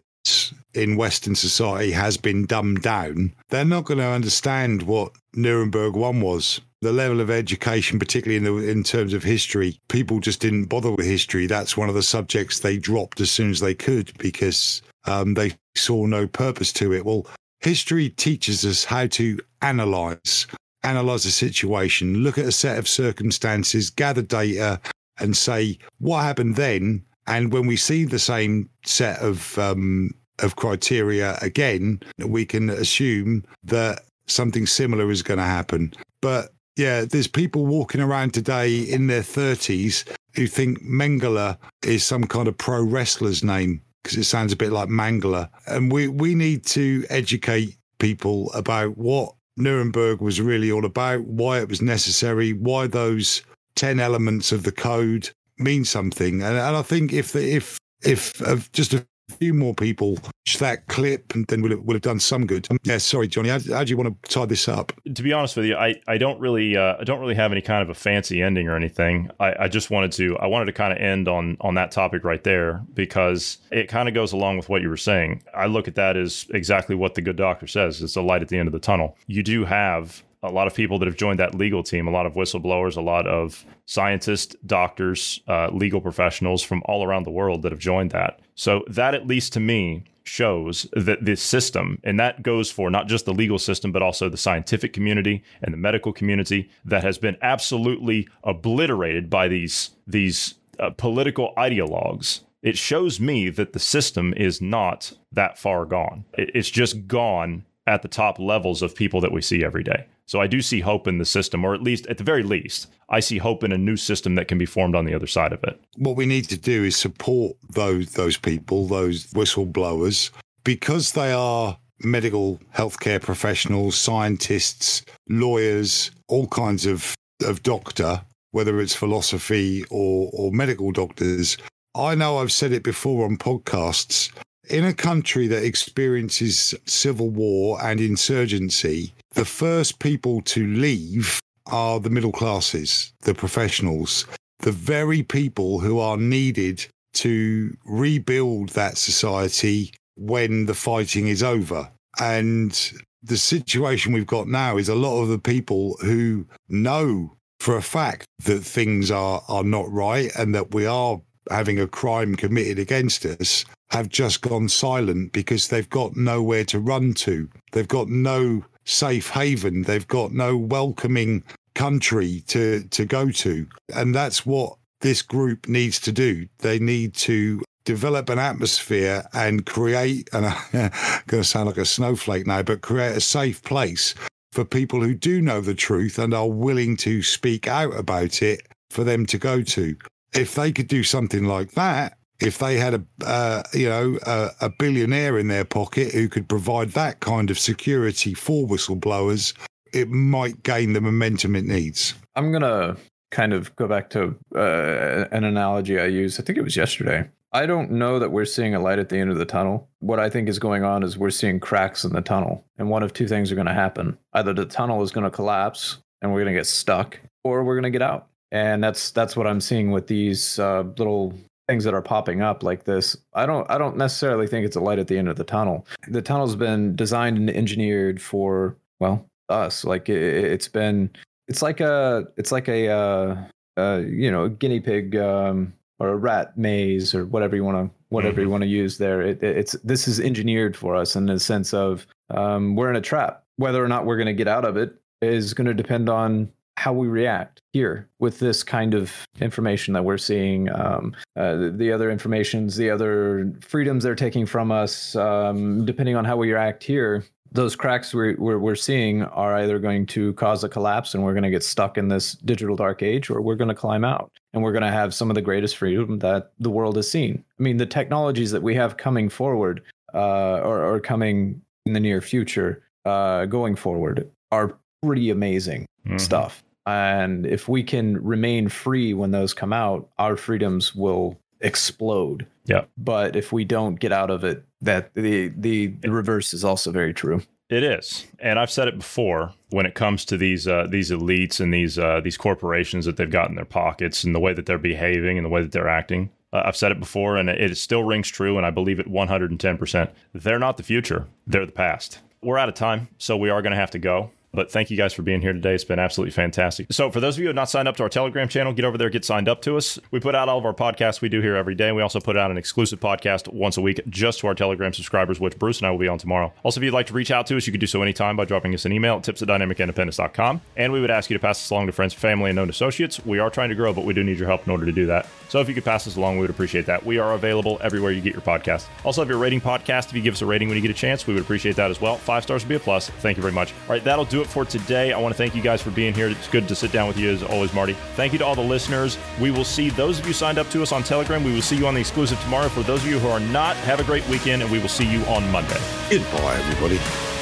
in 0.74 0.96
Western 0.96 1.34
society 1.34 1.92
has 1.92 2.16
been 2.16 2.46
dumbed 2.46 2.82
down. 2.82 3.34
They're 3.48 3.64
not 3.64 3.84
going 3.84 3.98
to 3.98 4.04
understand 4.04 4.82
what 4.82 5.12
Nuremberg 5.34 5.94
One 5.94 6.20
was. 6.20 6.60
The 6.80 6.92
level 6.92 7.20
of 7.20 7.30
education, 7.30 7.98
particularly 7.98 8.36
in 8.36 8.44
the 8.44 8.70
in 8.70 8.84
terms 8.84 9.12
of 9.12 9.24
history, 9.24 9.80
people 9.88 10.20
just 10.20 10.40
didn't 10.40 10.66
bother 10.66 10.92
with 10.92 11.06
history. 11.06 11.46
That's 11.46 11.76
one 11.76 11.88
of 11.88 11.96
the 11.96 12.02
subjects 12.04 12.60
they 12.60 12.78
dropped 12.78 13.20
as 13.20 13.32
soon 13.32 13.50
as 13.50 13.58
they 13.58 13.74
could 13.74 14.16
because 14.18 14.80
um, 15.04 15.34
they 15.34 15.54
saw 15.74 16.06
no 16.06 16.28
purpose 16.28 16.72
to 16.74 16.92
it. 16.92 17.04
Well, 17.04 17.26
history 17.60 18.10
teaches 18.10 18.64
us 18.64 18.84
how 18.84 19.08
to 19.08 19.40
analyze 19.60 20.46
analyze 20.84 21.26
a 21.26 21.32
situation, 21.32 22.18
look 22.18 22.38
at 22.38 22.46
a 22.46 22.52
set 22.52 22.78
of 22.78 22.88
circumstances, 22.88 23.90
gather 23.90 24.22
data, 24.22 24.80
and 25.18 25.36
say 25.36 25.78
what 25.98 26.22
happened 26.22 26.56
then. 26.56 27.04
And 27.26 27.52
when 27.52 27.66
we 27.66 27.76
see 27.76 28.04
the 28.04 28.18
same 28.18 28.70
set 28.84 29.18
of 29.18 29.58
um, 29.58 30.14
of 30.40 30.56
criteria 30.56 31.38
again, 31.42 32.00
we 32.18 32.44
can 32.44 32.70
assume 32.70 33.44
that 33.64 34.02
something 34.26 34.66
similar 34.66 35.10
is 35.10 35.22
going 35.22 35.38
to 35.38 35.44
happen. 35.44 35.92
But 36.20 36.50
yeah, 36.76 37.04
there's 37.04 37.26
people 37.26 37.66
walking 37.66 38.00
around 38.00 38.34
today 38.34 38.78
in 38.80 39.06
their 39.08 39.22
30s 39.22 40.08
who 40.34 40.46
think 40.46 40.82
Mengele 40.82 41.56
is 41.84 42.04
some 42.04 42.24
kind 42.24 42.46
of 42.46 42.56
pro 42.56 42.84
wrestler's 42.84 43.42
name 43.42 43.82
because 44.02 44.16
it 44.16 44.24
sounds 44.24 44.52
a 44.52 44.56
bit 44.56 44.72
like 44.72 44.88
Mangler. 44.88 45.48
And 45.66 45.90
we, 45.90 46.08
we 46.08 46.34
need 46.34 46.64
to 46.66 47.04
educate 47.10 47.76
people 47.98 48.52
about 48.52 48.96
what 48.96 49.34
Nuremberg 49.56 50.20
was 50.20 50.40
really 50.40 50.70
all 50.70 50.84
about, 50.84 51.24
why 51.24 51.58
it 51.58 51.68
was 51.68 51.82
necessary, 51.82 52.52
why 52.52 52.86
those 52.86 53.42
10 53.74 53.98
elements 53.98 54.52
of 54.52 54.62
the 54.62 54.72
code 54.72 55.30
mean 55.58 55.84
something. 55.84 56.42
And, 56.42 56.56
and 56.56 56.76
I 56.76 56.82
think 56.82 57.12
if 57.12 57.32
the, 57.32 57.56
if 57.56 57.78
if 58.02 58.40
uh, 58.42 58.58
just 58.72 58.94
a 58.94 59.04
few 59.28 59.54
more 59.54 59.74
people 59.74 60.14
watch 60.22 60.58
that 60.58 60.86
clip, 60.88 61.34
and 61.34 61.46
then 61.46 61.62
we'll 61.62 61.72
have, 61.72 61.80
we'll 61.80 61.94
have 61.94 62.02
done 62.02 62.20
some 62.20 62.46
good. 62.46 62.66
Yeah, 62.82 62.98
sorry, 62.98 63.28
Johnny. 63.28 63.48
How, 63.48 63.58
how, 63.72 63.84
do 63.84 63.90
you 63.90 63.96
want 63.96 64.22
to 64.22 64.30
tie 64.30 64.46
this 64.46 64.68
up? 64.68 64.92
To 65.12 65.22
be 65.22 65.32
honest 65.32 65.56
with 65.56 65.66
you, 65.66 65.76
I, 65.76 65.96
I 66.06 66.18
don't 66.18 66.40
really 66.40 66.76
uh, 66.76 66.96
I 66.98 67.04
don't 67.04 67.20
really 67.20 67.34
have 67.34 67.52
any 67.52 67.60
kind 67.60 67.82
of 67.82 67.90
a 67.90 67.94
fancy 67.94 68.42
ending 68.42 68.68
or 68.68 68.76
anything. 68.76 69.30
I, 69.40 69.54
I 69.64 69.68
just 69.68 69.90
wanted 69.90 70.12
to 70.12 70.36
I 70.38 70.46
wanted 70.46 70.66
to 70.66 70.72
kind 70.72 70.92
of 70.92 70.98
end 70.98 71.28
on 71.28 71.56
on 71.60 71.74
that 71.74 71.90
topic 71.90 72.24
right 72.24 72.42
there 72.42 72.82
because 72.94 73.58
it 73.70 73.88
kind 73.88 74.08
of 74.08 74.14
goes 74.14 74.32
along 74.32 74.56
with 74.56 74.68
what 74.68 74.82
you 74.82 74.88
were 74.88 74.96
saying. 74.96 75.42
I 75.54 75.66
look 75.66 75.88
at 75.88 75.94
that 75.96 76.16
as 76.16 76.46
exactly 76.50 76.94
what 76.94 77.14
the 77.14 77.22
good 77.22 77.36
doctor 77.36 77.66
says. 77.66 78.02
It's 78.02 78.16
a 78.16 78.22
light 78.22 78.42
at 78.42 78.48
the 78.48 78.58
end 78.58 78.68
of 78.68 78.72
the 78.72 78.78
tunnel. 78.78 79.16
You 79.26 79.42
do 79.42 79.64
have 79.64 80.22
a 80.42 80.50
lot 80.50 80.66
of 80.66 80.74
people 80.74 80.98
that 81.00 81.06
have 81.06 81.16
joined 81.16 81.40
that 81.40 81.54
legal 81.54 81.82
team, 81.82 82.06
a 82.06 82.10
lot 82.10 82.26
of 82.26 82.34
whistleblowers, 82.34 82.96
a 82.96 83.00
lot 83.00 83.26
of 83.26 83.64
scientists, 83.86 84.54
doctors, 84.66 85.40
uh, 85.48 85.68
legal 85.72 86.00
professionals 86.00 86.62
from 86.62 86.82
all 86.84 87.04
around 87.04 87.24
the 87.24 87.30
world 87.30 87.62
that 87.62 87.72
have 87.72 87.80
joined 87.80 88.12
that. 88.12 88.40
So 88.58 88.82
that, 88.88 89.14
at 89.14 89.24
least 89.24 89.52
to 89.52 89.60
me, 89.60 90.02
shows 90.24 90.88
that 90.92 91.24
this 91.24 91.40
system, 91.40 92.00
and 92.02 92.18
that 92.18 92.42
goes 92.42 92.72
for 92.72 92.90
not 92.90 93.06
just 93.06 93.24
the 93.24 93.32
legal 93.32 93.58
system, 93.58 93.92
but 93.92 94.02
also 94.02 94.28
the 94.28 94.36
scientific 94.36 94.92
community 94.92 95.44
and 95.62 95.72
the 95.72 95.78
medical 95.78 96.12
community 96.12 96.68
that 96.84 97.04
has 97.04 97.18
been 97.18 97.36
absolutely 97.40 98.26
obliterated 98.42 99.30
by 99.30 99.46
these 99.46 99.90
these 100.08 100.54
uh, 100.80 100.90
political 100.90 101.54
ideologues. 101.56 102.40
It 102.60 102.76
shows 102.76 103.20
me 103.20 103.48
that 103.48 103.74
the 103.74 103.78
system 103.78 104.34
is 104.36 104.60
not 104.60 105.12
that 105.30 105.56
far 105.56 105.84
gone. 105.84 106.24
It's 106.32 106.68
just 106.68 107.06
gone 107.06 107.64
at 107.86 108.02
the 108.02 108.08
top 108.08 108.40
levels 108.40 108.82
of 108.82 108.96
people 108.96 109.20
that 109.20 109.32
we 109.32 109.40
see 109.40 109.64
every 109.64 109.84
day. 109.84 110.06
So 110.28 110.42
I 110.42 110.46
do 110.46 110.60
see 110.60 110.80
hope 110.80 111.08
in 111.08 111.16
the 111.16 111.24
system, 111.24 111.64
or 111.64 111.74
at 111.74 111.82
least 111.82 112.06
at 112.06 112.18
the 112.18 112.24
very 112.24 112.42
least, 112.42 112.88
I 113.08 113.20
see 113.20 113.38
hope 113.38 113.64
in 113.64 113.72
a 113.72 113.78
new 113.78 113.96
system 113.96 114.34
that 114.34 114.46
can 114.46 114.58
be 114.58 114.66
formed 114.66 114.94
on 114.94 115.06
the 115.06 115.14
other 115.14 115.26
side 115.26 115.54
of 115.54 115.64
it. 115.64 115.80
What 115.96 116.16
we 116.16 116.26
need 116.26 116.44
to 116.50 116.58
do 116.58 116.84
is 116.84 116.96
support 116.96 117.56
those 117.70 118.12
those 118.12 118.36
people, 118.36 118.86
those 118.86 119.26
whistleblowers, 119.28 120.30
because 120.64 121.12
they 121.12 121.32
are 121.32 121.78
medical 122.04 122.60
healthcare 122.76 123.22
professionals, 123.22 123.96
scientists, 123.96 125.02
lawyers, 125.30 126.10
all 126.28 126.46
kinds 126.48 126.84
of, 126.84 127.14
of 127.42 127.62
doctor, 127.62 128.20
whether 128.50 128.82
it's 128.82 128.94
philosophy 128.94 129.82
or, 129.90 130.30
or 130.34 130.52
medical 130.52 130.92
doctors. 130.92 131.56
I 131.94 132.14
know 132.14 132.36
I've 132.36 132.52
said 132.52 132.72
it 132.72 132.82
before 132.82 133.24
on 133.24 133.38
podcasts. 133.38 134.30
In 134.68 134.84
a 134.84 134.92
country 134.92 135.46
that 135.46 135.64
experiences 135.64 136.74
civil 136.84 137.30
war 137.30 137.82
and 137.82 137.98
insurgency, 137.98 139.14
the 139.32 139.44
first 139.44 139.98
people 139.98 140.40
to 140.42 140.66
leave 140.66 141.40
are 141.66 142.00
the 142.00 142.10
middle 142.10 142.32
classes, 142.32 143.12
the 143.22 143.34
professionals, 143.34 144.26
the 144.60 144.72
very 144.72 145.22
people 145.22 145.80
who 145.80 145.98
are 145.98 146.16
needed 146.16 146.86
to 147.14 147.76
rebuild 147.84 148.70
that 148.70 148.96
society 148.96 149.92
when 150.16 150.66
the 150.66 150.74
fighting 150.74 151.28
is 151.28 151.42
over. 151.42 151.90
And 152.18 152.92
the 153.22 153.36
situation 153.36 154.12
we've 154.12 154.26
got 154.26 154.48
now 154.48 154.76
is 154.76 154.88
a 154.88 154.94
lot 154.94 155.22
of 155.22 155.28
the 155.28 155.38
people 155.38 155.96
who 156.00 156.46
know 156.68 157.36
for 157.60 157.76
a 157.76 157.82
fact 157.82 158.26
that 158.44 158.60
things 158.60 159.10
are, 159.10 159.42
are 159.48 159.64
not 159.64 159.90
right 159.90 160.30
and 160.36 160.54
that 160.54 160.74
we 160.74 160.86
are 160.86 161.20
having 161.50 161.80
a 161.80 161.86
crime 161.86 162.36
committed 162.36 162.78
against 162.78 163.24
us 163.24 163.64
have 163.90 164.08
just 164.08 164.42
gone 164.42 164.68
silent 164.68 165.32
because 165.32 165.68
they've 165.68 165.88
got 165.88 166.14
nowhere 166.14 166.64
to 166.64 166.78
run 166.78 167.14
to. 167.14 167.48
They've 167.72 167.88
got 167.88 168.08
no 168.08 168.64
safe 168.88 169.30
haven. 169.30 169.82
They've 169.82 170.06
got 170.06 170.32
no 170.32 170.56
welcoming 170.56 171.44
country 171.74 172.42
to 172.48 172.82
to 172.84 173.04
go 173.04 173.30
to, 173.30 173.66
and 173.94 174.14
that's 174.14 174.44
what 174.44 174.76
this 175.00 175.22
group 175.22 175.68
needs 175.68 176.00
to 176.00 176.12
do. 176.12 176.48
They 176.58 176.78
need 176.78 177.14
to 177.14 177.62
develop 177.84 178.28
an 178.28 178.38
atmosphere 178.38 179.26
and 179.32 179.64
create. 179.64 180.28
And 180.32 180.46
I'm 180.72 180.90
going 181.26 181.42
to 181.42 181.44
sound 181.44 181.68
like 181.68 181.78
a 181.78 181.86
snowflake 181.86 182.46
now, 182.46 182.62
but 182.62 182.82
create 182.82 183.16
a 183.16 183.20
safe 183.20 183.62
place 183.62 184.14
for 184.52 184.64
people 184.64 185.00
who 185.00 185.14
do 185.14 185.40
know 185.40 185.62
the 185.62 185.74
truth 185.74 186.18
and 186.18 186.34
are 186.34 186.50
willing 186.50 186.96
to 186.98 187.22
speak 187.22 187.66
out 187.66 187.96
about 187.96 188.42
it 188.42 188.60
for 188.90 189.04
them 189.04 189.24
to 189.26 189.38
go 189.38 189.62
to. 189.62 189.96
If 190.34 190.54
they 190.54 190.70
could 190.70 190.88
do 190.88 191.02
something 191.02 191.44
like 191.44 191.72
that, 191.72 192.17
if 192.40 192.58
they 192.58 192.76
had 192.76 192.94
a 192.94 193.26
uh, 193.26 193.62
you 193.72 193.88
know 193.88 194.18
a, 194.22 194.50
a, 194.62 194.70
billionaire 194.70 195.38
in 195.38 195.48
their 195.48 195.64
pocket 195.64 196.12
who 196.12 196.28
could 196.28 196.48
provide 196.48 196.90
that 196.90 197.20
kind 197.20 197.50
of 197.50 197.58
security 197.58 198.34
for 198.34 198.66
whistleblowers, 198.66 199.54
it 199.92 200.08
might 200.08 200.62
gain 200.62 200.92
the 200.92 201.00
momentum 201.00 201.56
it 201.56 201.64
needs. 201.64 202.14
I'm 202.36 202.52
gonna 202.52 202.96
kind 203.30 203.52
of 203.52 203.74
go 203.76 203.86
back 203.86 204.10
to 204.10 204.36
uh, 204.54 205.26
an 205.32 205.44
analogy 205.44 205.98
I 205.98 206.06
used. 206.06 206.40
I 206.40 206.44
think 206.44 206.58
it 206.58 206.64
was 206.64 206.76
yesterday. 206.76 207.28
I 207.52 207.64
don't 207.64 207.92
know 207.92 208.18
that 208.18 208.30
we're 208.30 208.44
seeing 208.44 208.74
a 208.74 208.80
light 208.80 208.98
at 208.98 209.08
the 209.08 209.16
end 209.16 209.30
of 209.30 209.38
the 209.38 209.46
tunnel. 209.46 209.88
What 210.00 210.20
I 210.20 210.28
think 210.28 210.48
is 210.48 210.58
going 210.58 210.84
on 210.84 211.02
is 211.02 211.16
we're 211.16 211.30
seeing 211.30 211.60
cracks 211.60 212.04
in 212.04 212.12
the 212.12 212.20
tunnel, 212.20 212.64
and 212.76 212.90
one 212.90 213.02
of 213.02 213.12
two 213.12 213.26
things 213.26 213.50
are 213.50 213.56
going 213.56 213.66
to 213.66 213.74
happen: 213.74 214.18
either 214.34 214.52
the 214.52 214.66
tunnel 214.66 215.02
is 215.02 215.10
going 215.10 215.24
to 215.24 215.30
collapse 215.30 215.98
and 216.20 216.32
we're 216.32 216.42
going 216.42 216.52
to 216.52 216.58
get 216.58 216.66
stuck, 216.66 217.18
or 217.44 217.62
we're 217.62 217.74
going 217.74 217.84
to 217.84 217.90
get 217.90 218.02
out. 218.02 218.28
And 218.50 218.82
that's 218.82 219.10
that's 219.10 219.36
what 219.36 219.46
I'm 219.46 219.60
seeing 219.60 219.90
with 219.90 220.06
these 220.06 220.58
uh, 220.58 220.82
little 220.96 221.34
things 221.68 221.84
that 221.84 221.94
are 221.94 222.02
popping 222.02 222.40
up 222.40 222.62
like 222.62 222.84
this 222.84 223.16
i 223.34 223.44
don't 223.44 223.70
i 223.70 223.76
don't 223.76 223.96
necessarily 223.96 224.46
think 224.46 224.64
it's 224.64 224.76
a 224.76 224.80
light 224.80 224.98
at 224.98 225.06
the 225.06 225.18
end 225.18 225.28
of 225.28 225.36
the 225.36 225.44
tunnel. 225.44 225.86
The 226.08 226.22
tunnel's 226.22 226.56
been 226.56 226.96
designed 226.96 227.36
and 227.36 227.50
engineered 227.50 228.20
for 228.20 228.76
well 229.00 229.28
us. 229.48 229.84
Like 229.84 230.08
it, 230.08 230.50
has 230.50 230.68
been 230.68 231.10
it's 231.46 231.62
like 231.62 231.80
a 231.80 232.26
it's 232.36 232.52
like 232.52 232.68
a 232.68 232.88
uh, 232.88 233.36
uh 233.76 234.02
you 234.06 234.30
know 234.30 234.44
a 234.44 234.50
guinea 234.50 234.80
pig 234.80 235.16
um 235.16 235.72
or 235.98 236.10
a 236.10 236.16
rat 236.16 236.56
maze 236.56 237.14
or 237.14 237.26
whatever 237.26 237.56
you 237.56 237.64
want 237.64 237.76
to 237.76 237.94
whatever 238.10 238.34
mm-hmm. 238.34 238.42
you 238.42 238.50
want 238.50 238.62
to 238.62 238.68
use 238.68 238.98
there. 238.98 239.20
It, 239.20 239.42
it's 239.42 239.72
this 239.84 240.08
is 240.08 240.20
engineered 240.20 240.76
for 240.76 240.94
us 240.96 241.16
in 241.16 241.26
the 241.26 241.38
sense 241.38 241.74
of 241.74 242.06
um, 242.30 242.76
we're 242.76 242.90
in 242.90 242.96
a 242.96 243.00
trap. 243.00 243.44
Whether 243.56 243.84
or 243.84 243.88
not 243.88 244.06
we're 244.06 244.16
going 244.16 244.26
to 244.26 244.34
get 244.34 244.48
out 244.48 244.64
of 244.64 244.76
it 244.76 244.94
is 245.20 245.52
going 245.52 245.66
to 245.66 245.74
depend 245.74 246.08
on 246.08 246.50
how 246.78 246.92
we 246.92 247.08
react 247.08 247.60
here 247.72 248.08
with 248.20 248.38
this 248.38 248.62
kind 248.62 248.94
of 248.94 249.12
information 249.40 249.94
that 249.94 250.04
we're 250.04 250.16
seeing, 250.16 250.70
um, 250.72 251.12
uh, 251.34 251.56
the, 251.56 251.70
the, 251.70 251.90
other 251.90 252.08
informations, 252.08 252.76
the 252.76 252.88
other 252.88 253.52
freedoms 253.60 254.04
they're 254.04 254.14
taking 254.14 254.46
from 254.46 254.70
us, 254.70 255.16
um, 255.16 255.84
depending 255.84 256.14
on 256.14 256.24
how 256.24 256.36
we 256.36 256.52
react 256.52 256.84
here. 256.84 257.24
Those 257.50 257.74
cracks 257.74 258.14
we're, 258.14 258.36
we're, 258.38 258.60
we're, 258.60 258.76
seeing 258.76 259.24
are 259.24 259.56
either 259.56 259.80
going 259.80 260.06
to 260.06 260.34
cause 260.34 260.62
a 260.62 260.68
collapse 260.68 261.14
and 261.14 261.24
we're 261.24 261.32
going 261.32 261.42
to 261.42 261.50
get 261.50 261.64
stuck 261.64 261.98
in 261.98 262.06
this 262.06 262.34
digital 262.34 262.76
dark 262.76 263.02
age, 263.02 263.28
or 263.28 263.40
we're 263.40 263.56
going 263.56 263.68
to 263.68 263.74
climb 263.74 264.04
out 264.04 264.30
and 264.52 264.62
we're 264.62 264.72
going 264.72 264.84
to 264.84 264.92
have 264.92 265.12
some 265.12 265.30
of 265.30 265.34
the 265.34 265.42
greatest 265.42 265.78
freedom 265.78 266.20
that 266.20 266.52
the 266.60 266.70
world 266.70 266.94
has 266.94 267.10
seen. 267.10 267.42
I 267.58 267.62
mean, 267.62 267.78
the 267.78 267.86
technologies 267.86 268.52
that 268.52 268.62
we 268.62 268.76
have 268.76 268.96
coming 268.96 269.28
forward 269.28 269.82
uh, 270.14 270.60
or, 270.60 270.84
or 270.84 271.00
coming 271.00 271.60
in 271.86 271.92
the 271.92 272.00
near 272.00 272.20
future, 272.20 272.84
uh, 273.04 273.46
going 273.46 273.74
forward, 273.74 274.30
are 274.52 274.78
pretty 275.02 275.30
amazing 275.30 275.86
mm-hmm. 276.06 276.18
stuff. 276.18 276.62
And 276.88 277.44
if 277.44 277.68
we 277.68 277.82
can 277.82 278.22
remain 278.24 278.68
free 278.68 279.12
when 279.12 279.30
those 279.30 279.52
come 279.52 279.72
out, 279.74 280.08
our 280.18 280.36
freedoms 280.36 280.94
will 280.94 281.38
explode. 281.60 282.46
Yeah. 282.64 282.84
But 282.96 283.36
if 283.36 283.52
we 283.52 283.64
don't 283.64 284.00
get 284.00 284.12
out 284.12 284.30
of 284.30 284.42
it, 284.42 284.64
that 284.80 285.12
the 285.14 285.48
the, 285.48 285.88
the 285.88 286.10
reverse 286.10 286.54
is 286.54 286.64
also 286.64 286.90
very 286.90 287.12
true. 287.12 287.42
It 287.68 287.82
is, 287.82 288.26
and 288.38 288.58
I've 288.58 288.70
said 288.70 288.88
it 288.88 288.96
before. 288.96 289.52
When 289.70 289.84
it 289.84 289.94
comes 289.94 290.24
to 290.26 290.38
these 290.38 290.66
uh, 290.66 290.86
these 290.88 291.10
elites 291.10 291.60
and 291.60 291.74
these 291.74 291.98
uh, 291.98 292.20
these 292.22 292.38
corporations 292.38 293.04
that 293.04 293.18
they've 293.18 293.30
got 293.30 293.50
in 293.50 293.56
their 293.56 293.66
pockets 293.66 294.24
and 294.24 294.34
the 294.34 294.40
way 294.40 294.54
that 294.54 294.64
they're 294.64 294.78
behaving 294.78 295.36
and 295.36 295.44
the 295.44 295.50
way 295.50 295.60
that 295.60 295.72
they're 295.72 295.88
acting, 295.88 296.30
uh, 296.54 296.62
I've 296.64 296.76
said 296.76 296.92
it 296.92 296.98
before, 296.98 297.36
and 297.36 297.50
it 297.50 297.76
still 297.76 298.04
rings 298.04 298.28
true, 298.28 298.56
and 298.56 298.64
I 298.64 298.70
believe 298.70 298.98
it 298.98 299.06
110. 299.06 299.76
percent 299.76 300.10
They're 300.32 300.58
not 300.58 300.78
the 300.78 300.82
future; 300.82 301.26
they're 301.46 301.66
the 301.66 301.72
past. 301.72 302.20
We're 302.40 302.56
out 302.56 302.70
of 302.70 302.74
time, 302.74 303.08
so 303.18 303.36
we 303.36 303.50
are 303.50 303.60
going 303.60 303.72
to 303.72 303.76
have 303.76 303.90
to 303.90 303.98
go. 303.98 304.30
But 304.52 304.70
thank 304.70 304.90
you 304.90 304.96
guys 304.96 305.12
for 305.12 305.22
being 305.22 305.40
here 305.40 305.52
today. 305.52 305.74
It's 305.74 305.84
been 305.84 305.98
absolutely 305.98 306.32
fantastic. 306.32 306.92
So, 306.92 307.10
for 307.10 307.20
those 307.20 307.34
of 307.36 307.40
you 307.40 307.44
who 307.44 307.48
have 307.48 307.56
not 307.56 307.68
signed 307.70 307.86
up 307.86 307.96
to 307.96 308.02
our 308.02 308.08
Telegram 308.08 308.48
channel, 308.48 308.72
get 308.72 308.84
over 308.84 308.96
there, 308.96 309.10
get 309.10 309.24
signed 309.24 309.48
up 309.48 309.62
to 309.62 309.76
us. 309.76 309.98
We 310.10 310.20
put 310.20 310.34
out 310.34 310.48
all 310.48 310.58
of 310.58 310.64
our 310.64 310.74
podcasts 310.74 311.20
we 311.20 311.28
do 311.28 311.40
here 311.40 311.54
every 311.54 311.74
day. 311.74 311.92
We 311.92 312.02
also 312.02 312.20
put 312.20 312.36
out 312.36 312.50
an 312.50 312.56
exclusive 312.56 312.98
podcast 312.98 313.52
once 313.52 313.76
a 313.76 313.82
week 313.82 314.00
just 314.08 314.40
to 314.40 314.46
our 314.46 314.54
Telegram 314.54 314.92
subscribers, 314.92 315.38
which 315.38 315.58
Bruce 315.58 315.78
and 315.78 315.86
I 315.86 315.90
will 315.90 315.98
be 315.98 316.08
on 316.08 316.18
tomorrow. 316.18 316.52
Also, 316.62 316.80
if 316.80 316.84
you'd 316.84 316.94
like 316.94 317.06
to 317.08 317.14
reach 317.14 317.30
out 317.30 317.46
to 317.48 317.56
us, 317.56 317.66
you 317.66 317.72
can 317.72 317.80
do 317.80 317.86
so 317.86 318.02
anytime 318.02 318.36
by 318.36 318.44
dropping 318.44 318.74
us 318.74 318.84
an 318.84 318.92
email 318.92 319.16
at 319.16 319.24
tips 319.24 319.42
at 319.42 319.48
dynamicindependence.com. 319.48 320.60
And 320.76 320.92
we 320.92 321.00
would 321.00 321.10
ask 321.10 321.30
you 321.30 321.36
to 321.36 321.40
pass 321.40 321.58
this 321.58 321.70
along 321.70 321.86
to 321.86 321.92
friends, 321.92 322.14
family, 322.14 322.50
and 322.50 322.56
known 322.56 322.70
associates. 322.70 323.24
We 323.26 323.38
are 323.38 323.50
trying 323.50 323.68
to 323.68 323.74
grow, 323.74 323.92
but 323.92 324.04
we 324.04 324.14
do 324.14 324.24
need 324.24 324.38
your 324.38 324.48
help 324.48 324.66
in 324.66 324.70
order 324.70 324.86
to 324.86 324.92
do 324.92 325.06
that. 325.06 325.26
So, 325.48 325.60
if 325.60 325.68
you 325.68 325.74
could 325.74 325.84
pass 325.84 326.04
this 326.04 326.16
along, 326.16 326.36
we 326.36 326.40
would 326.42 326.50
appreciate 326.50 326.86
that. 326.86 327.04
We 327.04 327.18
are 327.18 327.34
available 327.34 327.78
everywhere 327.82 328.12
you 328.12 328.20
get 328.20 328.32
your 328.32 328.42
podcast. 328.42 328.86
Also, 329.04 329.22
if 329.22 329.28
you're 329.28 329.38
rating 329.38 329.60
podcast, 329.60 330.08
if 330.08 330.14
you 330.14 330.22
give 330.22 330.34
us 330.34 330.42
a 330.42 330.46
rating 330.46 330.68
when 330.68 330.76
you 330.76 330.82
get 330.82 330.90
a 330.90 330.94
chance, 330.94 331.26
we 331.26 331.34
would 331.34 331.42
appreciate 331.42 331.76
that 331.76 331.90
as 331.90 332.00
well. 332.00 332.16
Five 332.16 332.42
stars 332.44 332.64
would 332.64 332.68
be 332.68 332.76
a 332.76 332.80
plus. 332.80 333.10
Thank 333.10 333.36
you 333.36 333.42
very 333.42 333.52
much. 333.52 333.72
All 333.72 333.90
right, 333.90 334.04
that'll 334.04 334.24
it 334.40 334.46
for 334.46 334.64
today. 334.64 335.12
I 335.12 335.18
want 335.18 335.34
to 335.34 335.38
thank 335.38 335.54
you 335.54 335.62
guys 335.62 335.80
for 335.82 335.90
being 335.90 336.14
here. 336.14 336.28
It's 336.28 336.48
good 336.48 336.68
to 336.68 336.74
sit 336.74 336.92
down 336.92 337.08
with 337.08 337.18
you 337.18 337.30
as 337.30 337.42
always, 337.42 337.72
Marty. 337.72 337.94
Thank 338.14 338.32
you 338.32 338.38
to 338.40 338.46
all 338.46 338.54
the 338.54 338.60
listeners. 338.60 339.18
We 339.40 339.50
will 339.50 339.64
see 339.64 339.90
those 339.90 340.18
of 340.18 340.26
you 340.26 340.32
signed 340.32 340.58
up 340.58 340.68
to 340.70 340.82
us 340.82 340.92
on 340.92 341.02
Telegram. 341.02 341.44
We 341.44 341.52
will 341.52 341.62
see 341.62 341.76
you 341.76 341.86
on 341.86 341.94
the 341.94 342.00
exclusive 342.00 342.40
tomorrow. 342.40 342.68
For 342.68 342.82
those 342.82 343.02
of 343.02 343.08
you 343.08 343.18
who 343.18 343.28
are 343.28 343.40
not, 343.40 343.76
have 343.78 344.00
a 344.00 344.04
great 344.04 344.26
weekend, 344.28 344.62
and 344.62 344.70
we 344.70 344.78
will 344.78 344.88
see 344.88 345.10
you 345.10 345.22
on 345.24 345.48
Monday. 345.50 345.80
Goodbye, 346.10 346.56
everybody. 346.56 347.37